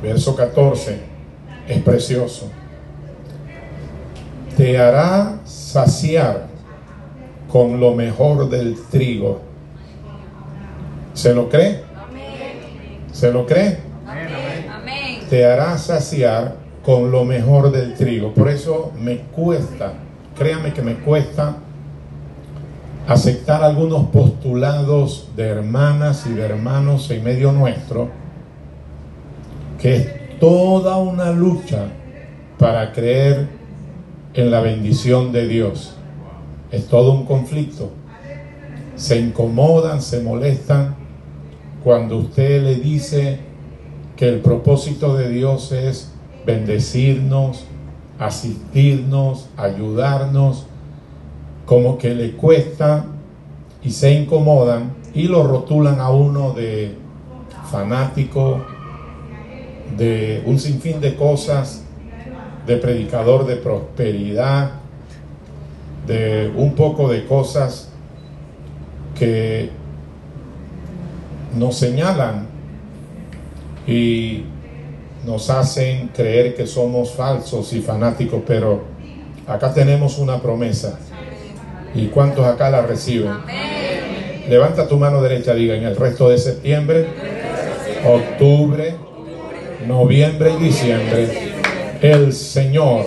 Verso 0.00 0.36
14. 0.36 0.98
Es 1.66 1.82
precioso. 1.82 2.50
Te 4.56 4.78
hará 4.78 5.40
saciar 5.44 6.46
con 7.50 7.80
lo 7.80 7.94
mejor 7.94 8.48
del 8.48 8.76
trigo. 8.90 9.47
¿Se 11.18 11.34
lo 11.34 11.48
cree? 11.48 11.82
¿Se 13.12 13.32
lo 13.32 13.44
cree? 13.44 13.78
Te 15.28 15.44
hará 15.44 15.76
saciar 15.76 16.54
con 16.84 17.10
lo 17.10 17.24
mejor 17.24 17.72
del 17.72 17.94
trigo. 17.94 18.32
Por 18.32 18.48
eso 18.48 18.92
me 18.96 19.16
cuesta 19.18 19.94
créame 20.38 20.72
que 20.72 20.82
me 20.82 20.94
cuesta 20.94 21.56
aceptar 23.08 23.64
algunos 23.64 24.06
postulados 24.10 25.30
de 25.34 25.48
hermanas 25.48 26.26
y 26.26 26.34
de 26.34 26.42
hermanos 26.42 27.10
en 27.10 27.24
medio 27.24 27.50
nuestro, 27.50 28.08
que 29.80 29.96
es 29.96 30.38
toda 30.38 30.98
una 30.98 31.32
lucha 31.32 31.86
para 32.56 32.92
creer 32.92 33.48
en 34.34 34.50
la 34.52 34.60
bendición 34.60 35.32
de 35.32 35.48
Dios. 35.48 35.96
Es 36.70 36.86
todo 36.86 37.12
un 37.12 37.26
conflicto. 37.26 37.90
Se 38.94 39.18
incomodan, 39.18 40.02
se 40.02 40.20
molestan 40.22 40.97
cuando 41.82 42.18
usted 42.18 42.62
le 42.62 42.76
dice 42.76 43.38
que 44.16 44.28
el 44.28 44.40
propósito 44.40 45.16
de 45.16 45.28
Dios 45.28 45.72
es 45.72 46.12
bendecirnos, 46.44 47.64
asistirnos, 48.18 49.48
ayudarnos, 49.56 50.66
como 51.66 51.98
que 51.98 52.14
le 52.14 52.32
cuesta 52.32 53.04
y 53.82 53.90
se 53.90 54.12
incomodan 54.12 54.94
y 55.14 55.28
lo 55.28 55.46
rotulan 55.46 56.00
a 56.00 56.10
uno 56.10 56.52
de 56.52 56.94
fanático, 57.70 58.64
de 59.96 60.42
un 60.46 60.58
sinfín 60.58 61.00
de 61.00 61.14
cosas, 61.14 61.84
de 62.66 62.76
predicador 62.76 63.46
de 63.46 63.56
prosperidad, 63.56 64.72
de 66.06 66.52
un 66.56 66.74
poco 66.74 67.08
de 67.08 67.26
cosas 67.26 67.90
que 69.18 69.70
nos 71.54 71.76
señalan 71.76 72.46
y 73.86 74.44
nos 75.24 75.50
hacen 75.50 76.08
creer 76.08 76.54
que 76.54 76.66
somos 76.66 77.12
falsos 77.12 77.72
y 77.72 77.80
fanáticos, 77.80 78.42
pero 78.46 78.82
acá 79.46 79.72
tenemos 79.72 80.18
una 80.18 80.40
promesa. 80.40 80.98
¿Y 81.94 82.06
cuántos 82.06 82.46
acá 82.46 82.70
la 82.70 82.82
reciben? 82.82 83.32
Levanta 84.48 84.88
tu 84.88 84.96
mano 84.96 85.20
derecha, 85.20 85.54
diga, 85.54 85.74
en 85.74 85.84
el 85.84 85.96
resto 85.96 86.28
de 86.28 86.38
septiembre, 86.38 87.06
octubre, 88.06 88.94
noviembre 89.86 90.52
y 90.58 90.64
diciembre, 90.64 91.28
el 92.00 92.32
Señor 92.32 93.06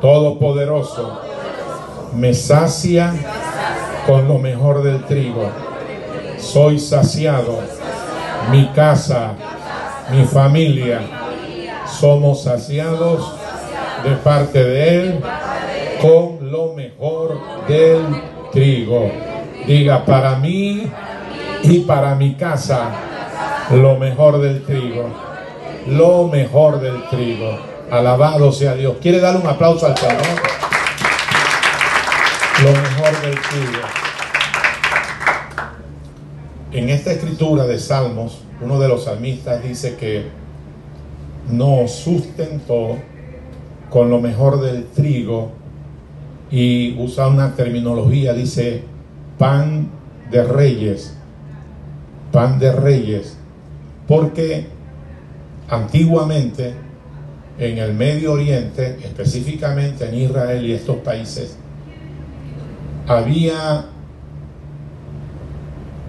Todopoderoso 0.00 1.20
me 2.14 2.32
sacia 2.32 3.12
con 4.06 4.26
lo 4.26 4.38
mejor 4.38 4.82
del 4.82 5.04
trigo. 5.04 5.69
Soy 6.40 6.78
saciado, 6.78 7.60
mi 8.50 8.68
casa, 8.68 9.34
mi 10.10 10.24
familia, 10.24 11.00
somos 12.00 12.44
saciados 12.44 13.34
de 14.04 14.16
parte 14.16 14.64
de 14.64 14.94
Él 14.96 15.20
con 16.00 16.50
lo 16.50 16.72
mejor 16.74 17.38
del 17.68 18.04
trigo. 18.52 19.10
Diga, 19.66 20.04
para 20.04 20.36
mí 20.36 20.90
y 21.62 21.80
para 21.80 22.14
mi 22.14 22.34
casa, 22.34 22.90
lo 23.70 23.96
mejor 23.96 24.40
del 24.40 24.64
trigo. 24.64 25.10
Lo 25.86 26.28
mejor 26.28 26.80
del 26.80 27.08
trigo. 27.08 27.58
Alabado 27.90 28.52
sea 28.52 28.74
Dios. 28.74 28.96
¿Quiere 29.00 29.20
darle 29.20 29.40
un 29.40 29.46
aplauso 29.46 29.86
al 29.86 29.96
Señor? 29.96 30.16
Lo 32.62 32.70
mejor 32.70 33.20
del 33.22 33.40
trigo. 33.40 34.09
En 36.72 36.88
esta 36.88 37.10
escritura 37.10 37.66
de 37.66 37.80
Salmos, 37.80 38.42
uno 38.60 38.78
de 38.78 38.86
los 38.86 39.04
salmistas 39.04 39.60
dice 39.60 39.96
que 39.96 40.26
nos 41.50 41.90
sustentó 41.90 42.96
con 43.90 44.08
lo 44.08 44.20
mejor 44.20 44.60
del 44.60 44.86
trigo 44.86 45.50
y 46.48 46.96
usa 46.96 47.26
una 47.26 47.56
terminología, 47.56 48.34
dice 48.34 48.84
pan 49.36 49.88
de 50.30 50.44
reyes, 50.44 51.16
pan 52.30 52.60
de 52.60 52.70
reyes, 52.70 53.36
porque 54.06 54.66
antiguamente 55.68 56.74
en 57.58 57.78
el 57.78 57.94
Medio 57.94 58.34
Oriente, 58.34 58.96
específicamente 59.02 60.08
en 60.08 60.14
Israel 60.14 60.64
y 60.64 60.72
estos 60.72 60.98
países, 60.98 61.56
había 63.08 63.86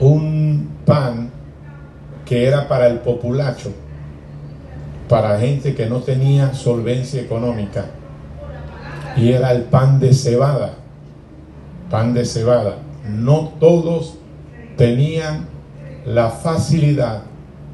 un 0.02 0.68
pan 0.84 1.30
que 2.26 2.48
era 2.48 2.68
para 2.68 2.88
el 2.88 3.00
populacho, 3.00 3.72
para 5.08 5.40
gente 5.40 5.76
que 5.76 5.86
no 5.86 6.00
tenía 6.00 6.54
solvencia 6.54 7.22
económica, 7.22 7.86
y 9.16 9.32
era 9.32 9.52
el 9.52 9.64
pan 9.64 10.00
de 10.00 10.14
cebada, 10.14 10.74
pan 11.90 12.14
de 12.14 12.26
cebada. 12.26 12.78
No 13.08 13.52
todos 13.60 14.18
tenían 14.76 15.46
la 16.06 16.30
facilidad 16.30 17.24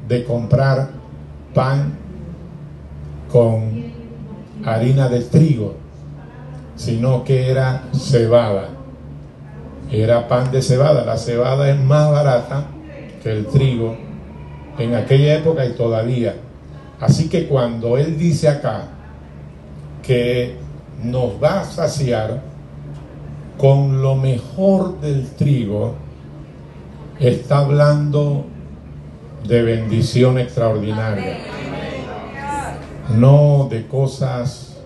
de 0.06 0.24
comprar 0.24 0.90
pan 1.54 1.94
con 3.30 3.84
harina 4.64 5.08
de 5.08 5.20
trigo, 5.20 5.76
sino 6.76 7.24
que 7.24 7.50
era 7.50 7.84
cebada. 7.92 8.77
Era 9.90 10.28
pan 10.28 10.50
de 10.50 10.62
cebada. 10.62 11.04
La 11.04 11.16
cebada 11.16 11.70
es 11.70 11.78
más 11.80 12.10
barata 12.10 12.66
que 13.22 13.30
el 13.30 13.46
trigo 13.46 13.96
en 14.78 14.94
aquella 14.94 15.36
época 15.36 15.64
y 15.64 15.72
todavía. 15.72 16.36
Así 17.00 17.28
que 17.28 17.46
cuando 17.46 17.96
él 17.96 18.18
dice 18.18 18.48
acá 18.48 18.88
que 20.02 20.56
nos 21.02 21.42
va 21.42 21.60
a 21.60 21.64
saciar 21.64 22.42
con 23.56 24.02
lo 24.02 24.14
mejor 24.14 25.00
del 25.00 25.26
trigo, 25.30 25.94
está 27.18 27.58
hablando 27.58 28.44
de 29.46 29.62
bendición 29.62 30.38
extraordinaria, 30.38 31.38
no 33.16 33.68
de 33.70 33.86
cosas 33.86 34.76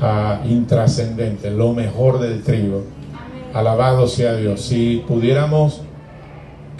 uh, 0.00 0.46
intrascendentes, 0.46 1.52
lo 1.52 1.72
mejor 1.72 2.20
del 2.20 2.42
trigo. 2.42 2.84
Alabado 3.54 4.08
sea 4.08 4.34
Dios. 4.36 4.62
Si 4.62 5.04
pudiéramos 5.06 5.82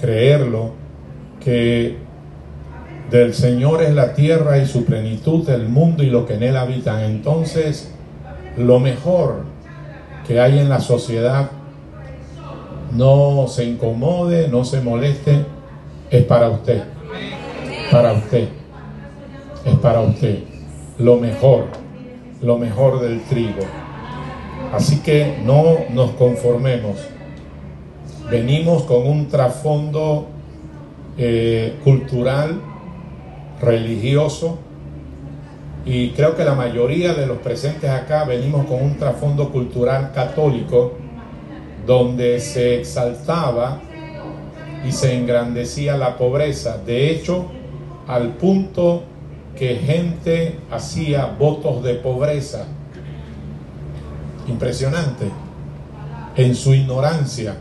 creerlo, 0.00 0.72
que 1.42 1.96
del 3.10 3.34
Señor 3.34 3.82
es 3.82 3.94
la 3.94 4.14
tierra 4.14 4.58
y 4.58 4.66
su 4.66 4.84
plenitud, 4.84 5.48
el 5.50 5.68
mundo 5.68 6.02
y 6.02 6.06
lo 6.06 6.26
que 6.26 6.34
en 6.34 6.42
él 6.44 6.56
habitan, 6.56 7.00
entonces 7.00 7.92
lo 8.56 8.80
mejor 8.80 9.44
que 10.26 10.40
hay 10.40 10.58
en 10.58 10.68
la 10.68 10.80
sociedad 10.80 11.50
no 12.92 13.46
se 13.48 13.64
incomode, 13.64 14.48
no 14.48 14.64
se 14.64 14.80
moleste, 14.80 15.44
es 16.10 16.24
para 16.24 16.48
usted. 16.48 16.84
Para 17.90 18.12
usted. 18.12 18.48
Es 19.64 19.74
para 19.76 20.00
usted. 20.00 20.38
Lo 20.98 21.16
mejor. 21.16 21.66
Lo 22.42 22.58
mejor 22.58 23.00
del 23.00 23.20
trigo. 23.24 23.62
Así 24.72 25.00
que 25.00 25.38
no 25.44 25.80
nos 25.90 26.12
conformemos. 26.12 26.96
Venimos 28.30 28.84
con 28.84 29.06
un 29.06 29.28
trasfondo 29.28 30.28
eh, 31.18 31.74
cultural, 31.84 32.58
religioso, 33.60 34.58
y 35.84 36.10
creo 36.10 36.36
que 36.36 36.44
la 36.44 36.54
mayoría 36.54 37.12
de 37.12 37.26
los 37.26 37.38
presentes 37.38 37.90
acá 37.90 38.24
venimos 38.24 38.64
con 38.66 38.82
un 38.82 38.96
trasfondo 38.96 39.50
cultural 39.50 40.12
católico 40.14 40.92
donde 41.86 42.40
se 42.40 42.78
exaltaba 42.78 43.80
y 44.86 44.92
se 44.92 45.18
engrandecía 45.18 45.96
la 45.96 46.16
pobreza. 46.16 46.78
De 46.78 47.10
hecho, 47.10 47.46
al 48.06 48.36
punto 48.36 49.02
que 49.56 49.76
gente 49.76 50.58
hacía 50.70 51.26
votos 51.26 51.82
de 51.82 51.94
pobreza. 51.94 52.66
Impresionante. 54.48 55.30
En 56.36 56.54
su 56.54 56.74
ignorancia 56.74 57.56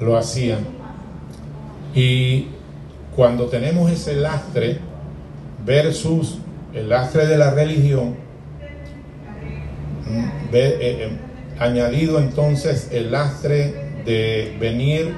lo 0.00 0.16
hacían. 0.16 0.60
Y 1.94 2.48
cuando 3.14 3.46
tenemos 3.46 3.90
ese 3.90 4.14
lastre 4.14 4.78
versus 5.64 6.38
el 6.72 6.88
lastre 6.88 7.26
de 7.26 7.36
la 7.36 7.50
religión, 7.50 8.14
mm, 10.06 10.24
eh, 10.52 10.78
eh, 10.80 11.10
añadido 11.58 12.20
entonces 12.20 12.88
el 12.92 13.10
lastre 13.10 13.88
de 14.04 14.56
venir 14.60 15.14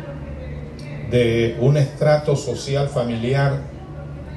de 1.10 1.56
un 1.60 1.76
estrato 1.76 2.36
social 2.36 2.88
familiar 2.88 3.58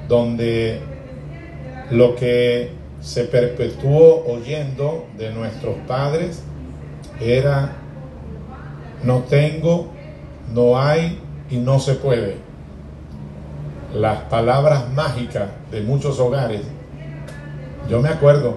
donde 0.08 0.80
lo 1.92 2.16
que 2.16 2.72
se 3.02 3.26
perpetuó 3.26 4.26
oyendo 4.26 5.08
de 5.18 5.32
nuestros 5.32 5.76
padres 5.88 6.42
era 7.20 7.72
no 9.04 9.20
tengo, 9.20 9.92
no 10.54 10.80
hay 10.80 11.20
y 11.50 11.58
no 11.58 11.80
se 11.80 11.96
puede. 11.96 12.38
Las 13.94 14.22
palabras 14.24 14.92
mágicas 14.94 15.50
de 15.72 15.82
muchos 15.82 16.20
hogares 16.20 16.62
yo 17.90 18.02
me 18.02 18.10
acuerdo, 18.10 18.56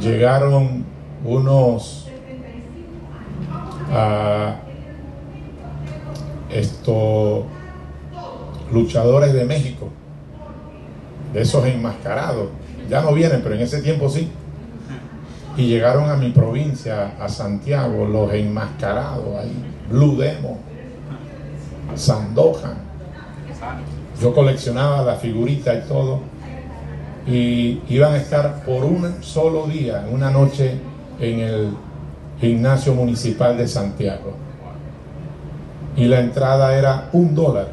llegaron 0.00 0.84
unos 1.24 2.06
a 3.92 4.56
estos 6.50 7.44
luchadores 8.72 9.34
de 9.34 9.44
México, 9.44 9.90
de 11.34 11.42
esos 11.42 11.66
enmascarados. 11.66 12.48
Ya 12.88 13.02
no 13.02 13.12
vienen, 13.12 13.42
pero 13.42 13.54
en 13.54 13.60
ese 13.60 13.82
tiempo 13.82 14.08
sí. 14.08 14.30
Y 15.58 15.66
llegaron 15.66 16.08
a 16.08 16.14
mi 16.14 16.30
provincia, 16.30 17.16
a 17.18 17.28
Santiago, 17.28 18.06
los 18.06 18.32
enmascarados 18.32 19.40
ahí, 19.40 19.52
Blue 19.90 20.16
Demo, 20.16 20.58
Sandoja 21.96 22.74
Yo 24.22 24.32
coleccionaba 24.32 25.02
la 25.02 25.16
figurita 25.16 25.74
y 25.74 25.80
todo. 25.80 26.20
Y 27.26 27.82
iban 27.88 28.14
a 28.14 28.18
estar 28.18 28.64
por 28.64 28.84
un 28.84 29.20
solo 29.20 29.66
día, 29.66 30.06
una 30.08 30.30
noche, 30.30 30.78
en 31.18 31.40
el 31.40 31.70
gimnasio 32.40 32.94
municipal 32.94 33.58
de 33.58 33.66
Santiago. 33.66 34.34
Y 35.96 36.04
la 36.04 36.20
entrada 36.20 36.78
era 36.78 37.08
un 37.12 37.34
dólar. 37.34 37.72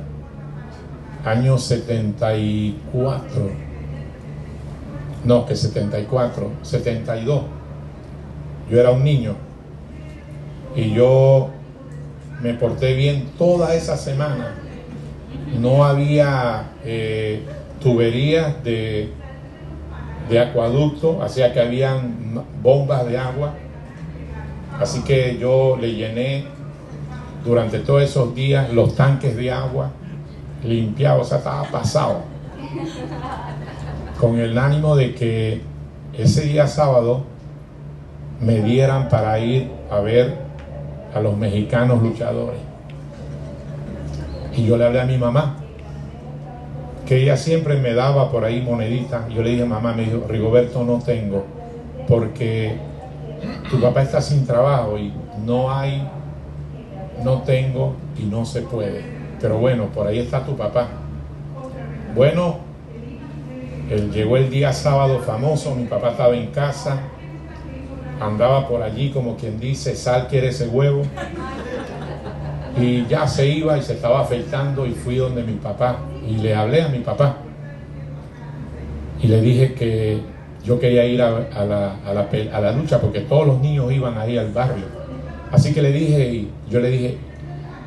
Año 1.24 1.60
74. 1.60 3.52
No, 5.24 5.46
que 5.46 5.56
74, 5.56 6.50
72. 6.64 7.44
Yo 8.70 8.80
era 8.80 8.92
un 8.92 9.04
niño. 9.04 9.36
Y 10.76 10.92
yo 10.92 11.50
me 12.42 12.54
porté 12.54 12.96
bien 12.96 13.30
toda 13.38 13.76
esa 13.76 13.98
semana. 13.98 14.56
No 15.60 15.86
había 15.86 16.72
eh, 16.84 17.44
tuberías 17.82 18.64
de, 18.64 19.12
de 20.30 20.40
acueducto, 20.40 21.22
hacía 21.22 21.54
que 21.54 21.62
habían 21.62 22.44
bombas 22.62 23.06
de 23.08 23.18
agua. 23.18 23.54
Así 24.80 25.02
que 25.04 25.38
yo 25.38 25.78
le 25.80 25.94
llené 25.94 26.46
durante 27.46 27.80
todos 27.80 28.02
esos 28.02 28.36
días 28.36 28.74
los 28.74 28.96
tanques 28.96 29.38
de 29.38 29.52
agua, 29.52 29.92
limpiaba, 30.64 31.22
o 31.22 31.24
sea, 31.24 31.38
estaba 31.38 31.64
pasado. 31.70 32.24
Con 34.20 34.40
el 34.40 34.58
ánimo 34.58 34.96
de 34.96 35.14
que 35.14 35.62
ese 36.14 36.42
día 36.42 36.68
sábado 36.68 37.24
me 38.40 38.62
dieran 38.62 39.10
para 39.10 39.40
ir 39.40 39.72
a 39.90 40.00
ver 40.00 40.38
a 41.14 41.20
los 41.20 41.38
mexicanos 41.38 42.02
luchadores. 42.02 42.60
Y 44.56 44.66
yo 44.66 44.78
le 44.78 44.86
hablé 44.86 45.02
a 45.02 45.06
mi 45.06 45.18
mamá, 45.18 45.58
que 47.06 47.22
ella 47.22 47.38
siempre 47.38 47.78
me 47.78 47.94
daba 47.94 48.32
por 48.32 48.44
ahí 48.44 48.62
moneditas. 48.62 49.28
Yo 49.30 49.42
le 49.42 49.52
dije, 49.52 49.66
mamá, 49.66 49.94
me 49.94 50.04
dijo, 50.06 50.26
Rigoberto, 50.28 50.84
no 50.84 51.00
tengo, 51.00 51.46
porque 52.08 52.78
tu 53.70 53.80
papá 53.80 54.02
está 54.02 54.22
sin 54.22 54.46
trabajo 54.46 54.98
y 54.98 55.14
no 55.46 55.72
hay, 55.72 56.08
no 57.24 57.42
tengo 57.42 57.96
y 58.18 58.24
no 58.24 58.46
se 58.46 58.62
puede. 58.62 59.04
Pero 59.40 59.58
bueno, 59.58 59.88
por 59.88 60.08
ahí 60.08 60.20
está 60.20 60.44
tu 60.44 60.56
papá. 60.56 60.88
Bueno, 62.16 62.58
él 63.90 64.12
llegó 64.12 64.38
el 64.38 64.50
día 64.50 64.74
sábado 64.74 65.20
famoso, 65.20 65.76
mi 65.76 65.86
papá 65.86 66.12
estaba 66.12 66.36
en 66.36 66.48
casa, 66.48 67.00
andaba 68.20 68.68
por 68.68 68.82
allí 68.82 69.10
como 69.10 69.36
quien 69.36 69.60
dice, 69.60 69.96
sal 69.96 70.28
quiere 70.28 70.50
ese 70.50 70.68
huevo. 70.68 71.04
Y 72.78 73.06
ya 73.06 73.28
se 73.28 73.48
iba 73.48 73.78
y 73.78 73.82
se 73.82 73.94
estaba 73.94 74.22
afeitando 74.22 74.86
y 74.86 74.92
fui 74.92 75.16
donde 75.16 75.44
mi 75.44 75.54
papá 75.54 75.98
y 76.28 76.36
le 76.38 76.54
hablé 76.54 76.82
a 76.82 76.90
mi 76.90 77.00
papá. 77.00 77.38
Y 79.22 79.28
le 79.28 79.42
dije 79.42 79.74
que 79.74 80.20
yo 80.66 80.80
quería 80.80 81.06
ir 81.06 81.22
a, 81.22 81.32
la, 81.66 81.96
a, 82.06 82.14
la, 82.62 82.72
lucha 82.72 83.00
porque 83.00 83.22
todos 83.22 83.48
los 83.48 83.62
niños 83.62 83.92
iban 83.92 84.18
ahí 84.18 84.38
al 84.38 84.52
barrio. 84.52 84.86
Así 85.52 85.74
que 85.74 85.82
le 85.82 85.92
dije, 85.92 86.28
y 86.28 86.52
yo 86.70 86.80
le 86.80 86.90
dije, 86.90 87.18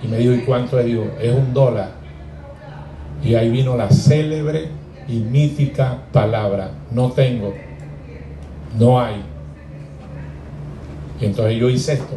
y 0.03 0.09
me 0.09 0.17
dijo, 0.17 0.33
¿y 0.33 0.41
cuánto 0.41 0.79
es? 0.79 0.87
Digo, 0.87 1.07
es 1.21 1.35
un 1.35 1.53
dólar. 1.53 1.91
Y 3.23 3.35
ahí 3.35 3.51
vino 3.51 3.77
la 3.77 3.91
célebre 3.91 4.69
y 5.09 5.17
mítica 5.17 5.99
palabra, 6.13 6.71
no 6.91 7.11
tengo, 7.13 7.53
no 8.79 9.01
hay. 9.01 9.23
Y 11.21 11.27
entonces 11.27 11.57
yo 11.59 11.69
hice 11.69 11.95
esto. 11.95 12.15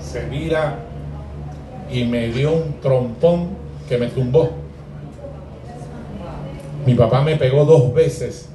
Se 0.00 0.26
mira 0.26 0.76
y 1.90 2.04
me 2.04 2.28
dio 2.28 2.52
un 2.52 2.80
trompón 2.80 3.50
que 3.88 3.96
me 3.96 4.08
tumbó. 4.08 4.50
Mi 6.84 6.94
papá 6.94 7.22
me 7.22 7.36
pegó 7.36 7.64
dos 7.64 7.94
veces 7.94 8.50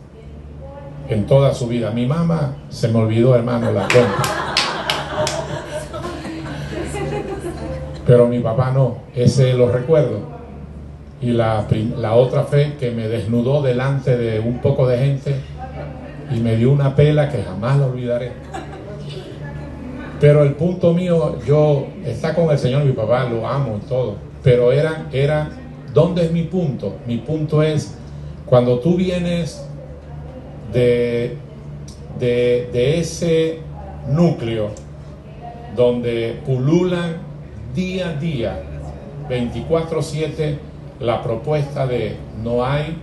en 1.09 1.25
toda 1.25 1.53
su 1.53 1.67
vida. 1.67 1.91
Mi 1.91 2.05
mamá 2.05 2.57
se 2.69 2.89
me 2.89 2.99
olvidó, 2.99 3.35
hermano, 3.35 3.71
la 3.71 3.87
cuenta. 3.87 4.55
Pero 8.05 8.27
mi 8.27 8.39
papá 8.39 8.71
no, 8.71 8.97
ese 9.15 9.53
lo 9.53 9.71
recuerdo 9.71 10.36
y 11.21 11.31
la, 11.31 11.65
la 11.97 12.13
otra 12.13 12.43
fe 12.43 12.75
que 12.79 12.91
me 12.91 13.07
desnudó 13.07 13.61
delante 13.61 14.17
de 14.17 14.39
un 14.39 14.59
poco 14.59 14.87
de 14.87 14.97
gente 14.97 15.35
y 16.31 16.39
me 16.39 16.55
dio 16.55 16.71
una 16.71 16.95
pela 16.95 17.29
que 17.29 17.43
jamás 17.43 17.77
la 17.77 17.87
olvidaré. 17.87 18.31
Pero 20.19 20.43
el 20.43 20.53
punto 20.53 20.93
mío, 20.93 21.37
yo 21.45 21.87
está 22.03 22.33
con 22.33 22.49
el 22.49 22.57
Señor, 22.57 22.83
mi 22.83 22.93
papá, 22.93 23.25
lo 23.25 23.47
amo 23.47 23.79
y 23.83 23.87
todo. 23.87 24.15
Pero 24.43 24.71
era, 24.71 25.07
era, 25.11 25.49
¿dónde 25.93 26.25
es 26.25 26.31
mi 26.31 26.43
punto? 26.43 26.95
Mi 27.05 27.17
punto 27.17 27.61
es 27.61 27.95
cuando 28.45 28.79
tú 28.79 28.95
vienes 28.95 29.67
de, 30.73 31.37
de, 32.19 32.69
de 32.71 32.99
ese 32.99 33.59
núcleo 34.07 34.69
donde 35.75 36.39
pululan 36.45 37.17
día 37.75 38.09
a 38.09 38.13
día, 38.13 38.59
24-7, 39.29 40.57
la 40.99 41.21
propuesta 41.21 41.85
de 41.85 42.17
no 42.43 42.65
hay, 42.65 42.97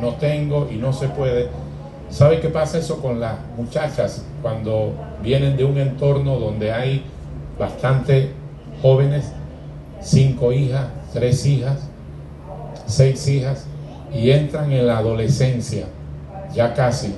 no 0.00 0.14
tengo 0.14 0.68
y 0.70 0.76
no 0.76 0.92
se 0.92 1.08
puede. 1.08 1.48
¿Sabe 2.08 2.40
qué 2.40 2.48
pasa 2.48 2.78
eso 2.78 3.00
con 3.02 3.20
las 3.20 3.34
muchachas 3.56 4.24
cuando 4.42 4.92
vienen 5.22 5.56
de 5.56 5.64
un 5.64 5.76
entorno 5.78 6.38
donde 6.38 6.72
hay 6.72 7.04
bastante 7.58 8.30
jóvenes, 8.80 9.32
cinco 10.00 10.52
hijas, 10.52 10.86
tres 11.12 11.44
hijas, 11.46 11.88
seis 12.86 13.26
hijas, 13.28 13.66
y 14.14 14.30
entran 14.30 14.70
en 14.72 14.86
la 14.86 14.98
adolescencia, 14.98 15.86
ya 16.54 16.74
casi 16.74 17.14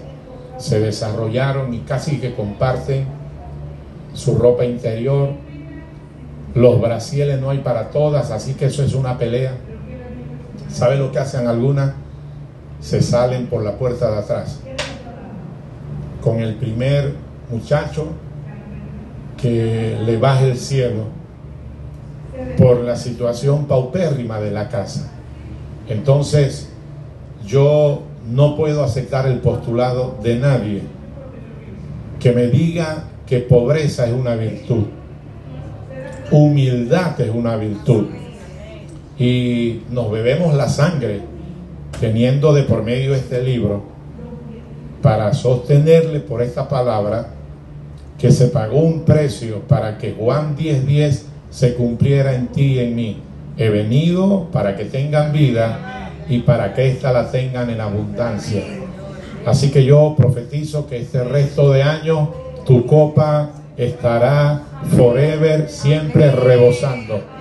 se 0.57 0.81
desarrollaron 0.81 1.73
y 1.75 1.81
casi 1.81 2.19
que 2.19 2.35
comparten 2.35 3.07
su 4.15 4.37
ropa 4.37 4.65
interior, 4.65 5.31
los 6.55 6.81
brasieles 6.81 7.41
no 7.41 7.51
hay 7.51 7.59
para 7.59 7.91
todas, 7.91 8.31
así 8.31 8.55
que 8.55 8.67
eso 8.67 8.83
es 8.83 8.95
una 8.95 9.19
pelea 9.19 9.53
¿Sabe 10.71 10.97
lo 10.97 11.11
que 11.11 11.19
hacen 11.19 11.47
algunas? 11.47 11.93
Se 12.81 13.03
salen 13.03 13.47
por 13.47 13.63
la 13.63 13.77
puerta 13.77 14.11
de 14.11 14.19
atrás. 14.19 14.61
Con 16.23 16.41
el 16.41 16.55
primer 16.57 17.15
muchacho 17.51 18.09
que 19.37 19.99
le 20.05 20.17
baje 20.19 20.51
el 20.51 20.59
cielo 20.59 21.05
por 22.57 22.81
la 22.81 22.97
situación 22.97 23.67
paupérrima 23.67 24.39
de 24.41 24.51
la 24.51 24.69
casa. 24.69 25.11
Entonces, 25.89 26.69
yo 27.47 28.03
no 28.29 28.57
puedo 28.57 28.85
aceptar 28.85 29.27
el 29.27 29.39
postulado 29.39 30.19
de 30.23 30.37
nadie 30.37 30.83
que 32.21 32.33
me 32.33 32.49
diga 32.49 33.05
que 33.27 33.39
pobreza 33.39 34.07
es 34.07 34.13
una 34.13 34.35
virtud, 34.35 34.85
humildad 36.31 37.21
es 37.21 37.31
una 37.31 37.57
virtud 37.57 38.07
y 39.19 39.83
nos 39.91 40.11
bebemos 40.11 40.55
la 40.55 40.69
sangre 40.69 41.23
teniendo 42.01 42.53
de 42.53 42.63
por 42.63 42.85
medio 42.85 43.15
este 43.15 43.43
libro 43.43 43.83
para 45.03 45.35
sostenerle 45.35 46.21
por 46.21 46.41
esta 46.41 46.69
palabra 46.69 47.31
que 48.17 48.31
se 48.31 48.47
pagó 48.49 48.79
un 48.79 49.03
precio 49.03 49.61
para 49.67 49.99
que 49.99 50.13
Juan 50.13 50.57
10:10 50.57 51.25
se 51.51 51.75
cumpliera 51.75 52.35
en 52.35 52.49
ti 52.49 52.75
y 52.75 52.79
en 52.81 52.95
mí. 52.95 53.17
He 53.57 53.71
venido 53.71 54.49
para 54.53 54.77
que 54.77 54.85
tengan 54.85 55.33
vida 55.33 56.11
y 56.29 56.41
para 56.41 56.75
que 56.75 56.89
ésta 56.89 57.13
la 57.13 57.31
tengan 57.31 57.71
en 57.71 57.81
abundancia. 57.81 58.63
Así 59.47 59.71
que 59.71 59.85
yo 59.85 60.15
profetizo 60.17 60.87
que 60.87 60.99
este 60.99 61.25
resto 61.25 61.73
de 61.73 61.83
año 61.83 62.33
tu 62.67 62.87
copa 62.87 63.51
estará 63.77 64.63
forever, 64.97 65.69
siempre 65.71 66.31
rebosando 66.31 67.38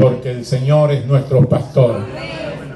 porque 0.00 0.30
el 0.30 0.44
Señor 0.44 0.92
es 0.92 1.04
nuestro 1.06 1.48
pastor. 1.48 2.00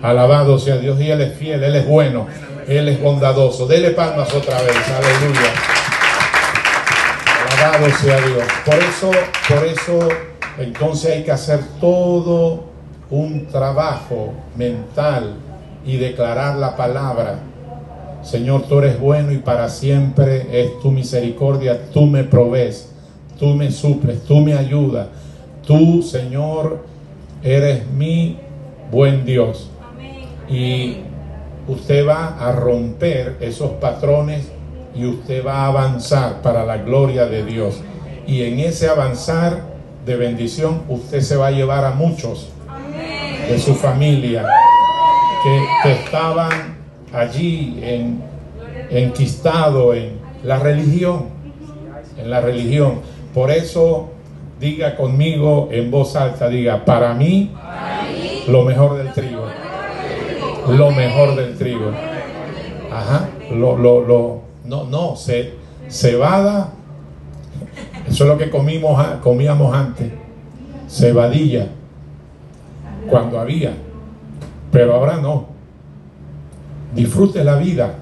Alabado 0.02 0.58
sea 0.58 0.76
Dios 0.76 1.00
y 1.00 1.10
Él 1.10 1.20
es 1.22 1.34
fiel, 1.34 1.64
Él 1.64 1.76
es 1.76 1.86
bueno, 1.86 2.26
Él 2.68 2.88
es 2.88 3.00
bondadoso. 3.00 3.66
Dele 3.66 3.90
palmas 3.90 4.32
otra 4.34 4.60
vez, 4.60 4.76
aleluya. 4.88 5.52
Alabado 7.50 7.96
sea 7.98 8.16
Dios. 8.20 8.44
Por 8.64 8.74
eso, 8.74 9.10
por 9.48 9.64
eso, 9.64 10.08
entonces 10.58 11.12
hay 11.12 11.24
que 11.24 11.32
hacer 11.32 11.60
todo 11.80 12.64
un 13.10 13.46
trabajo 13.46 14.34
mental 14.56 15.36
y 15.86 15.96
declarar 15.96 16.56
la 16.56 16.76
palabra. 16.76 17.38
Señor, 18.22 18.62
tú 18.68 18.78
eres 18.78 18.98
bueno 18.98 19.32
y 19.32 19.38
para 19.38 19.68
siempre 19.68 20.46
es 20.50 20.80
tu 20.80 20.90
misericordia, 20.90 21.90
tú 21.92 22.06
me 22.06 22.24
provees, 22.24 22.90
tú 23.38 23.48
me 23.48 23.70
suples, 23.70 24.22
tú 24.24 24.36
me 24.36 24.54
ayudas. 24.54 25.08
Tú, 25.66 26.02
Señor, 26.02 26.93
eres 27.44 27.86
mi 27.86 28.38
buen 28.90 29.24
Dios. 29.24 29.70
Y 30.48 30.96
usted 31.68 32.06
va 32.06 32.36
a 32.38 32.52
romper 32.52 33.36
esos 33.40 33.72
patrones 33.72 34.50
y 34.94 35.06
usted 35.06 35.44
va 35.44 35.64
a 35.64 35.66
avanzar 35.66 36.42
para 36.42 36.64
la 36.64 36.78
gloria 36.78 37.26
de 37.26 37.44
Dios. 37.44 37.80
Y 38.26 38.42
en 38.42 38.60
ese 38.60 38.88
avanzar 38.88 39.74
de 40.06 40.16
bendición, 40.16 40.82
usted 40.88 41.20
se 41.20 41.36
va 41.36 41.48
a 41.48 41.50
llevar 41.50 41.84
a 41.84 41.90
muchos 41.90 42.50
de 43.48 43.58
su 43.58 43.74
familia 43.74 44.46
que, 45.82 45.92
estaban 45.92 46.76
allí 47.12 47.78
en, 47.82 48.22
enquistados 48.90 49.96
en 49.96 50.18
la 50.42 50.58
religión, 50.58 51.26
en 52.16 52.30
la 52.30 52.40
religión. 52.40 53.00
Por 53.34 53.50
eso 53.50 54.13
diga 54.60 54.96
conmigo 54.96 55.68
en 55.70 55.90
voz 55.90 56.16
alta, 56.16 56.48
diga, 56.48 56.84
para 56.84 57.14
mí, 57.14 57.52
lo 58.48 58.62
mejor 58.62 58.98
del 58.98 59.12
trigo. 59.12 59.46
Lo 60.68 60.90
mejor 60.90 61.36
del 61.36 61.56
trigo. 61.56 61.90
Ajá, 62.90 63.28
lo, 63.50 63.76
lo, 63.76 64.00
lo, 64.04 64.40
no, 64.64 64.84
no, 64.84 65.16
se, 65.16 65.54
cebada, 65.88 66.72
eso 68.08 68.24
es 68.24 68.30
lo 68.30 68.38
que 68.38 68.50
comimos, 68.50 69.02
comíamos 69.22 69.74
antes, 69.74 70.12
cebadilla, 70.88 71.68
cuando 73.08 73.40
había, 73.40 73.72
pero 74.70 74.94
ahora 74.94 75.16
no. 75.16 75.52
Disfrute 76.94 77.42
la 77.42 77.56
vida, 77.56 77.96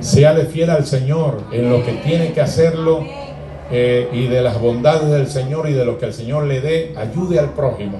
Seale 0.00 0.44
fiel 0.44 0.70
al 0.70 0.86
Señor 0.86 1.42
en 1.50 1.70
lo 1.70 1.84
que 1.84 1.92
tiene 1.94 2.32
que 2.32 2.40
hacerlo 2.40 3.04
eh, 3.70 4.08
y 4.12 4.28
de 4.28 4.40
las 4.40 4.60
bondades 4.60 5.10
del 5.10 5.28
Señor 5.28 5.68
y 5.68 5.72
de 5.72 5.84
lo 5.84 5.98
que 5.98 6.06
el 6.06 6.14
Señor 6.14 6.44
le 6.44 6.60
dé, 6.60 6.94
ayude 6.96 7.38
al 7.38 7.50
prójimo. 7.50 7.98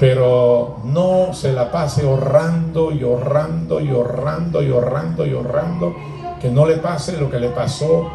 Pero 0.00 0.80
no 0.84 1.32
se 1.32 1.52
la 1.52 1.70
pase 1.70 2.02
ahorrando 2.02 2.90
y 2.90 3.04
ahorrando 3.04 3.80
y 3.80 3.88
ahorrando 3.88 4.62
y 4.62 4.70
ahorrando 4.70 5.26
y 5.26 5.32
ahorrando. 5.32 5.94
Que 6.40 6.50
no 6.50 6.66
le 6.66 6.78
pase 6.78 7.16
lo 7.18 7.30
que 7.30 7.38
le 7.38 7.50
pasó 7.50 8.10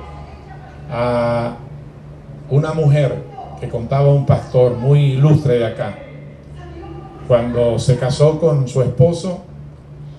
a 0.91 1.55
una 2.49 2.73
mujer 2.73 3.23
que 3.61 3.69
contaba 3.69 4.09
un 4.09 4.25
pastor 4.25 4.75
muy 4.75 5.13
ilustre 5.13 5.59
de 5.59 5.65
acá. 5.65 5.97
Cuando 7.25 7.79
se 7.79 7.97
casó 7.97 8.37
con 8.37 8.67
su 8.67 8.81
esposo, 8.81 9.43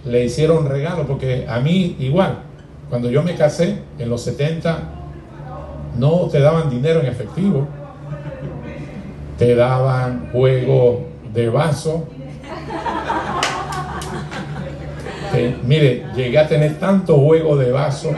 le 0.07 0.25
hicieron 0.25 0.69
regalo, 0.69 1.07
porque 1.07 1.47
a 1.47 1.61
mí 1.61 1.97
igual, 1.99 2.39
cuando 2.89 3.11
yo 3.11 3.23
me 3.23 3.35
casé 3.35 3.83
en 3.99 4.09
los 4.09 4.23
70, 4.23 4.98
no 5.99 6.29
te 6.31 6.41
daban 6.41 6.71
dinero 6.71 7.01
en 7.01 7.07
efectivo, 7.07 7.67
te 9.39 9.55
daban 9.55 10.31
juego 10.33 11.07
de 11.33 11.49
vaso. 11.49 12.07
mire, 15.65 16.07
llegué 16.17 16.39
a 16.39 16.49
tener 16.49 16.79
tanto 16.79 17.17
juego 17.19 17.57
de 17.57 17.71
vaso 17.71 18.11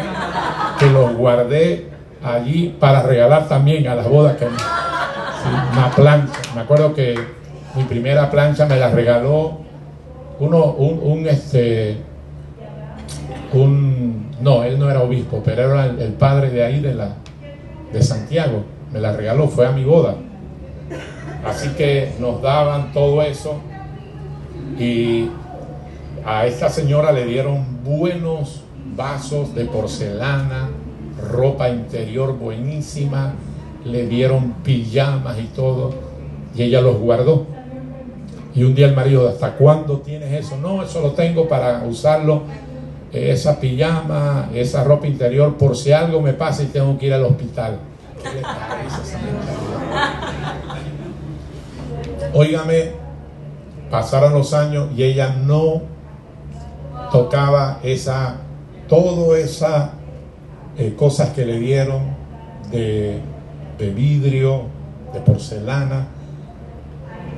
que 0.78 0.86
los 0.86 1.14
guardé 1.16 1.88
allí 2.22 2.74
para 2.78 3.02
regalar 3.02 3.48
también 3.48 3.88
a 3.88 3.94
las 3.94 4.08
bodas 4.08 4.36
que 4.36 4.46
una 4.46 5.90
plancha. 5.90 6.38
Me 6.54 6.60
acuerdo 6.62 6.94
que 6.94 7.18
mi 7.74 7.84
primera 7.84 8.30
plancha 8.30 8.66
me 8.66 8.76
la 8.76 8.90
regaló 8.90 9.58
uno, 10.38 10.64
un, 10.72 11.26
este, 11.28 11.98
un, 13.52 14.30
no, 14.40 14.64
él 14.64 14.78
no 14.78 14.90
era 14.90 15.02
obispo, 15.02 15.42
pero 15.44 15.72
era 15.72 15.86
el, 15.86 16.12
padre 16.14 16.50
de 16.50 16.64
ahí 16.64 16.80
de 16.80 16.94
la, 16.94 17.16
de 17.92 18.02
Santiago. 18.02 18.64
Me 18.92 19.00
la 19.00 19.16
regaló, 19.16 19.48
fue 19.48 19.66
a 19.66 19.72
mi 19.72 19.84
boda. 19.84 20.16
Así 21.44 21.70
que 21.70 22.12
nos 22.18 22.42
daban 22.42 22.92
todo 22.92 23.22
eso 23.22 23.60
y 24.78 25.28
a 26.24 26.46
esta 26.46 26.68
señora 26.68 27.12
le 27.12 27.24
dieron 27.24 27.82
buenos 27.84 28.62
vasos 28.96 29.54
de 29.54 29.64
porcelana, 29.64 30.68
ropa 31.30 31.68
interior 31.70 32.36
buenísima, 32.36 33.34
le 33.84 34.06
dieron 34.06 34.54
pijamas 34.64 35.38
y 35.38 35.46
todo, 35.54 35.94
y 36.54 36.62
ella 36.62 36.80
los 36.80 36.98
guardó. 36.98 37.46
Y 38.54 38.64
un 38.64 38.74
día 38.74 38.86
el 38.86 38.96
marido, 38.96 39.28
¿hasta 39.28 39.56
cuándo 39.56 39.98
tienes 39.98 40.32
eso? 40.32 40.56
No, 40.56 40.82
eso 40.82 41.00
lo 41.00 41.12
tengo 41.12 41.48
para 41.48 41.84
usarlo, 41.84 42.42
esa 43.12 43.58
pijama, 43.58 44.50
esa 44.54 44.84
ropa 44.84 45.06
interior, 45.06 45.56
por 45.56 45.76
si 45.76 45.92
algo 45.92 46.20
me 46.20 46.32
pasa 46.32 46.62
y 46.62 46.66
tengo 46.66 46.96
que 46.98 47.06
ir 47.06 47.14
al 47.14 47.24
hospital. 47.24 47.78
¿Qué 48.22 48.28
Óigame, 52.32 52.92
pasaron 53.90 54.32
los 54.32 54.54
años 54.54 54.88
y 54.96 55.02
ella 55.02 55.34
no 55.44 55.82
tocaba 57.10 57.80
esa, 57.82 58.36
todo 58.88 59.34
esa 59.34 59.94
eh, 60.78 60.94
cosas 60.96 61.30
que 61.30 61.44
le 61.44 61.58
dieron 61.58 62.02
de, 62.70 63.20
de 63.78 63.90
vidrio, 63.90 64.66
de 65.12 65.20
porcelana. 65.20 66.06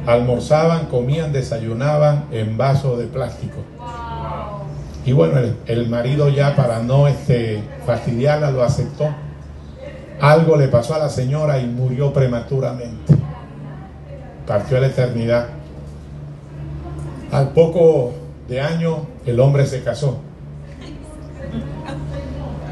Almorzaban, 0.07 0.87
comían, 0.87 1.33
desayunaban 1.33 2.27
en 2.33 2.57
vasos 2.59 2.99
de 2.99 3.07
plástico. 3.07 3.59
Y 5.05 5.13
bueno, 5.13 5.41
el, 5.67 5.89
marido 5.89 6.29
ya 6.29 6.55
para 6.55 6.81
no 6.81 7.09
este, 7.09 7.63
fastidiarla 7.85 8.51
lo 8.51 8.63
aceptó. 8.63 9.09
Algo 10.21 10.57
le 10.57 10.69
pasó 10.69 10.95
a 10.95 10.99
la 10.99 11.09
señora 11.09 11.59
y 11.59 11.67
murió 11.67 12.13
prematuramente 12.13 13.23
partió 14.47 14.77
a 14.77 14.81
la 14.81 14.87
eternidad. 14.89 15.49
Al 17.31 17.51
poco 17.51 18.13
de 18.49 18.61
años 18.61 18.99
el 19.27 19.41
hombre 19.41 19.67
se 19.67 19.83
casó. 19.83 20.21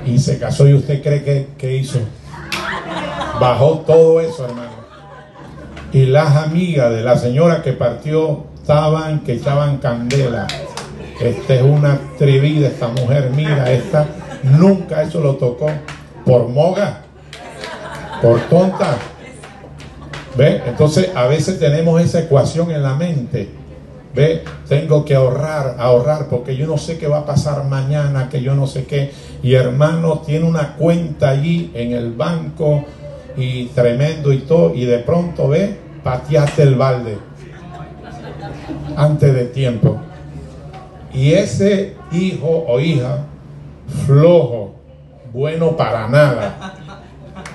Y 0.05 0.19
se 0.19 0.39
casó 0.39 0.67
y 0.69 0.75
usted 0.75 1.03
cree 1.03 1.23
que, 1.23 1.49
que 1.57 1.77
hizo. 1.77 2.01
Bajó 3.41 3.81
todo 3.81 4.21
eso, 4.21 4.45
hermano. 4.45 4.71
Y 5.93 6.07
las 6.07 6.37
amigas 6.37 6.91
de 6.91 7.03
la 7.03 7.17
señora 7.17 7.63
que 7.63 7.73
partió 7.73 8.45
estaban 8.61 9.21
que 9.21 9.35
echaban 9.35 9.79
candela. 9.79 10.47
Esta 11.21 11.55
es 11.55 11.63
una 11.63 11.93
atrevida, 11.93 12.69
esta 12.69 12.89
mujer, 12.89 13.31
mira, 13.37 13.71
esta 13.71 14.07
nunca 14.43 15.03
eso 15.03 15.21
lo 15.21 15.37
tocó 15.37 15.71
por 16.25 16.49
moga, 16.49 17.03
por 18.23 18.41
tonta. 18.49 18.97
¿Ve? 20.37 20.63
Entonces 20.67 21.11
a 21.15 21.27
veces 21.27 21.59
tenemos 21.59 22.01
esa 22.01 22.21
ecuación 22.21 22.71
en 22.71 22.83
la 22.83 22.95
mente. 22.95 23.51
¿Ve? 24.15 24.43
Tengo 24.67 25.05
que 25.05 25.15
ahorrar, 25.15 25.77
ahorrar, 25.79 26.29
porque 26.29 26.57
yo 26.57 26.67
no 26.67 26.79
sé 26.79 26.99
qué 26.99 27.07
va 27.07 27.19
a 27.19 27.27
pasar 27.27 27.65
mañana, 27.65 28.29
que 28.31 28.41
yo 28.41 28.55
no 28.55 28.67
sé 28.67 28.85
qué. 28.85 29.13
Y 29.43 29.55
hermano, 29.55 30.21
tiene 30.21 30.47
una 30.47 30.75
cuenta 30.77 31.31
allí 31.31 31.71
en 31.75 31.93
el 31.93 32.13
banco 32.13 32.85
y 33.37 33.67
tremendo 33.67 34.33
y 34.33 34.39
todo, 34.39 34.75
y 34.75 34.85
de 34.85 34.99
pronto 34.99 35.49
ve, 35.49 35.77
pateaste 36.03 36.63
el 36.63 36.77
balde 36.77 37.19
antes 38.97 39.35
de 39.35 39.45
tiempo. 39.47 40.01
Y 41.13 41.33
ese 41.33 41.95
hijo 42.13 42.65
o 42.67 42.81
hija 42.81 43.25
flojo, 44.07 44.75
bueno 45.33 45.77
para 45.77 46.09
nada, 46.09 46.75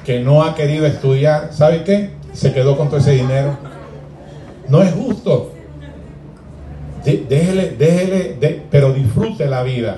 que 0.03 0.19
no 0.19 0.43
ha 0.43 0.55
querido 0.55 0.85
estudiar, 0.85 1.49
¿sabe 1.51 1.83
qué? 1.83 2.15
se 2.35 2.53
quedó 2.53 2.77
con 2.77 2.89
todo 2.89 2.99
ese 2.99 3.13
dinero. 3.13 3.57
No 4.67 4.81
es 4.81 4.93
justo. 4.93 5.51
déjele, 7.03 7.75
déjele, 7.77 8.61
pero 8.69 8.93
disfrute 8.93 9.47
la 9.47 9.63
vida. 9.63 9.97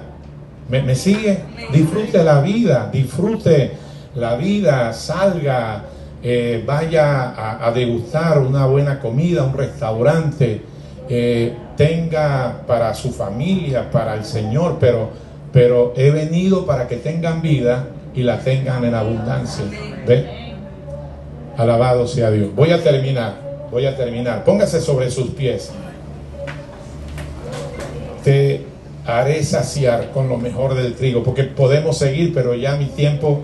¿Me, 0.70 0.96
sigue? 0.96 1.40
Disfrute 1.72 2.24
la 2.24 2.42
vida, 2.42 2.90
disfrute 2.92 3.72
la 4.16 4.36
vida, 4.36 4.92
salga, 4.94 5.86
eh, 6.22 6.62
vaya 6.66 7.66
a, 7.66 7.72
degustar 7.72 8.40
una 8.40 8.66
buena 8.66 9.00
comida, 9.00 9.44
un 9.44 9.54
restaurante, 9.54 10.62
eh, 11.08 11.54
tenga 11.78 12.64
para 12.68 12.94
su 12.94 13.12
familia, 13.12 13.90
para 13.90 14.16
el 14.16 14.26
Señor, 14.26 14.78
pero, 14.80 15.12
pero 15.54 15.94
he 15.96 16.10
venido 16.10 16.66
para 16.66 16.88
que 16.88 16.98
tengan 16.98 17.42
vida 17.42 17.88
y 18.14 18.24
la 18.24 18.40
tengan 18.40 18.84
en 18.84 18.96
abundancia. 18.96 19.64
¿Ve? 20.06 20.56
Alabado 21.56 22.08
sea 22.08 22.32
Dios. 22.32 22.54
Voy 22.56 22.72
a 22.72 22.84
terminar, 22.84 23.68
voy 23.72 23.86
a 23.86 23.96
terminar. 23.96 24.44
Póngase 24.44 24.82
sobre 24.82 25.10
sus 25.12 25.30
pies. 25.30 25.72
Te 28.24 28.66
haré 29.06 29.44
saciar 29.44 30.12
con 30.12 30.28
lo 30.28 30.38
mejor 30.38 30.76
del 30.76 30.96
trigo, 30.96 31.24
porque 31.24 31.44
podemos 31.44 31.98
seguir, 31.98 32.34
pero 32.34 32.56
ya 32.56 32.76
mi 32.76 32.86
tiempo 32.86 33.42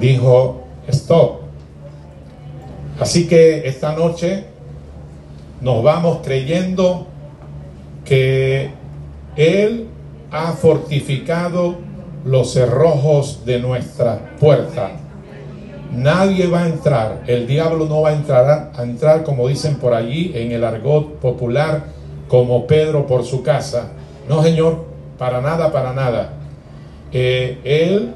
dijo 0.00 0.64
stop. 0.88 1.42
Así 3.00 3.26
que 3.26 3.66
esta 3.66 3.92
noche 3.92 4.51
nos 5.62 5.82
vamos 5.82 6.18
creyendo 6.22 7.06
que 8.04 8.70
Él 9.36 9.88
ha 10.30 10.52
fortificado 10.52 11.76
los 12.24 12.52
cerrojos 12.52 13.44
de 13.44 13.58
nuestra 13.58 14.36
puerta 14.38 14.92
Nadie 15.92 16.46
va 16.46 16.62
a 16.62 16.68
entrar, 16.68 17.22
el 17.26 17.46
diablo 17.46 17.84
no 17.84 18.00
va 18.00 18.10
a 18.10 18.12
entrar, 18.14 18.72
a 18.74 18.82
entrar 18.82 19.24
como 19.24 19.46
dicen 19.46 19.76
por 19.76 19.92
allí 19.92 20.32
en 20.34 20.50
el 20.50 20.64
argot 20.64 21.18
popular, 21.18 21.84
como 22.28 22.66
Pedro 22.66 23.06
por 23.06 23.24
su 23.24 23.42
casa. 23.42 23.90
No, 24.26 24.42
Señor, 24.42 24.86
para 25.18 25.42
nada, 25.42 25.70
para 25.70 25.92
nada. 25.92 26.32
Eh, 27.12 27.58
él 27.64 28.14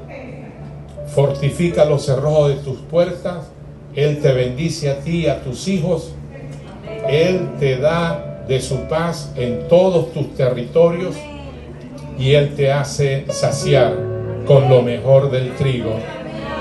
fortifica 1.13 1.85
los 1.85 2.03
cerrojos 2.03 2.49
de 2.49 2.55
tus 2.55 2.79
puertas 2.79 3.51
Él 3.95 4.19
te 4.21 4.33
bendice 4.33 4.89
a 4.89 4.99
ti 5.01 5.25
y 5.25 5.27
a 5.27 5.43
tus 5.43 5.67
hijos. 5.67 6.13
Él 7.09 7.49
te 7.59 7.77
da 7.77 8.43
de 8.47 8.61
su 8.61 8.81
paz 8.87 9.31
en 9.35 9.67
todos 9.67 10.13
tus 10.13 10.35
territorios 10.35 11.15
y 12.17 12.33
Él 12.33 12.55
te 12.55 12.71
hace 12.71 13.25
saciar 13.29 13.93
con 14.45 14.69
lo 14.69 14.81
mejor 14.81 15.29
del 15.29 15.53
trigo. 15.55 15.93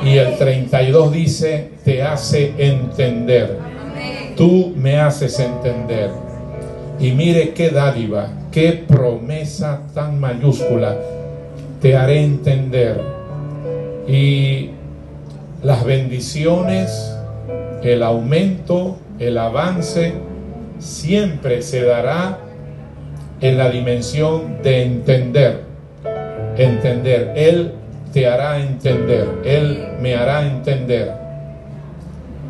Y 0.04 0.18
el 0.18 0.36
32 0.36 1.12
dice, 1.12 1.70
te 1.84 2.02
hace 2.02 2.52
entender. 2.58 3.58
Tú 4.36 4.74
me 4.76 4.98
haces 4.98 5.38
entender. 5.40 6.10
Y 6.98 7.12
mire 7.12 7.54
qué 7.54 7.70
dádiva, 7.70 8.28
qué 8.50 8.72
promesa 8.72 9.82
tan 9.94 10.20
mayúscula. 10.20 10.96
Te 11.80 11.96
haré 11.96 12.22
entender. 12.22 13.00
Y 14.06 14.70
las 15.62 15.84
bendiciones, 15.84 17.16
el 17.82 18.02
aumento, 18.02 18.98
el 19.18 19.38
avance, 19.38 20.12
siempre 20.78 21.62
se 21.62 21.82
dará 21.82 22.38
en 23.40 23.58
la 23.58 23.70
dimensión 23.70 24.62
de 24.62 24.82
entender. 24.82 25.62
Entender. 26.56 27.32
Él 27.36 27.72
te 28.12 28.26
hará 28.26 28.60
entender. 28.60 29.28
Él 29.44 29.88
me 30.00 30.14
hará 30.14 30.46
entender. 30.46 31.12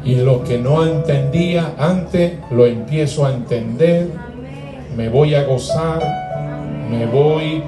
Y 0.04 0.16
lo 0.16 0.44
que 0.44 0.58
no 0.58 0.86
entendía 0.86 1.72
antes, 1.78 2.34
lo 2.50 2.66
empiezo 2.66 3.26
a 3.26 3.32
entender. 3.32 4.08
Me 4.96 5.08
voy 5.08 5.34
a 5.34 5.44
gozar. 5.44 6.00
Me 6.90 7.06
voy 7.06 7.62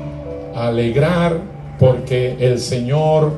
a 0.54 0.68
alegrar 0.68 1.36
porque 1.78 2.36
el 2.38 2.58
Señor 2.58 3.32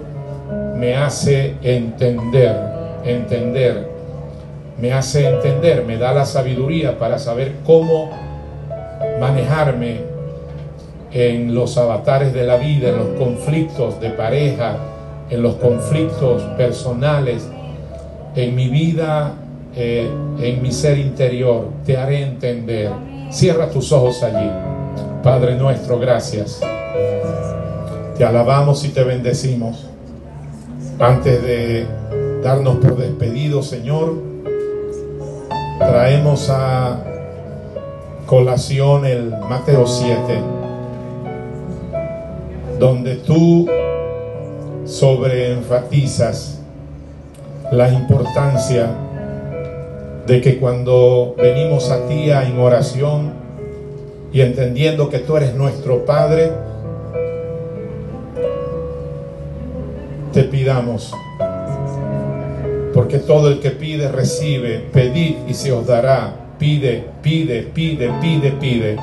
me 0.76 0.94
hace 0.94 1.54
entender. 1.62 2.54
Entender. 3.04 3.89
Me 4.78 4.92
hace 4.92 5.28
entender. 5.28 5.84
Me 5.84 5.96
da 5.96 6.12
la 6.12 6.24
sabiduría 6.24 6.98
para 6.98 7.18
saber 7.18 7.56
cómo 7.64 8.10
manejarme 9.18 10.00
en 11.12 11.54
los 11.54 11.76
avatares 11.76 12.32
de 12.32 12.44
la 12.44 12.56
vida, 12.56 12.90
en 12.90 12.96
los 12.96 13.08
conflictos 13.18 14.00
de 14.00 14.10
pareja, 14.10 14.76
en 15.28 15.42
los 15.42 15.56
conflictos 15.56 16.42
personales, 16.56 17.48
en 18.36 18.54
mi 18.54 18.68
vida, 18.68 19.34
eh, 19.74 20.08
en 20.40 20.62
mi 20.62 20.72
ser 20.72 20.98
interior. 20.98 21.68
Te 21.84 21.96
haré 21.96 22.22
entender. 22.22 22.90
Cierra 23.30 23.70
tus 23.70 23.92
ojos 23.92 24.22
allí. 24.22 24.50
Padre 25.22 25.56
nuestro, 25.56 25.98
gracias. 25.98 26.60
Te 28.16 28.24
alabamos 28.24 28.84
y 28.84 28.88
te 28.88 29.04
bendecimos. 29.04 29.86
Antes 30.98 31.42
de 31.42 31.86
darnos 32.42 32.76
por 32.76 32.96
despedido, 32.96 33.62
Señor, 33.62 34.29
traemos 35.80 36.50
a 36.50 36.98
colación 38.26 39.06
el 39.06 39.30
Mateo 39.48 39.86
7, 39.86 40.38
donde 42.78 43.16
tú 43.16 43.66
sobreenfatizas 44.84 46.60
la 47.72 47.88
importancia 47.90 48.90
de 50.26 50.40
que 50.40 50.58
cuando 50.58 51.34
venimos 51.36 51.90
a 51.90 52.06
ti 52.06 52.30
en 52.30 52.58
oración 52.60 53.32
y 54.32 54.42
entendiendo 54.42 55.08
que 55.08 55.18
tú 55.18 55.36
eres 55.36 55.54
nuestro 55.54 56.04
Padre, 56.04 56.52
te 60.32 60.44
pidamos, 60.44 61.12
porque 63.00 63.16
todo 63.16 63.48
el 63.48 63.60
que 63.60 63.70
pide 63.70 64.08
recibe, 64.08 64.84
pedid 64.92 65.36
y 65.48 65.54
se 65.54 65.72
os 65.72 65.86
dará 65.86 66.34
pide, 66.58 67.02
pide, 67.22 67.62
pide, 67.62 68.12
pide, 68.20 68.52
pide. 68.60 68.96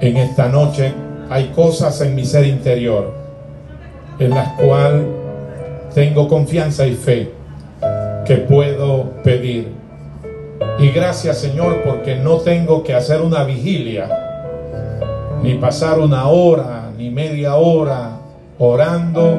En 0.00 0.16
esta 0.16 0.48
noche 0.48 0.94
hay 1.28 1.48
cosas 1.48 2.00
en 2.00 2.14
mi 2.14 2.24
ser 2.24 2.46
interior 2.46 3.12
en 4.18 4.30
las 4.30 4.48
cuales 4.54 5.04
tengo 5.94 6.26
confianza 6.26 6.86
y 6.86 6.94
fe 6.94 7.32
que 8.24 8.36
puedo 8.36 9.10
pedir. 9.22 9.68
Y 10.78 10.88
gracias 10.88 11.36
Señor 11.36 11.82
porque 11.84 12.16
no 12.16 12.38
tengo 12.38 12.82
que 12.82 12.94
hacer 12.94 13.20
una 13.20 13.44
vigilia, 13.44 14.08
ni 15.42 15.56
pasar 15.56 15.98
una 15.98 16.28
hora, 16.28 16.90
ni 16.96 17.10
media 17.10 17.56
hora 17.56 18.20
orando 18.58 19.38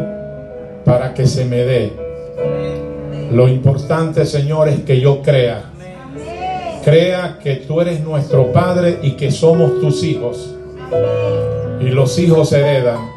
para 0.86 1.16
que 1.16 1.26
se 1.26 1.44
me 1.44 1.58
dé. 1.64 2.07
Lo 3.32 3.48
importante 3.48 4.26
Señor 4.26 4.70
es 4.70 4.82
que 4.82 5.00
yo 5.00 5.22
crea 5.22 5.72
crea 6.88 7.38
que 7.44 7.58
tú 7.58 7.82
eres 7.82 8.00
nuestro 8.00 8.54
Padre 8.54 9.00
y 9.02 9.18
que 9.18 9.30
somos 9.30 9.82
tus 9.82 10.06
hijos. 10.06 10.56
Y 11.82 11.90
los 11.90 12.18
hijos 12.18 12.54
heredan. 12.54 13.10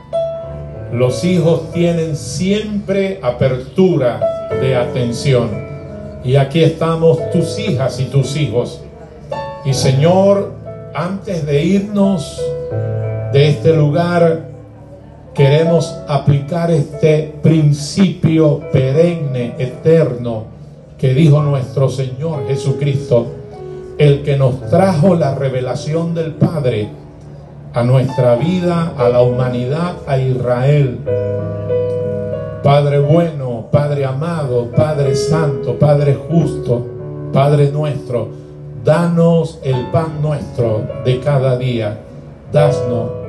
Los 0.92 1.22
hijos 1.22 1.70
tienen 1.70 2.16
siempre 2.16 3.20
apertura 3.22 4.48
de 4.60 4.74
atención. 4.74 5.50
Y 6.24 6.34
aquí 6.34 6.64
estamos 6.64 7.18
tus 7.30 7.60
hijas 7.60 8.00
y 8.00 8.06
tus 8.06 8.34
hijos. 8.36 8.82
Y 9.64 9.72
Señor, 9.72 10.52
antes 10.92 11.46
de 11.46 11.62
irnos 11.62 12.42
de 13.32 13.50
este 13.50 13.72
lugar, 13.72 14.49
queremos 15.34 15.96
aplicar 16.08 16.70
este 16.70 17.34
principio 17.42 18.60
perenne, 18.72 19.54
eterno, 19.58 20.44
que 20.98 21.14
dijo 21.14 21.42
nuestro 21.42 21.88
Señor 21.88 22.46
Jesucristo 22.46 23.26
el 23.98 24.22
que 24.22 24.36
nos 24.36 24.60
trajo 24.70 25.14
la 25.14 25.34
revelación 25.34 26.14
del 26.14 26.32
Padre 26.32 26.88
a 27.74 27.82
nuestra 27.82 28.34
vida, 28.36 28.94
a 28.96 29.08
la 29.08 29.22
humanidad, 29.22 29.96
a 30.06 30.18
Israel. 30.18 30.98
Padre 32.62 32.98
bueno, 32.98 33.66
Padre 33.70 34.04
amado, 34.04 34.70
Padre 34.74 35.14
santo, 35.14 35.78
Padre 35.78 36.18
justo, 36.28 36.86
Padre 37.32 37.70
nuestro, 37.70 38.28
danos 38.84 39.58
el 39.62 39.90
pan 39.90 40.20
nuestro 40.20 40.86
de 41.04 41.20
cada 41.20 41.56
día. 41.56 41.98
Dasnos, 42.52 43.19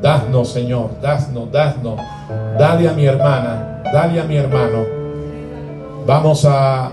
dasnos 0.00 0.48
Señor, 0.48 0.90
dasnos, 1.02 1.50
dasnos. 1.52 2.00
Dale 2.58 2.88
a 2.88 2.92
mi 2.92 3.06
hermana, 3.06 3.82
dale 3.92 4.20
a 4.20 4.24
mi 4.24 4.36
hermano. 4.36 4.84
Vamos 6.06 6.44
a 6.44 6.92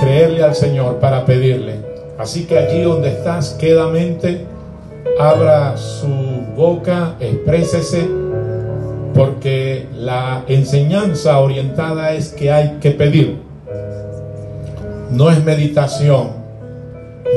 creerle 0.00 0.42
al 0.42 0.54
Señor 0.54 0.96
para 0.96 1.24
pedirle. 1.24 1.80
Así 2.18 2.44
que 2.44 2.58
allí 2.58 2.82
donde 2.82 3.08
estás, 3.08 3.50
quedamente, 3.50 4.46
abra 5.18 5.76
su 5.76 6.44
boca, 6.56 7.14
exprésese, 7.20 8.08
porque 9.14 9.86
la 9.94 10.44
enseñanza 10.46 11.38
orientada 11.38 12.12
es 12.12 12.32
que 12.32 12.52
hay 12.52 12.78
que 12.80 12.90
pedir. 12.92 13.38
No 15.10 15.30
es 15.30 15.42
meditación, 15.44 16.41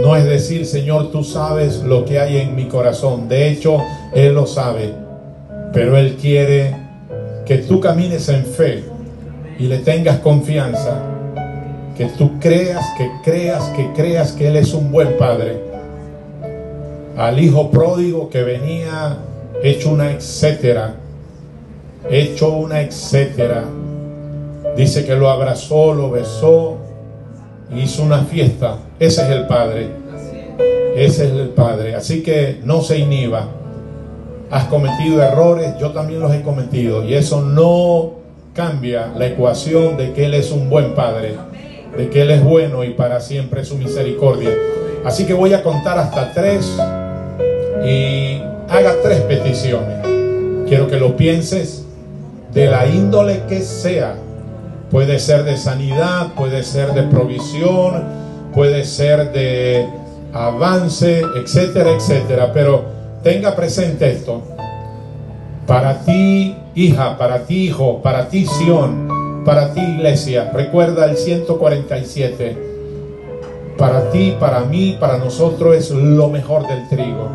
no 0.01 0.15
es 0.15 0.25
decir, 0.25 0.65
Señor, 0.65 1.11
tú 1.11 1.23
sabes 1.23 1.83
lo 1.83 2.05
que 2.05 2.19
hay 2.19 2.37
en 2.37 2.55
mi 2.55 2.65
corazón. 2.65 3.27
De 3.27 3.49
hecho, 3.49 3.77
Él 4.13 4.33
lo 4.33 4.45
sabe, 4.45 4.93
pero 5.73 5.97
Él 5.97 6.15
quiere 6.19 6.75
que 7.45 7.59
tú 7.59 7.79
camines 7.79 8.27
en 8.29 8.45
fe 8.45 8.83
y 9.57 9.67
le 9.67 9.79
tengas 9.79 10.19
confianza 10.19 11.01
que 11.97 12.05
tú 12.07 12.39
creas, 12.39 12.85
que 12.97 13.09
creas, 13.23 13.63
que 13.69 13.93
creas 13.93 14.33
que 14.33 14.47
Él 14.47 14.57
es 14.57 14.73
un 14.73 14.91
buen 14.91 15.17
padre. 15.17 15.61
Al 17.15 17.39
hijo 17.39 17.71
pródigo 17.71 18.29
que 18.29 18.43
venía 18.43 19.17
hecho 19.63 19.91
una 19.91 20.11
etcétera, 20.11 20.95
hecho 22.09 22.49
una 22.49 22.81
etcétera. 22.81 23.63
Dice 24.75 25.05
que 25.05 25.15
lo 25.15 25.29
abrazó, 25.29 25.93
lo 25.93 26.11
besó, 26.11 26.77
hizo 27.73 28.03
una 28.03 28.23
fiesta. 28.23 28.77
Ese 28.99 29.23
es 29.23 29.29
el 29.29 29.47
Padre. 29.47 29.87
Ese 30.95 31.25
es 31.25 31.31
el 31.31 31.49
Padre. 31.49 31.95
Así 31.95 32.23
que 32.23 32.59
no 32.63 32.81
se 32.81 32.97
inhiba. 32.97 33.47
Has 34.51 34.65
cometido 34.65 35.21
errores, 35.21 35.73
yo 35.79 35.91
también 35.91 36.19
los 36.19 36.33
he 36.33 36.41
cometido. 36.41 37.03
Y 37.03 37.13
eso 37.13 37.41
no 37.41 38.13
cambia 38.53 39.11
la 39.17 39.27
ecuación 39.27 39.97
de 39.97 40.13
que 40.13 40.25
Él 40.25 40.33
es 40.33 40.51
un 40.51 40.69
buen 40.69 40.93
Padre 40.95 41.35
de 41.97 42.09
que 42.09 42.21
Él 42.21 42.31
es 42.31 42.43
bueno 42.43 42.83
y 42.83 42.91
para 42.91 43.19
siempre 43.21 43.63
su 43.65 43.77
misericordia. 43.77 44.51
Así 45.03 45.25
que 45.25 45.33
voy 45.33 45.53
a 45.53 45.63
contar 45.63 45.97
hasta 45.97 46.33
tres 46.33 46.77
y 47.85 48.41
haga 48.69 48.95
tres 49.03 49.21
peticiones. 49.21 50.05
Quiero 50.67 50.87
que 50.87 50.97
lo 50.97 51.15
pienses 51.15 51.85
de 52.53 52.67
la 52.67 52.87
índole 52.87 53.43
que 53.47 53.61
sea. 53.61 54.15
Puede 54.91 55.19
ser 55.19 55.43
de 55.43 55.57
sanidad, 55.57 56.33
puede 56.35 56.63
ser 56.63 56.93
de 56.93 57.03
provisión, 57.03 58.03
puede 58.53 58.85
ser 58.85 59.31
de 59.31 59.87
avance, 60.33 61.21
etcétera, 61.35 61.91
etcétera. 61.91 62.51
Pero 62.53 62.83
tenga 63.23 63.55
presente 63.55 64.11
esto. 64.11 64.41
Para 65.65 66.01
ti, 66.01 66.55
hija, 66.75 67.17
para 67.17 67.45
ti, 67.45 67.65
hijo, 67.65 68.01
para 68.03 68.29
ti, 68.29 68.45
Sión, 68.45 69.43
para 69.43 69.73
ti 69.73 69.79
iglesia, 69.79 70.51
recuerda 70.53 71.05
el 71.05 71.17
147. 71.17 72.57
Para 73.77 74.09
ti, 74.11 74.35
para 74.39 74.61
mí, 74.61 74.97
para 74.99 75.17
nosotros 75.17 75.75
es 75.75 75.91
lo 75.91 76.29
mejor 76.29 76.67
del 76.67 76.87
trigo. 76.87 77.27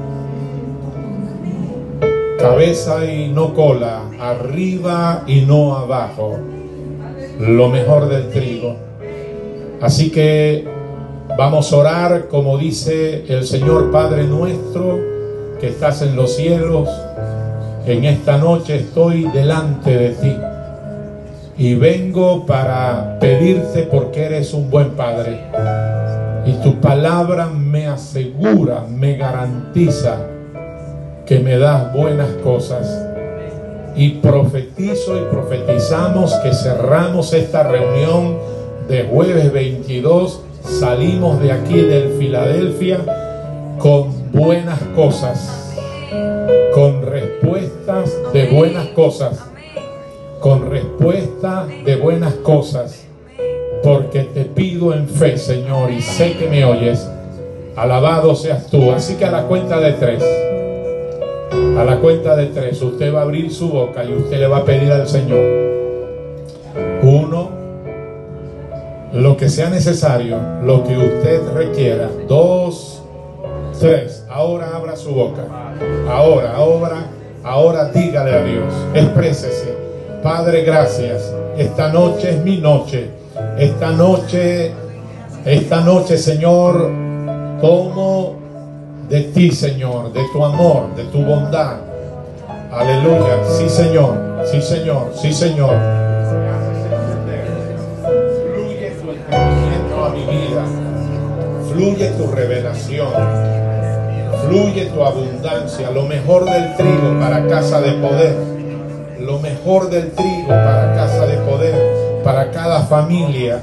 Cabeza 2.39 3.05
y 3.05 3.29
no 3.29 3.53
cola, 3.53 4.03
arriba 4.19 5.25
y 5.27 5.43
no 5.43 5.77
abajo. 5.77 6.39
Lo 7.41 7.69
mejor 7.69 8.09
del 8.09 8.29
trigo. 8.29 8.77
Así 9.81 10.11
que 10.11 10.65
vamos 11.39 11.73
a 11.73 11.77
orar 11.77 12.29
como 12.29 12.59
dice 12.59 13.25
el 13.29 13.47
Señor 13.47 13.91
Padre 13.91 14.25
nuestro 14.25 14.99
que 15.59 15.69
estás 15.69 16.03
en 16.03 16.17
los 16.17 16.37
cielos. 16.37 16.89
En 17.87 18.05
esta 18.05 18.37
noche 18.37 18.77
estoy 18.77 19.23
delante 19.33 19.97
de 19.97 20.09
ti 20.11 20.37
y 21.57 21.75
vengo 21.75 22.45
para 22.45 23.19
pedirte 23.19 23.83
porque 23.85 24.25
eres 24.25 24.53
un 24.53 24.71
buen 24.71 24.91
Padre. 24.91 25.41
Y 26.45 26.53
tu 26.63 26.81
palabra 26.81 27.47
me 27.47 27.87
asegura, 27.87 28.85
me 28.89 29.17
garantiza 29.17 30.17
que 31.25 31.39
me 31.39 31.59
das 31.59 31.93
buenas 31.95 32.29
cosas. 32.43 33.10
Y 33.97 34.11
profetizo 34.15 35.17
y 35.17 35.25
profetizamos 35.31 36.35
que 36.37 36.53
cerramos 36.53 37.33
esta 37.33 37.65
reunión 37.65 38.39
de 38.89 39.05
jueves 39.05 39.53
22. 39.53 40.41
Salimos 40.63 41.41
de 41.41 41.53
aquí 41.53 41.81
del 41.81 42.13
Filadelfia 42.19 42.99
con 43.79 44.31
buenas 44.33 44.81
cosas, 44.95 45.75
con 46.75 47.03
respuestas 47.03 48.11
de 48.33 48.51
buenas 48.51 48.87
cosas, 48.89 49.41
con 50.41 50.71
respuesta 50.71 51.67
de 51.85 51.97
buenas 51.97 52.35
cosas, 52.35 53.07
porque 53.83 54.25
te 54.25 54.45
pido 54.45 54.93
en 54.93 55.09
fe, 55.09 55.39
Señor, 55.39 55.91
y 55.91 56.03
sé 56.03 56.37
que 56.37 56.49
me 56.49 56.65
oyes. 56.65 57.09
Alabado 57.77 58.35
seas 58.35 58.67
tú. 58.67 58.91
Así 58.93 59.15
que 59.15 59.25
a 59.25 59.31
la 59.31 59.45
cuenta 59.45 59.81
de 59.81 59.93
tres. 59.93 60.23
A 61.79 61.85
la 61.85 61.99
cuenta 62.01 62.37
de 62.37 62.47
tres, 62.47 62.83
usted 62.83 63.15
va 63.15 63.21
a 63.21 63.23
abrir 63.23 63.53
su 63.53 63.69
boca 63.69 64.05
y 64.05 64.13
usted 64.13 64.39
le 64.39 64.47
va 64.47 64.59
a 64.59 64.65
pedir 64.65 64.93
al 64.93 65.09
Señor. 65.09 65.41
Uno, 67.03 67.49
lo 69.13 69.37
que 69.37 69.49
sea 69.49 69.71
necesario, 69.71 70.37
lo 70.63 70.85
que 70.85 70.97
usted 70.97 71.41
requiera. 71.55 72.09
Dos, 72.29 73.03
tres, 73.79 74.27
ahora 74.29 74.77
abra 74.77 74.97
su 74.97 75.11
boca. 75.11 75.47
Ahora, 76.09 76.55
ahora, 76.55 77.07
ahora 77.43 77.91
dígale 77.91 78.33
a 78.33 78.45
Dios. 78.45 78.75
Exprésese. 78.95 79.75
Padre, 80.23 80.63
gracias. 80.63 81.35
Esta 81.57 81.91
noche 81.93 82.31
es 82.31 82.45
mi 82.45 82.59
noche. 82.59 83.11
Esta 83.59 83.91
noche, 83.93 84.73
esta 85.45 85.81
noche, 85.81 86.19
Señor, 86.19 86.91
tomo 87.61 88.40
de 89.11 89.23
ti, 89.23 89.51
Señor, 89.51 90.13
de 90.13 90.21
tu 90.33 90.45
amor, 90.45 90.95
de 90.95 91.03
tu 91.05 91.19
bondad. 91.19 91.79
Aleluya. 92.71 93.43
Sí, 93.59 93.69
Señor. 93.69 94.15
Sí, 94.49 94.63
Señor. 94.63 95.13
Sí, 95.21 95.33
Señor. 95.33 95.75
Fluye 98.55 98.91
tu 99.03 99.11
entendimiento 99.11 100.05
a 100.05 100.11
mi 100.11 100.21
vida. 100.21 100.65
Fluye 101.73 102.11
tu 102.11 102.31
revelación. 102.31 103.09
Fluye 104.47 104.87
tu 104.87 105.03
abundancia. 105.03 105.91
Lo 105.91 106.05
mejor 106.05 106.45
del 106.45 106.77
trigo 106.77 107.19
para 107.19 107.49
casa 107.49 107.81
de 107.81 107.93
poder. 107.95 108.37
Lo 109.19 109.41
mejor 109.41 109.91
del 109.91 110.13
trigo 110.13 110.49
para 110.49 110.95
casa 110.95 111.27
de 111.27 111.37
poder. 111.39 112.23
Para 112.23 112.53
cada 112.53 112.83
familia 112.83 113.61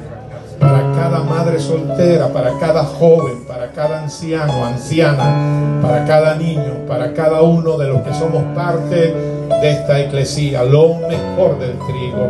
para 0.60 0.91
cada 0.95 1.20
madre 1.24 1.60
soltera, 1.60 2.28
para 2.28 2.58
cada 2.60 2.84
joven, 2.84 3.45
para 3.47 3.72
cada 3.72 4.03
anciano, 4.03 4.66
anciana, 4.66 5.82
para 5.82 6.05
cada 6.05 6.36
niño, 6.36 6.86
para 6.88 7.14
cada 7.14 7.41
uno 7.41 7.78
de 7.78 7.88
los 7.88 8.01
que 8.01 8.14
somos 8.14 8.43
parte 8.55 9.14
de 9.62 9.70
esta 9.70 9.99
iglesia, 9.99 10.64
lo 10.64 10.95
mejor 11.08 11.60
del 11.60 11.78
trigo. 11.80 12.30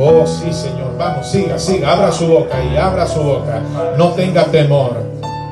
Oh 0.00 0.24
sí, 0.26 0.52
Señor, 0.52 0.96
vamos, 0.96 1.26
siga, 1.26 1.58
siga, 1.58 1.92
abra 1.92 2.12
su 2.12 2.28
boca 2.28 2.62
y 2.62 2.76
abra 2.76 3.06
su 3.06 3.20
boca. 3.20 3.60
No 3.96 4.10
tenga 4.10 4.44
temor, 4.44 4.96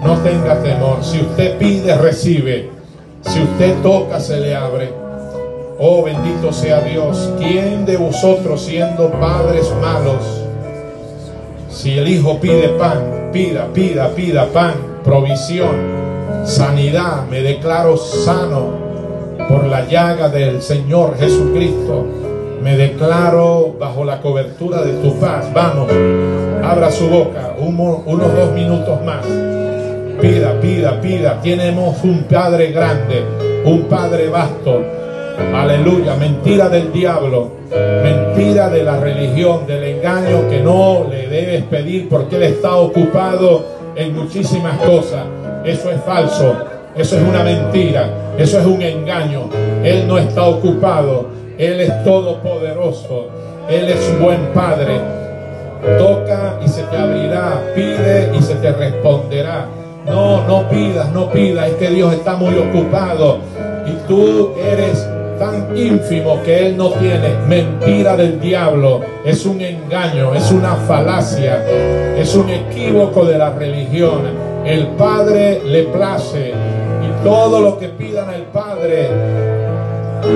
no 0.03 0.17
tenga 0.19 0.63
temor. 0.63 0.99
Si 1.03 1.21
usted 1.21 1.59
pide, 1.59 1.97
recibe. 1.97 2.71
Si 3.23 3.43
usted 3.43 3.83
toca, 3.83 4.21
se 4.21 4.37
le 4.37 4.55
abre. 4.55 4.93
Oh, 5.79 6.05
bendito 6.05 6.53
sea 6.53 6.81
Dios. 6.81 7.31
¿Quién 7.39 7.85
de 7.85 7.97
vosotros 7.97 8.63
siendo 8.63 9.11
padres 9.11 9.71
malos? 9.83 10.46
Si 11.77 11.99
el 11.99 12.09
Hijo 12.09 12.41
pide 12.41 12.71
pan, 12.71 13.29
pida, 13.35 13.67
pida, 13.75 14.09
pida 14.15 14.47
pan, 14.47 14.73
provisión, 15.05 15.77
sanidad, 16.47 17.27
me 17.31 17.43
declaro 17.43 17.99
sano 17.99 18.71
por 19.47 19.67
la 19.67 19.87
llaga 19.87 20.31
del 20.31 20.63
Señor 20.63 21.19
Jesucristo. 21.19 22.07
Me 22.63 22.79
declaro 22.79 23.77
bajo 23.79 24.07
la 24.07 24.23
cobertura 24.23 24.81
de 24.81 25.03
tu 25.03 25.21
paz. 25.21 25.53
Vamos, 25.53 25.93
abra 26.65 26.91
su 26.91 27.09
boca, 27.09 27.55
unos 27.59 28.07
dos 28.07 28.53
minutos 28.53 29.05
más. 29.05 29.27
Pida, 30.19 30.59
pida, 30.59 30.99
pida. 31.03 31.43
Tenemos 31.43 32.03
un 32.03 32.25
Padre 32.25 32.73
grande, 32.73 33.23
un 33.67 33.83
Padre 33.83 34.31
vasto. 34.31 34.83
Aleluya, 35.55 36.15
mentira 36.17 36.69
del 36.69 36.93
diablo 36.93 37.57
mentira 38.37 38.69
de 38.69 38.83
la 38.83 38.99
religión, 38.99 39.67
del 39.67 39.83
engaño 39.85 40.49
que 40.49 40.61
no 40.61 41.07
le 41.11 41.27
debes 41.29 41.65
pedir 41.65 42.09
porque 42.09 42.37
Él 42.37 42.43
está 42.45 42.77
ocupado 42.77 43.65
en 43.97 44.15
muchísimas 44.15 44.79
cosas. 44.79 45.25
Eso 45.65 45.91
es 45.91 46.01
falso, 46.03 46.55
eso 46.95 47.17
es 47.17 47.23
una 47.23 47.43
mentira, 47.43 48.35
eso 48.39 48.61
es 48.61 48.67
un 48.67 48.83
engaño. 48.83 49.49
Él 49.83 50.07
no 50.07 50.19
está 50.19 50.45
ocupado, 50.45 51.29
Él 51.59 51.81
es 51.81 52.05
todopoderoso, 52.05 53.29
Él 53.69 53.89
es 53.89 54.09
un 54.11 54.25
buen 54.25 54.47
Padre. 54.55 55.01
Toca 55.99 56.59
y 56.65 56.69
se 56.69 56.83
te 56.85 56.97
abrirá, 56.97 57.63
pide 57.75 58.33
y 58.37 58.43
se 58.43 58.55
te 58.57 58.73
responderá. 58.73 59.67
No, 60.07 60.47
no 60.47 60.69
pidas, 60.69 61.11
no 61.13 61.31
pidas, 61.31 61.69
es 61.69 61.75
que 61.75 61.91
Dios 61.91 62.13
está 62.13 62.37
muy 62.37 62.55
ocupado 62.57 63.39
y 63.87 64.07
tú 64.07 64.53
eres 64.57 65.07
tan 65.39 65.77
ínfimo 65.77 66.43
que 66.43 66.67
Él 66.67 66.77
no 66.77 66.91
tiene. 66.91 67.37
Mentira 67.47 68.17
del 68.17 68.41
diablo. 68.41 69.01
Es 69.25 69.47
un 69.47 69.61
engaño, 69.61 70.35
es 70.35 70.51
una 70.51 70.75
falacia, 70.75 71.65
es 72.17 72.35
un 72.35 72.49
equívoco 72.49 73.25
de 73.25 73.39
la 73.39 73.51
religión. 73.51 74.23
El 74.65 74.89
Padre 74.89 75.63
le 75.65 75.85
place 75.85 76.51
y 76.51 77.25
todo 77.25 77.61
lo 77.61 77.79
que 77.79 77.89
pidan 77.89 78.29
al 78.29 78.43
Padre 78.45 79.11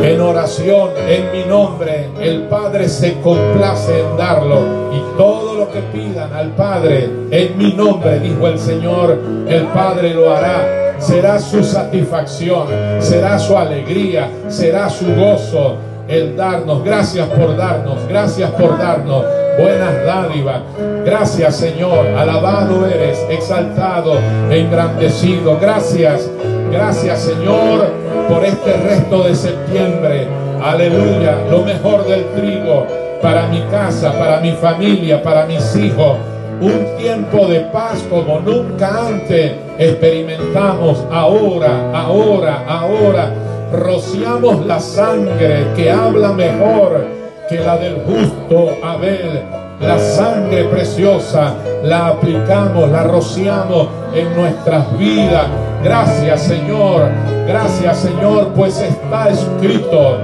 en 0.03 0.21
oración, 0.21 0.91
en 1.09 1.33
mi 1.33 1.45
nombre, 1.45 2.09
el 2.21 2.43
Padre 2.43 2.89
se 2.89 3.21
complace 3.21 4.01
en 4.01 4.17
darlo. 4.17 4.61
Y 4.93 5.17
todo 5.19 5.55
lo 5.55 5.71
que 5.71 5.81
pidan 5.81 6.33
al 6.33 6.51
Padre 6.51 7.09
en 7.31 7.59
mi 7.59 7.73
nombre, 7.73 8.21
dijo 8.21 8.47
el 8.47 8.59
Señor, 8.59 9.19
el 9.49 9.65
Padre 9.69 10.15
lo 10.15 10.33
hará 10.33 10.90
será 11.01 11.39
su 11.39 11.65
satisfacción, 11.65 12.69
será 13.01 13.39
su 13.39 13.57
alegría, 13.57 14.29
será 14.49 14.89
su 14.89 15.07
gozo 15.15 15.77
el 16.07 16.37
darnos. 16.37 16.85
Gracias 16.85 17.29
por 17.29 17.57
darnos, 17.57 18.07
gracias 18.09 18.51
por 18.53 18.79
darnos 18.79 19.25
buenas 19.59 20.05
dádivas. 20.05 20.61
Gracias 21.05 21.57
Señor, 21.57 22.07
alabado 22.07 22.87
eres, 22.87 23.19
exaltado, 23.31 24.15
engrandecido. 24.51 25.59
Gracias, 25.61 26.31
gracias 26.71 27.21
Señor 27.21 27.87
por 28.29 28.45
este 28.45 28.73
resto 28.77 29.25
de 29.25 29.35
septiembre. 29.35 30.29
Aleluya, 30.63 31.39
lo 31.51 31.65
mejor 31.65 32.07
del 32.07 32.25
trigo 32.37 32.87
para 33.23 33.47
mi 33.49 33.63
casa, 33.71 34.13
para 34.19 34.41
mi 34.41 34.53
familia, 34.53 35.23
para 35.23 35.47
mis 35.47 35.75
hijos 35.77 36.17
un 36.61 36.97
tiempo 36.99 37.47
de 37.47 37.61
paz 37.61 38.05
como 38.11 38.41
nunca 38.41 39.07
antes 39.07 39.53
experimentamos 39.79 41.05
ahora, 41.11 41.91
ahora, 41.95 42.65
ahora. 42.69 43.31
Rociamos 43.73 44.67
la 44.67 44.81
sangre 44.81 45.65
que 45.77 45.91
habla 45.91 46.33
mejor 46.33 47.07
que 47.49 47.61
la 47.61 47.77
del 47.79 48.03
justo 48.03 48.77
Abel. 48.83 49.43
La 49.81 49.99
sangre 49.99 50.65
preciosa 50.65 51.55
la 51.83 52.09
aplicamos, 52.09 52.91
la 52.91 53.05
rociamos 53.05 53.89
en 54.15 54.37
nuestras 54.37 54.99
vidas. 54.99 55.47
Gracias 55.83 56.43
Señor, 56.43 57.09
gracias 57.47 57.97
Señor, 57.99 58.49
pues 58.55 58.79
está 58.79 59.31
escrito 59.31 60.19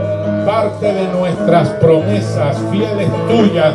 parte 0.45 0.93
de 0.93 1.09
nuestras 1.09 1.71
promesas 1.71 2.59
fieles 2.71 3.09
tuyas 3.29 3.73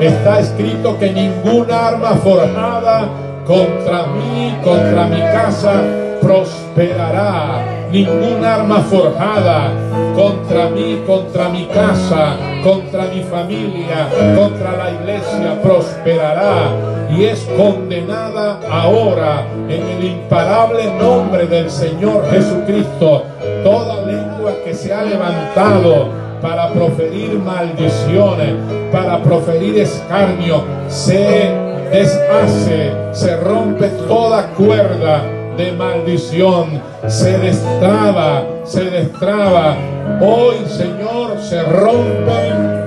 está 0.00 0.40
escrito 0.40 0.98
que 0.98 1.10
ninguna 1.10 1.88
arma 1.88 2.10
forjada 2.16 3.08
contra 3.46 4.06
mí, 4.06 4.56
contra 4.62 5.06
mi 5.06 5.20
casa, 5.20 5.82
prosperará. 6.20 7.64
Ninguna 7.90 8.56
arma 8.56 8.80
forjada 8.80 9.70
contra 10.16 10.68
mí, 10.70 11.00
contra 11.06 11.48
mi 11.48 11.66
casa, 11.66 12.36
contra 12.64 13.04
mi 13.04 13.22
familia, 13.22 14.08
contra 14.34 14.76
la 14.76 14.90
iglesia, 14.90 15.62
prosperará 15.62 16.70
y 17.16 17.24
es 17.24 17.46
condenada 17.56 18.58
ahora 18.68 19.46
en 19.68 19.86
el 19.86 20.04
imparable 20.04 20.92
nombre 20.98 21.46
del 21.46 21.70
Señor 21.70 22.28
Jesucristo. 22.30 23.24
Toda 23.62 24.04
lengua 24.04 24.52
que 24.64 24.74
se 24.74 24.92
ha 24.92 25.04
levantado 25.04 26.23
para 26.44 26.68
proferir 26.74 27.38
maldiciones, 27.38 28.54
para 28.92 29.22
proferir 29.22 29.78
escarnio, 29.78 30.62
se 30.88 31.50
deshace, 31.90 32.92
se 33.12 33.34
rompe 33.36 33.88
toda 34.06 34.48
cuerda 34.48 35.22
de 35.56 35.72
maldición, 35.72 36.82
se 37.08 37.38
destraba, 37.38 38.42
se 38.62 38.84
destraba. 38.84 39.74
Hoy, 40.20 40.56
Señor, 40.66 41.38
se 41.40 41.62
rompen 41.62 42.84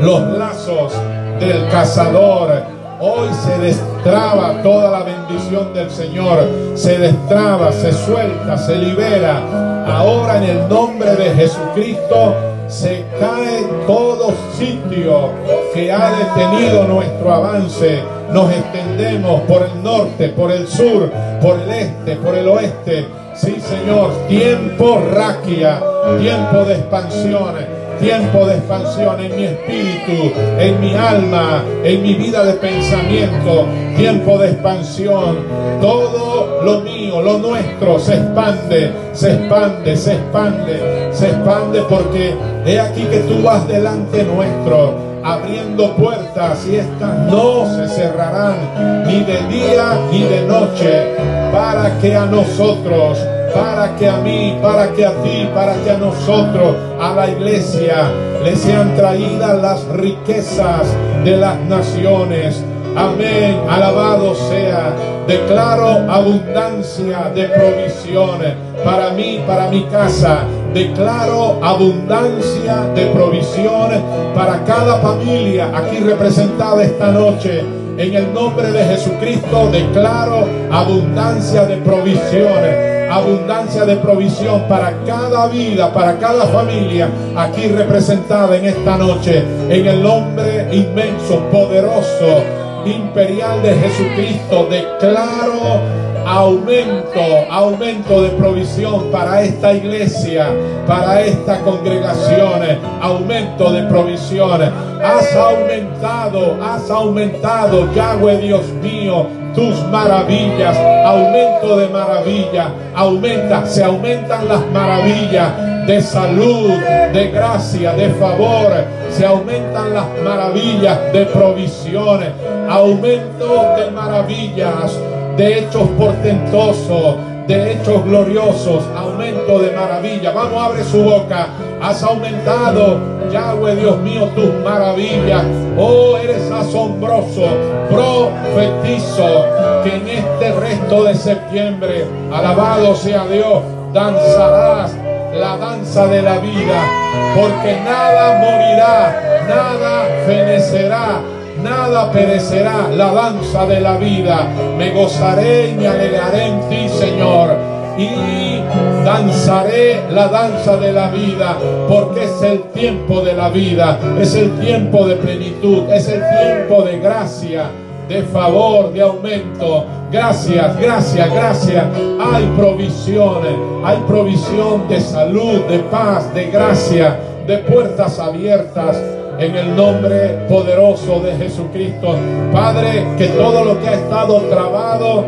los 0.00 0.38
lazos 0.38 0.94
del 1.40 1.68
cazador. 1.68 2.62
Hoy 3.00 3.28
se 3.34 3.58
destraba 3.58 4.62
toda 4.62 4.90
la 4.90 5.02
bendición 5.04 5.74
del 5.74 5.90
Señor. 5.90 6.48
Se 6.74 6.98
destraba, 6.98 7.70
se 7.70 7.92
suelta, 7.92 8.56
se 8.56 8.76
libera. 8.76 9.42
Ahora 9.86 10.38
en 10.38 10.44
el 10.44 10.68
nombre 10.70 11.14
de 11.16 11.34
Jesucristo 11.34 12.53
se 12.74 13.04
cae 13.20 13.64
todo 13.86 14.34
sitio 14.58 15.30
que 15.72 15.92
ha 15.92 16.10
detenido 16.10 16.84
nuestro 16.88 17.32
avance. 17.32 18.02
Nos 18.32 18.50
extendemos 18.50 19.42
por 19.42 19.62
el 19.62 19.82
norte, 19.82 20.30
por 20.30 20.50
el 20.50 20.66
sur, 20.66 21.08
por 21.40 21.60
el 21.60 21.70
este, 21.70 22.16
por 22.16 22.34
el 22.34 22.48
oeste. 22.48 23.06
Sí, 23.34 23.60
Señor, 23.60 24.10
tiempo 24.28 25.00
raquia, 25.12 25.80
tiempo 26.18 26.64
de 26.64 26.74
expansión 26.74 27.84
tiempo 28.00 28.44
de 28.46 28.56
expansión 28.56 29.20
en 29.20 29.36
mi 29.36 29.44
espíritu, 29.44 30.32
en 30.58 30.80
mi 30.80 30.94
alma, 30.94 31.64
en 31.84 32.02
mi 32.02 32.14
vida 32.14 32.44
de 32.44 32.54
pensamiento, 32.54 33.66
tiempo 33.96 34.36
de 34.38 34.50
expansión. 34.50 35.38
Todo 35.80 36.60
lo 36.62 36.80
mío, 36.80 36.93
lo 37.22 37.38
nuestro 37.38 37.98
se 37.98 38.14
expande, 38.14 38.92
se 39.12 39.32
expande, 39.32 39.96
se 39.96 40.12
expande, 40.14 41.08
se 41.12 41.26
expande 41.28 41.82
porque 41.88 42.34
he 42.66 42.80
aquí 42.80 43.02
que 43.04 43.20
tú 43.20 43.42
vas 43.42 43.66
delante 43.68 44.24
nuestro 44.24 44.94
abriendo 45.22 45.92
puertas 45.96 46.66
y 46.66 46.76
estas 46.76 47.18
no 47.30 47.66
se 47.74 47.88
cerrarán 47.88 49.04
ni 49.06 49.20
de 49.20 49.40
día 49.48 49.98
ni 50.10 50.22
de 50.22 50.42
noche 50.46 51.14
para 51.52 51.98
que 52.00 52.14
a 52.14 52.26
nosotros 52.26 53.18
para 53.54 53.94
que 53.96 54.08
a 54.08 54.16
mí, 54.16 54.58
para 54.60 54.92
que 54.92 55.06
a 55.06 55.12
ti, 55.22 55.48
para 55.54 55.74
que 55.76 55.90
a 55.90 55.96
nosotros, 55.96 56.74
a 57.00 57.14
la 57.14 57.30
iglesia, 57.30 58.10
le 58.42 58.56
sean 58.56 58.96
traídas 58.96 59.62
las 59.62 59.84
riquezas 59.88 60.88
de 61.24 61.36
las 61.36 61.60
naciones. 61.60 62.62
Amén, 62.96 63.60
alabado 63.68 64.34
sea. 64.34 64.94
Declaro 65.26 66.10
abundancia 66.10 67.30
de 67.34 67.44
provisiones 67.48 68.54
para 68.84 69.10
mí, 69.10 69.42
para 69.46 69.68
mi 69.68 69.84
casa. 69.84 70.40
Declaro 70.72 71.58
abundancia 71.62 72.82
de 72.94 73.06
provisiones 73.06 74.00
para 74.34 74.64
cada 74.64 74.98
familia 74.98 75.70
aquí 75.74 75.98
representada 75.98 76.82
esta 76.84 77.10
noche. 77.10 77.64
En 77.96 78.14
el 78.14 78.32
nombre 78.34 78.70
de 78.70 78.84
Jesucristo 78.84 79.70
declaro 79.70 80.46
abundancia 80.70 81.64
de 81.64 81.76
provisiones 81.78 82.94
abundancia 83.10 83.84
de 83.84 83.96
provisión 83.96 84.62
para 84.68 84.92
cada 85.06 85.46
vida, 85.46 85.92
para 85.92 86.18
cada 86.18 86.46
familia 86.46 87.08
aquí 87.36 87.68
representada 87.68 88.56
en 88.56 88.64
esta 88.64 88.96
noche. 88.96 89.44
En 89.68 89.86
el 89.86 90.02
nombre 90.02 90.68
inmenso, 90.72 91.38
poderoso, 91.50 92.42
imperial 92.86 93.62
de 93.62 93.74
Jesucristo, 93.74 94.68
declaro 94.70 95.80
aumento, 96.26 97.20
aumento 97.50 98.22
de 98.22 98.30
provisión 98.30 99.10
para 99.10 99.42
esta 99.42 99.72
iglesia, 99.72 100.48
para 100.86 101.20
esta 101.20 101.60
congregación, 101.60 102.62
aumento 103.00 103.72
de 103.72 103.82
provisiones. 103.84 104.70
Has 105.02 105.34
aumentado, 105.36 106.56
has 106.62 106.90
aumentado, 106.90 107.92
Yahweh 107.94 108.38
Dios 108.38 108.66
mío, 108.82 109.26
tus 109.54 109.82
maravillas, 109.86 110.76
aumento 111.04 111.76
de 111.76 111.88
maravilla, 111.88 112.70
aumenta, 112.94 113.66
se 113.66 113.84
aumentan 113.84 114.48
las 114.48 114.66
maravillas 114.72 115.86
de 115.86 116.00
salud, 116.00 116.70
de 117.12 117.30
gracia, 117.30 117.92
de 117.92 118.10
favor, 118.10 118.72
se 119.10 119.24
aumentan 119.26 119.94
las 119.94 120.06
maravillas 120.24 121.12
de 121.12 121.26
provisiones, 121.26 122.30
aumento 122.68 123.74
de 123.76 123.90
maravillas, 123.90 124.98
de 125.36 125.58
hechos 125.58 125.88
portentosos, 125.98 127.16
de 127.46 127.72
hechos 127.72 128.04
gloriosos, 128.04 128.84
aumento 128.96 129.58
de 129.58 129.70
maravilla. 129.72 130.32
Vamos, 130.32 130.62
abre 130.62 130.84
su 130.84 131.02
boca. 131.02 131.48
Has 131.84 132.02
aumentado, 132.02 132.98
Yahweh 133.30 133.76
Dios 133.76 133.98
mío, 133.98 134.26
tus 134.34 134.54
maravillas. 134.64 135.44
Oh, 135.76 136.16
eres 136.16 136.50
asombroso. 136.50 137.42
Profetizo 137.90 139.44
que 139.84 139.96
en 139.96 140.08
este 140.08 140.52
resto 140.58 141.04
de 141.04 141.14
septiembre, 141.14 142.06
alabado 142.32 142.94
sea 142.94 143.26
Dios, 143.26 143.62
danzarás 143.92 144.92
la 145.34 145.58
danza 145.58 146.06
de 146.06 146.22
la 146.22 146.38
vida, 146.38 146.88
porque 147.34 147.78
nada 147.84 148.38
morirá, 148.38 149.42
nada 149.46 150.06
fenecerá, 150.24 151.20
nada 151.62 152.10
perecerá 152.10 152.88
la 152.94 153.12
danza 153.12 153.66
de 153.66 153.80
la 153.82 153.98
vida. 153.98 154.48
Me 154.78 154.90
gozaré 154.90 155.68
y 155.68 155.74
me 155.74 155.88
alegraré 155.88 156.46
en 156.46 156.66
ti, 156.70 156.88
Señor. 156.88 157.74
Y 157.98 158.62
danzaré 159.04 160.02
la 160.10 160.28
danza 160.28 160.76
de 160.76 160.92
la 160.92 161.08
vida, 161.10 161.56
porque 161.88 162.24
es 162.24 162.42
el 162.42 162.62
tiempo 162.72 163.20
de 163.20 163.34
la 163.34 163.50
vida, 163.50 163.98
es 164.20 164.34
el 164.34 164.58
tiempo 164.58 165.06
de 165.06 165.16
plenitud, 165.16 165.90
es 165.90 166.08
el 166.08 166.22
tiempo 166.40 166.82
de 166.82 166.98
gracia, 166.98 167.70
de 168.08 168.22
favor, 168.22 168.92
de 168.92 169.02
aumento. 169.02 169.84
Gracias, 170.10 170.78
gracias, 170.78 171.30
gracias. 171.32 171.84
Hay 172.32 172.44
provisiones, 172.56 173.54
hay 173.84 173.98
provisión 174.06 174.88
de 174.88 175.00
salud, 175.00 175.60
de 175.68 175.78
paz, 175.80 176.32
de 176.34 176.46
gracia, 176.46 177.18
de 177.46 177.58
puertas 177.58 178.18
abiertas 178.18 178.96
en 179.38 179.56
el 179.56 179.76
nombre 179.76 180.46
poderoso 180.48 181.20
de 181.20 181.36
Jesucristo. 181.36 182.16
Padre, 182.52 183.04
que 183.18 183.28
todo 183.28 183.64
lo 183.64 183.80
que 183.80 183.88
ha 183.88 183.94
estado 183.94 184.40
trabado 184.42 185.24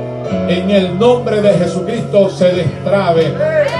en 0.48 0.70
el 0.70 0.98
nombre 0.98 1.40
de 1.40 1.52
Jesucristo 1.54 2.30
se 2.30 2.52
destrabe. 2.52 3.32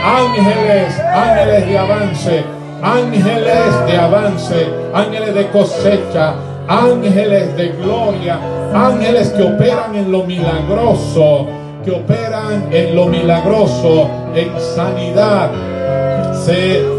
Ángeles, 0.07 1.01
ángeles 1.01 1.67
de 1.67 1.79
avance, 1.79 2.45
ángeles 2.81 3.87
de 3.87 3.97
avance, 3.97 4.67
ángeles 4.95 5.35
de 5.35 5.49
cosecha, 5.49 6.35
ángeles 6.69 7.57
de 7.57 7.69
gloria, 7.71 8.39
ángeles 8.73 9.31
que 9.31 9.43
operan 9.43 9.97
en 9.97 10.13
lo 10.13 10.23
milagroso, 10.23 11.49
que 11.85 11.91
operan 11.91 12.69
en 12.71 12.95
lo 12.95 13.07
milagroso, 13.07 14.09
en 14.37 14.49
sanidad, 14.61 15.51
se 16.45 16.96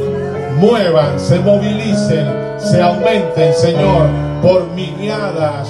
muevan, 0.60 1.20
se 1.20 1.40
movilicen 1.40 2.48
se 2.60 2.82
aumenten, 2.82 3.54
Señor, 3.54 4.08
por 4.42 4.68
miriadas, 4.72 5.70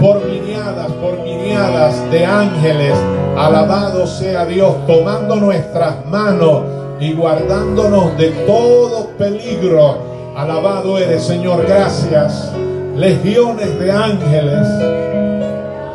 por 0.00 0.24
miriadas, 0.24 0.90
por 0.92 1.20
miriadas 1.20 2.10
de 2.10 2.24
ángeles. 2.24 2.94
Alabado 3.36 4.06
sea 4.06 4.44
Dios, 4.46 4.86
tomando 4.86 5.36
nuestras 5.36 6.06
manos 6.06 6.62
y 7.00 7.12
guardándonos 7.12 8.16
de 8.16 8.30
todo 8.46 9.08
peligro. 9.18 9.98
Alabado 10.36 10.98
eres, 10.98 11.24
Señor, 11.24 11.64
gracias. 11.66 12.52
Legiones 12.96 13.78
de 13.78 13.92
ángeles, 13.92 14.66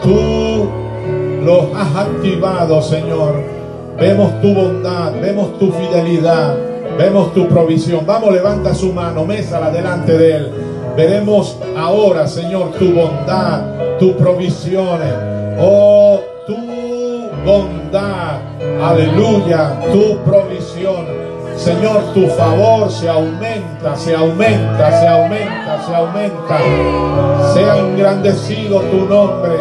tú 0.02 0.70
los 1.44 1.66
has 1.76 2.08
activado, 2.08 2.82
Señor. 2.82 3.44
Vemos 3.98 4.41
tu 4.41 4.54
bondad, 4.54 5.14
vemos 5.22 5.58
tu 5.60 5.72
fidelidad. 5.72 6.72
Vemos 6.98 7.34
tu 7.34 7.48
provisión. 7.48 8.06
Vamos, 8.06 8.34
levanta 8.34 8.74
su 8.74 8.94
mano, 8.94 9.26
mesa 9.26 9.70
delante 9.72 10.18
de 10.18 10.36
Él. 10.36 10.52
Veremos 10.96 11.58
ahora, 11.76 12.28
Señor, 12.28 12.72
tu 12.78 12.94
bondad, 12.94 13.98
tu 14.00 14.16
provisión. 14.16 15.00
Oh, 15.60 16.20
tu 16.46 16.56
bondad. 17.44 18.39
Aleluya, 18.82 19.80
tu 19.91 20.18
provisión. 20.20 21.24
Señor, 21.56 22.14
tu 22.14 22.28
favor 22.28 22.91
se 22.91 23.10
aumenta, 23.10 23.96
se 23.96 24.16
aumenta, 24.16 25.00
se 25.00 25.08
aumenta, 25.08 25.84
se 25.86 25.96
aumenta. 25.96 26.58
Sea 27.54 27.78
engrandecido 27.78 28.82
tu 28.82 29.06
nombre. 29.06 29.54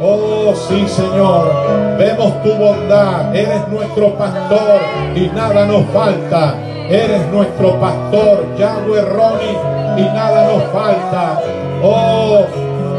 Oh, 0.00 0.52
sí, 0.68 0.86
Señor. 0.86 1.50
Vemos 1.98 2.40
tu 2.42 2.52
bondad. 2.54 3.34
Eres 3.34 3.66
nuestro 3.68 4.14
pastor 4.14 4.80
y 5.16 5.26
nada 5.34 5.66
nos 5.66 5.84
falta. 5.86 6.54
Eres 6.88 7.26
nuestro 7.30 7.78
pastor, 7.78 8.56
Yahweh 8.56 9.02
Roni, 9.02 10.00
y 10.00 10.02
nada 10.02 10.52
nos 10.52 10.62
falta. 10.72 11.40
Oh, 11.82 12.46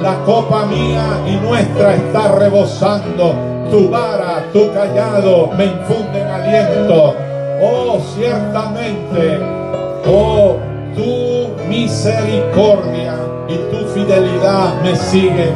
la 0.02 0.14
copa 0.26 0.66
mía 0.66 1.06
y 1.28 1.36
nuestra 1.38 1.96
está 1.96 2.32
rebosando. 2.34 3.34
Tu 3.72 3.90
vara, 3.90 4.44
tu 4.54 4.72
callado 4.74 5.50
me 5.58 5.66
infunden 5.66 6.28
aliento. 6.28 7.16
Oh, 7.62 8.00
ciertamente, 8.16 9.40
oh, 10.08 10.58
tu 10.96 11.50
misericordia 11.68 13.16
y 13.48 13.56
tu 13.72 13.86
fidelidad 13.88 14.82
me 14.84 14.96
siguen. 14.96 15.54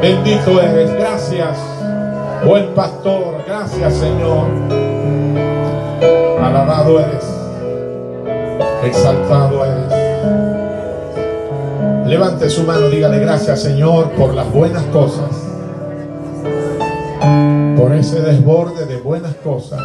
Bendito 0.00 0.60
eres, 0.60 0.92
gracias, 0.94 1.58
buen 2.44 2.74
pastor, 2.74 3.44
gracias 3.46 3.94
Señor. 3.94 4.46
Alabado 6.42 7.00
eres, 7.00 7.29
exaltado 8.84 9.64
eres. 9.64 10.10
Levante 12.06 12.50
su 12.50 12.64
mano, 12.64 12.88
dígale 12.88 13.20
gracias 13.20 13.62
Señor 13.62 14.10
por 14.10 14.34
las 14.34 14.50
buenas 14.52 14.82
cosas, 14.86 15.30
por 17.76 17.92
ese 17.94 18.20
desborde 18.20 18.86
de 18.86 18.96
buenas 18.96 19.34
cosas 19.36 19.80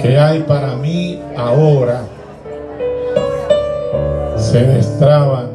que 0.00 0.18
hay 0.18 0.40
para 0.42 0.74
mí 0.76 1.22
ahora. 1.36 2.02
Se 4.36 4.64
destraban, 4.64 5.50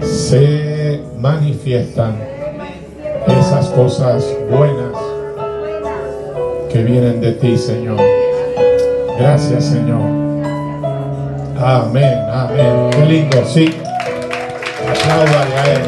se 0.00 1.02
manifiestan 1.18 2.16
esas 3.26 3.66
cosas 3.70 4.24
buenas 4.50 4.92
que 6.70 6.82
vienen 6.84 7.20
de 7.20 7.32
ti, 7.32 7.58
Señor. 7.58 8.25
Gracias, 9.18 9.64
Señor. 9.64 10.00
Amén, 11.58 12.18
amén. 12.30 12.90
Qué 12.90 13.06
lindo, 13.06 13.44
sí. 13.46 13.74
Apláudale 14.88 15.56
a 15.56 15.72
Él. 15.72 15.80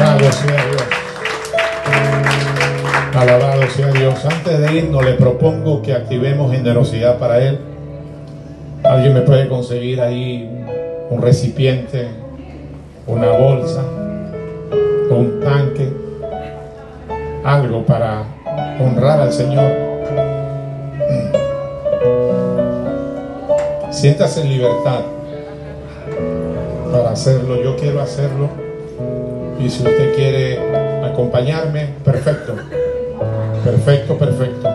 Alabado 0.00 0.32
sea 0.32 0.66
Dios. 0.66 0.84
Alabado 3.16 3.62
sea 3.70 3.88
Dios. 3.88 4.24
Antes 4.24 4.60
de 4.60 4.72
irnos, 4.72 5.04
le 5.04 5.14
propongo 5.14 5.82
que 5.82 5.94
activemos 5.94 6.52
generosidad 6.52 7.18
para 7.18 7.40
Él. 7.40 7.58
Alguien 8.84 9.14
me 9.14 9.22
puede 9.22 9.48
conseguir 9.48 10.00
ahí 10.00 10.48
un 11.10 11.20
recipiente, 11.20 12.06
una 13.08 13.30
bolsa, 13.32 13.82
un 15.10 15.40
tanque, 15.42 15.92
algo 17.44 17.84
para 17.84 18.22
honrar 18.80 19.20
al 19.20 19.32
Señor. 19.32 19.93
Siéntase 24.04 24.42
en 24.42 24.50
libertad 24.50 25.00
para 26.92 27.12
hacerlo. 27.12 27.62
Yo 27.62 27.74
quiero 27.74 28.02
hacerlo. 28.02 28.50
Y 29.58 29.70
si 29.70 29.78
usted 29.82 30.14
quiere 30.14 30.58
acompañarme, 31.02 31.94
perfecto. 32.04 32.54
Perfecto, 33.64 34.18
perfecto. 34.18 34.73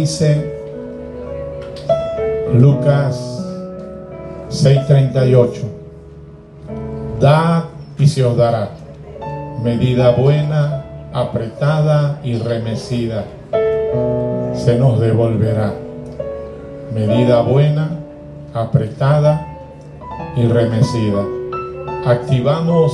Dice, 0.00 0.50
Lucas 2.54 3.16
6:38, 4.48 5.68
dad 7.20 7.64
y 7.98 8.06
se 8.06 8.24
os 8.24 8.34
dará, 8.34 8.70
medida 9.62 10.12
buena, 10.12 10.84
apretada 11.12 12.18
y 12.24 12.38
remecida, 12.38 13.24
se 14.54 14.78
nos 14.78 15.00
devolverá. 15.00 15.74
Medida 16.94 17.42
buena, 17.42 17.90
apretada 18.54 19.46
y 20.34 20.46
remecida. 20.46 21.24
Activamos 22.04 22.92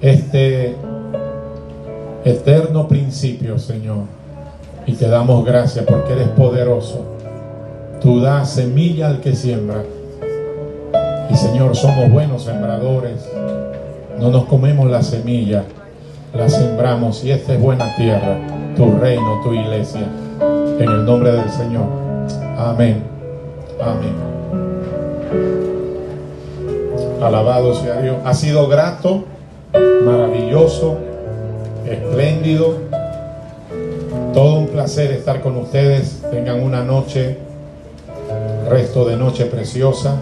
este 0.00 0.76
eterno 2.24 2.86
principio, 2.86 3.58
Señor. 3.58 4.17
Y 4.88 4.94
te 4.94 5.06
damos 5.06 5.44
gracias 5.44 5.84
porque 5.84 6.14
eres 6.14 6.28
poderoso. 6.28 7.04
Tú 8.00 8.22
das 8.22 8.48
semilla 8.48 9.08
al 9.08 9.20
que 9.20 9.36
siembra. 9.36 9.82
Y 11.28 11.36
Señor, 11.36 11.76
somos 11.76 12.10
buenos 12.10 12.44
sembradores. 12.44 13.30
No 14.18 14.30
nos 14.30 14.46
comemos 14.46 14.90
la 14.90 15.02
semilla, 15.02 15.64
la 16.32 16.48
sembramos. 16.48 17.22
Y 17.22 17.32
esta 17.32 17.52
es 17.52 17.60
buena 17.60 17.94
tierra, 17.96 18.38
tu 18.78 18.90
reino, 18.92 19.42
tu 19.44 19.52
iglesia. 19.52 20.06
En 20.40 20.88
el 20.88 21.04
nombre 21.04 21.32
del 21.32 21.50
Señor. 21.50 21.84
Amén. 22.56 23.02
Amén. 23.82 24.14
Alabado 27.22 27.74
sea 27.74 28.00
Dios. 28.00 28.16
Ha 28.24 28.32
sido 28.32 28.66
grato, 28.68 29.24
maravilloso 30.06 30.96
espléndido. 31.86 32.87
Todo 34.38 34.60
un 34.60 34.68
placer 34.68 35.10
estar 35.10 35.40
con 35.40 35.56
ustedes. 35.56 36.22
Tengan 36.30 36.62
una 36.62 36.84
noche, 36.84 37.38
resto 38.68 39.04
de 39.04 39.16
noche 39.16 39.46
preciosa. 39.46 40.14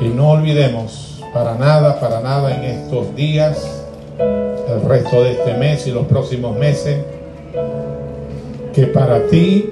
Y 0.00 0.04
no 0.04 0.30
olvidemos 0.30 1.20
para 1.34 1.56
nada, 1.56 1.98
para 1.98 2.20
nada 2.20 2.54
en 2.54 2.62
estos 2.62 3.16
días, 3.16 3.84
el 4.20 4.88
resto 4.88 5.24
de 5.24 5.32
este 5.32 5.54
mes 5.54 5.88
y 5.88 5.90
los 5.90 6.06
próximos 6.06 6.56
meses, 6.56 6.98
que 8.72 8.86
para 8.86 9.26
ti 9.26 9.68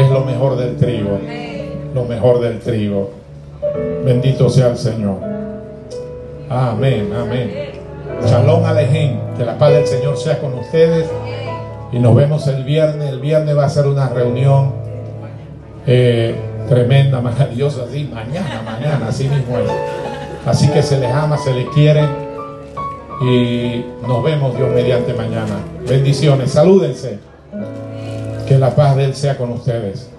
es 0.00 0.08
lo 0.10 0.24
mejor 0.24 0.56
del 0.56 0.78
trigo. 0.78 1.18
Lo 1.94 2.06
mejor 2.06 2.40
del 2.40 2.60
trigo. 2.60 3.10
Bendito 4.06 4.48
sea 4.48 4.68
el 4.68 4.78
Señor. 4.78 5.18
Amén, 6.48 7.12
amén. 7.14 7.72
Shalom 8.24 8.64
Alejín. 8.64 9.20
Que 9.36 9.44
la 9.44 9.58
paz 9.58 9.74
del 9.74 9.86
Señor 9.86 10.16
sea 10.16 10.38
con 10.38 10.54
ustedes. 10.54 11.10
Y 11.92 11.98
nos 11.98 12.14
vemos 12.14 12.46
el 12.48 12.64
viernes. 12.64 13.10
El 13.10 13.20
viernes 13.20 13.56
va 13.56 13.66
a 13.66 13.68
ser 13.68 13.86
una 13.86 14.08
reunión 14.08 14.72
eh, 15.86 16.34
tremenda, 16.68 17.20
maravillosa. 17.20 17.84
Así, 17.84 18.10
mañana, 18.12 18.62
mañana, 18.64 19.08
así 19.08 19.28
mismo 19.28 19.58
es. 19.58 19.70
Así 20.46 20.68
que 20.68 20.82
se 20.82 20.98
les 20.98 21.12
ama, 21.12 21.36
se 21.36 21.52
les 21.52 21.68
quiere. 21.68 22.04
Y 23.22 23.84
nos 24.06 24.22
vemos 24.24 24.56
Dios 24.56 24.70
mediante 24.74 25.12
mañana. 25.12 25.60
Bendiciones. 25.86 26.50
Salúdense. 26.50 27.18
Que 28.48 28.58
la 28.58 28.74
paz 28.74 28.96
de 28.96 29.04
Él 29.04 29.14
sea 29.14 29.36
con 29.36 29.50
ustedes. 29.52 30.10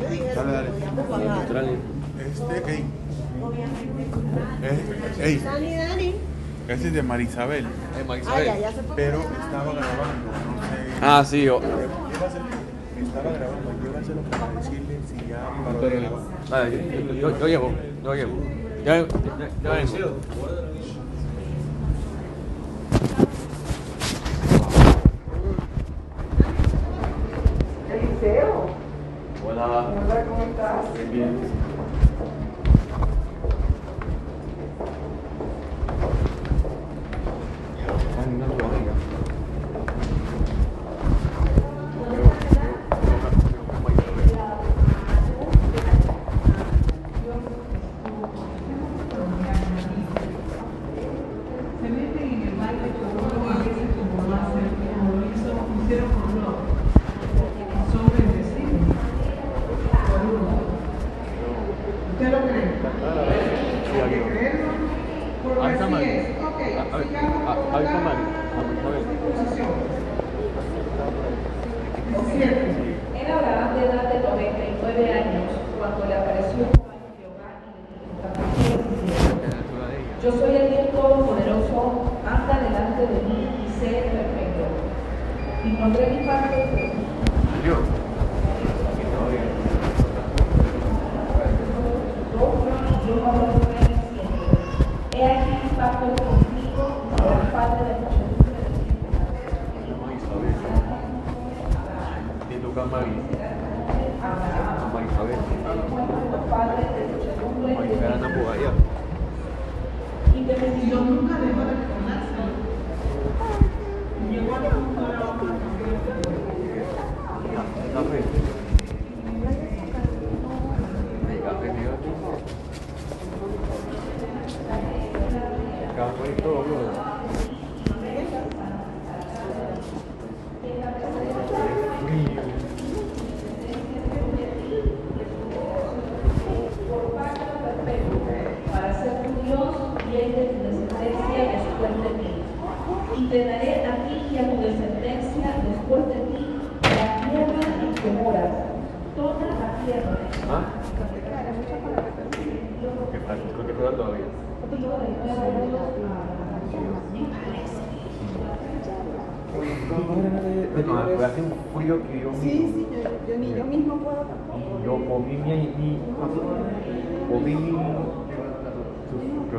Dale, 0.00 0.70
dale. 1.52 1.70
Este, 2.18 2.62
hey. 2.66 2.84
Hey. 5.18 5.34
Eh, 5.36 5.40
Dani, 5.44 6.14
Ese 6.68 6.88
es 6.88 6.92
de 6.92 7.02
Marisabel. 7.02 7.66
Pero 8.96 9.20
estaba 9.20 9.72
grabando. 9.72 10.30
Ah, 11.02 11.24
sí. 11.24 11.44
Yo... 11.44 11.60
Estaba 11.60 13.30
grabando, 13.32 13.70
decirle 14.56 14.98
si 15.06 15.16
ya... 15.28 15.40
Yo, 16.50 17.30
yo, 17.30 17.38
yo 17.38 17.46
llevo, 17.46 17.72
yo 18.04 18.14
llevo. 18.14 18.34
Ya, 18.84 18.96
ya, 18.98 19.06
ya, 19.62 20.67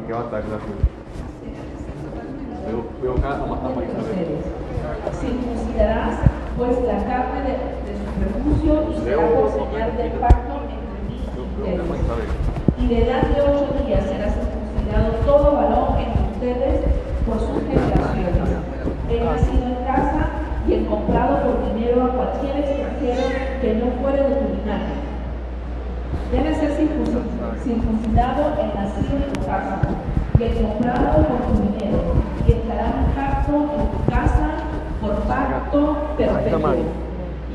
Ja, 0.10 0.24
danke 0.32 0.50
dafür. 0.50 0.89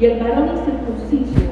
Y 0.00 0.06
el 0.06 0.18
varón 0.18 0.50
incircunciso 0.58 1.43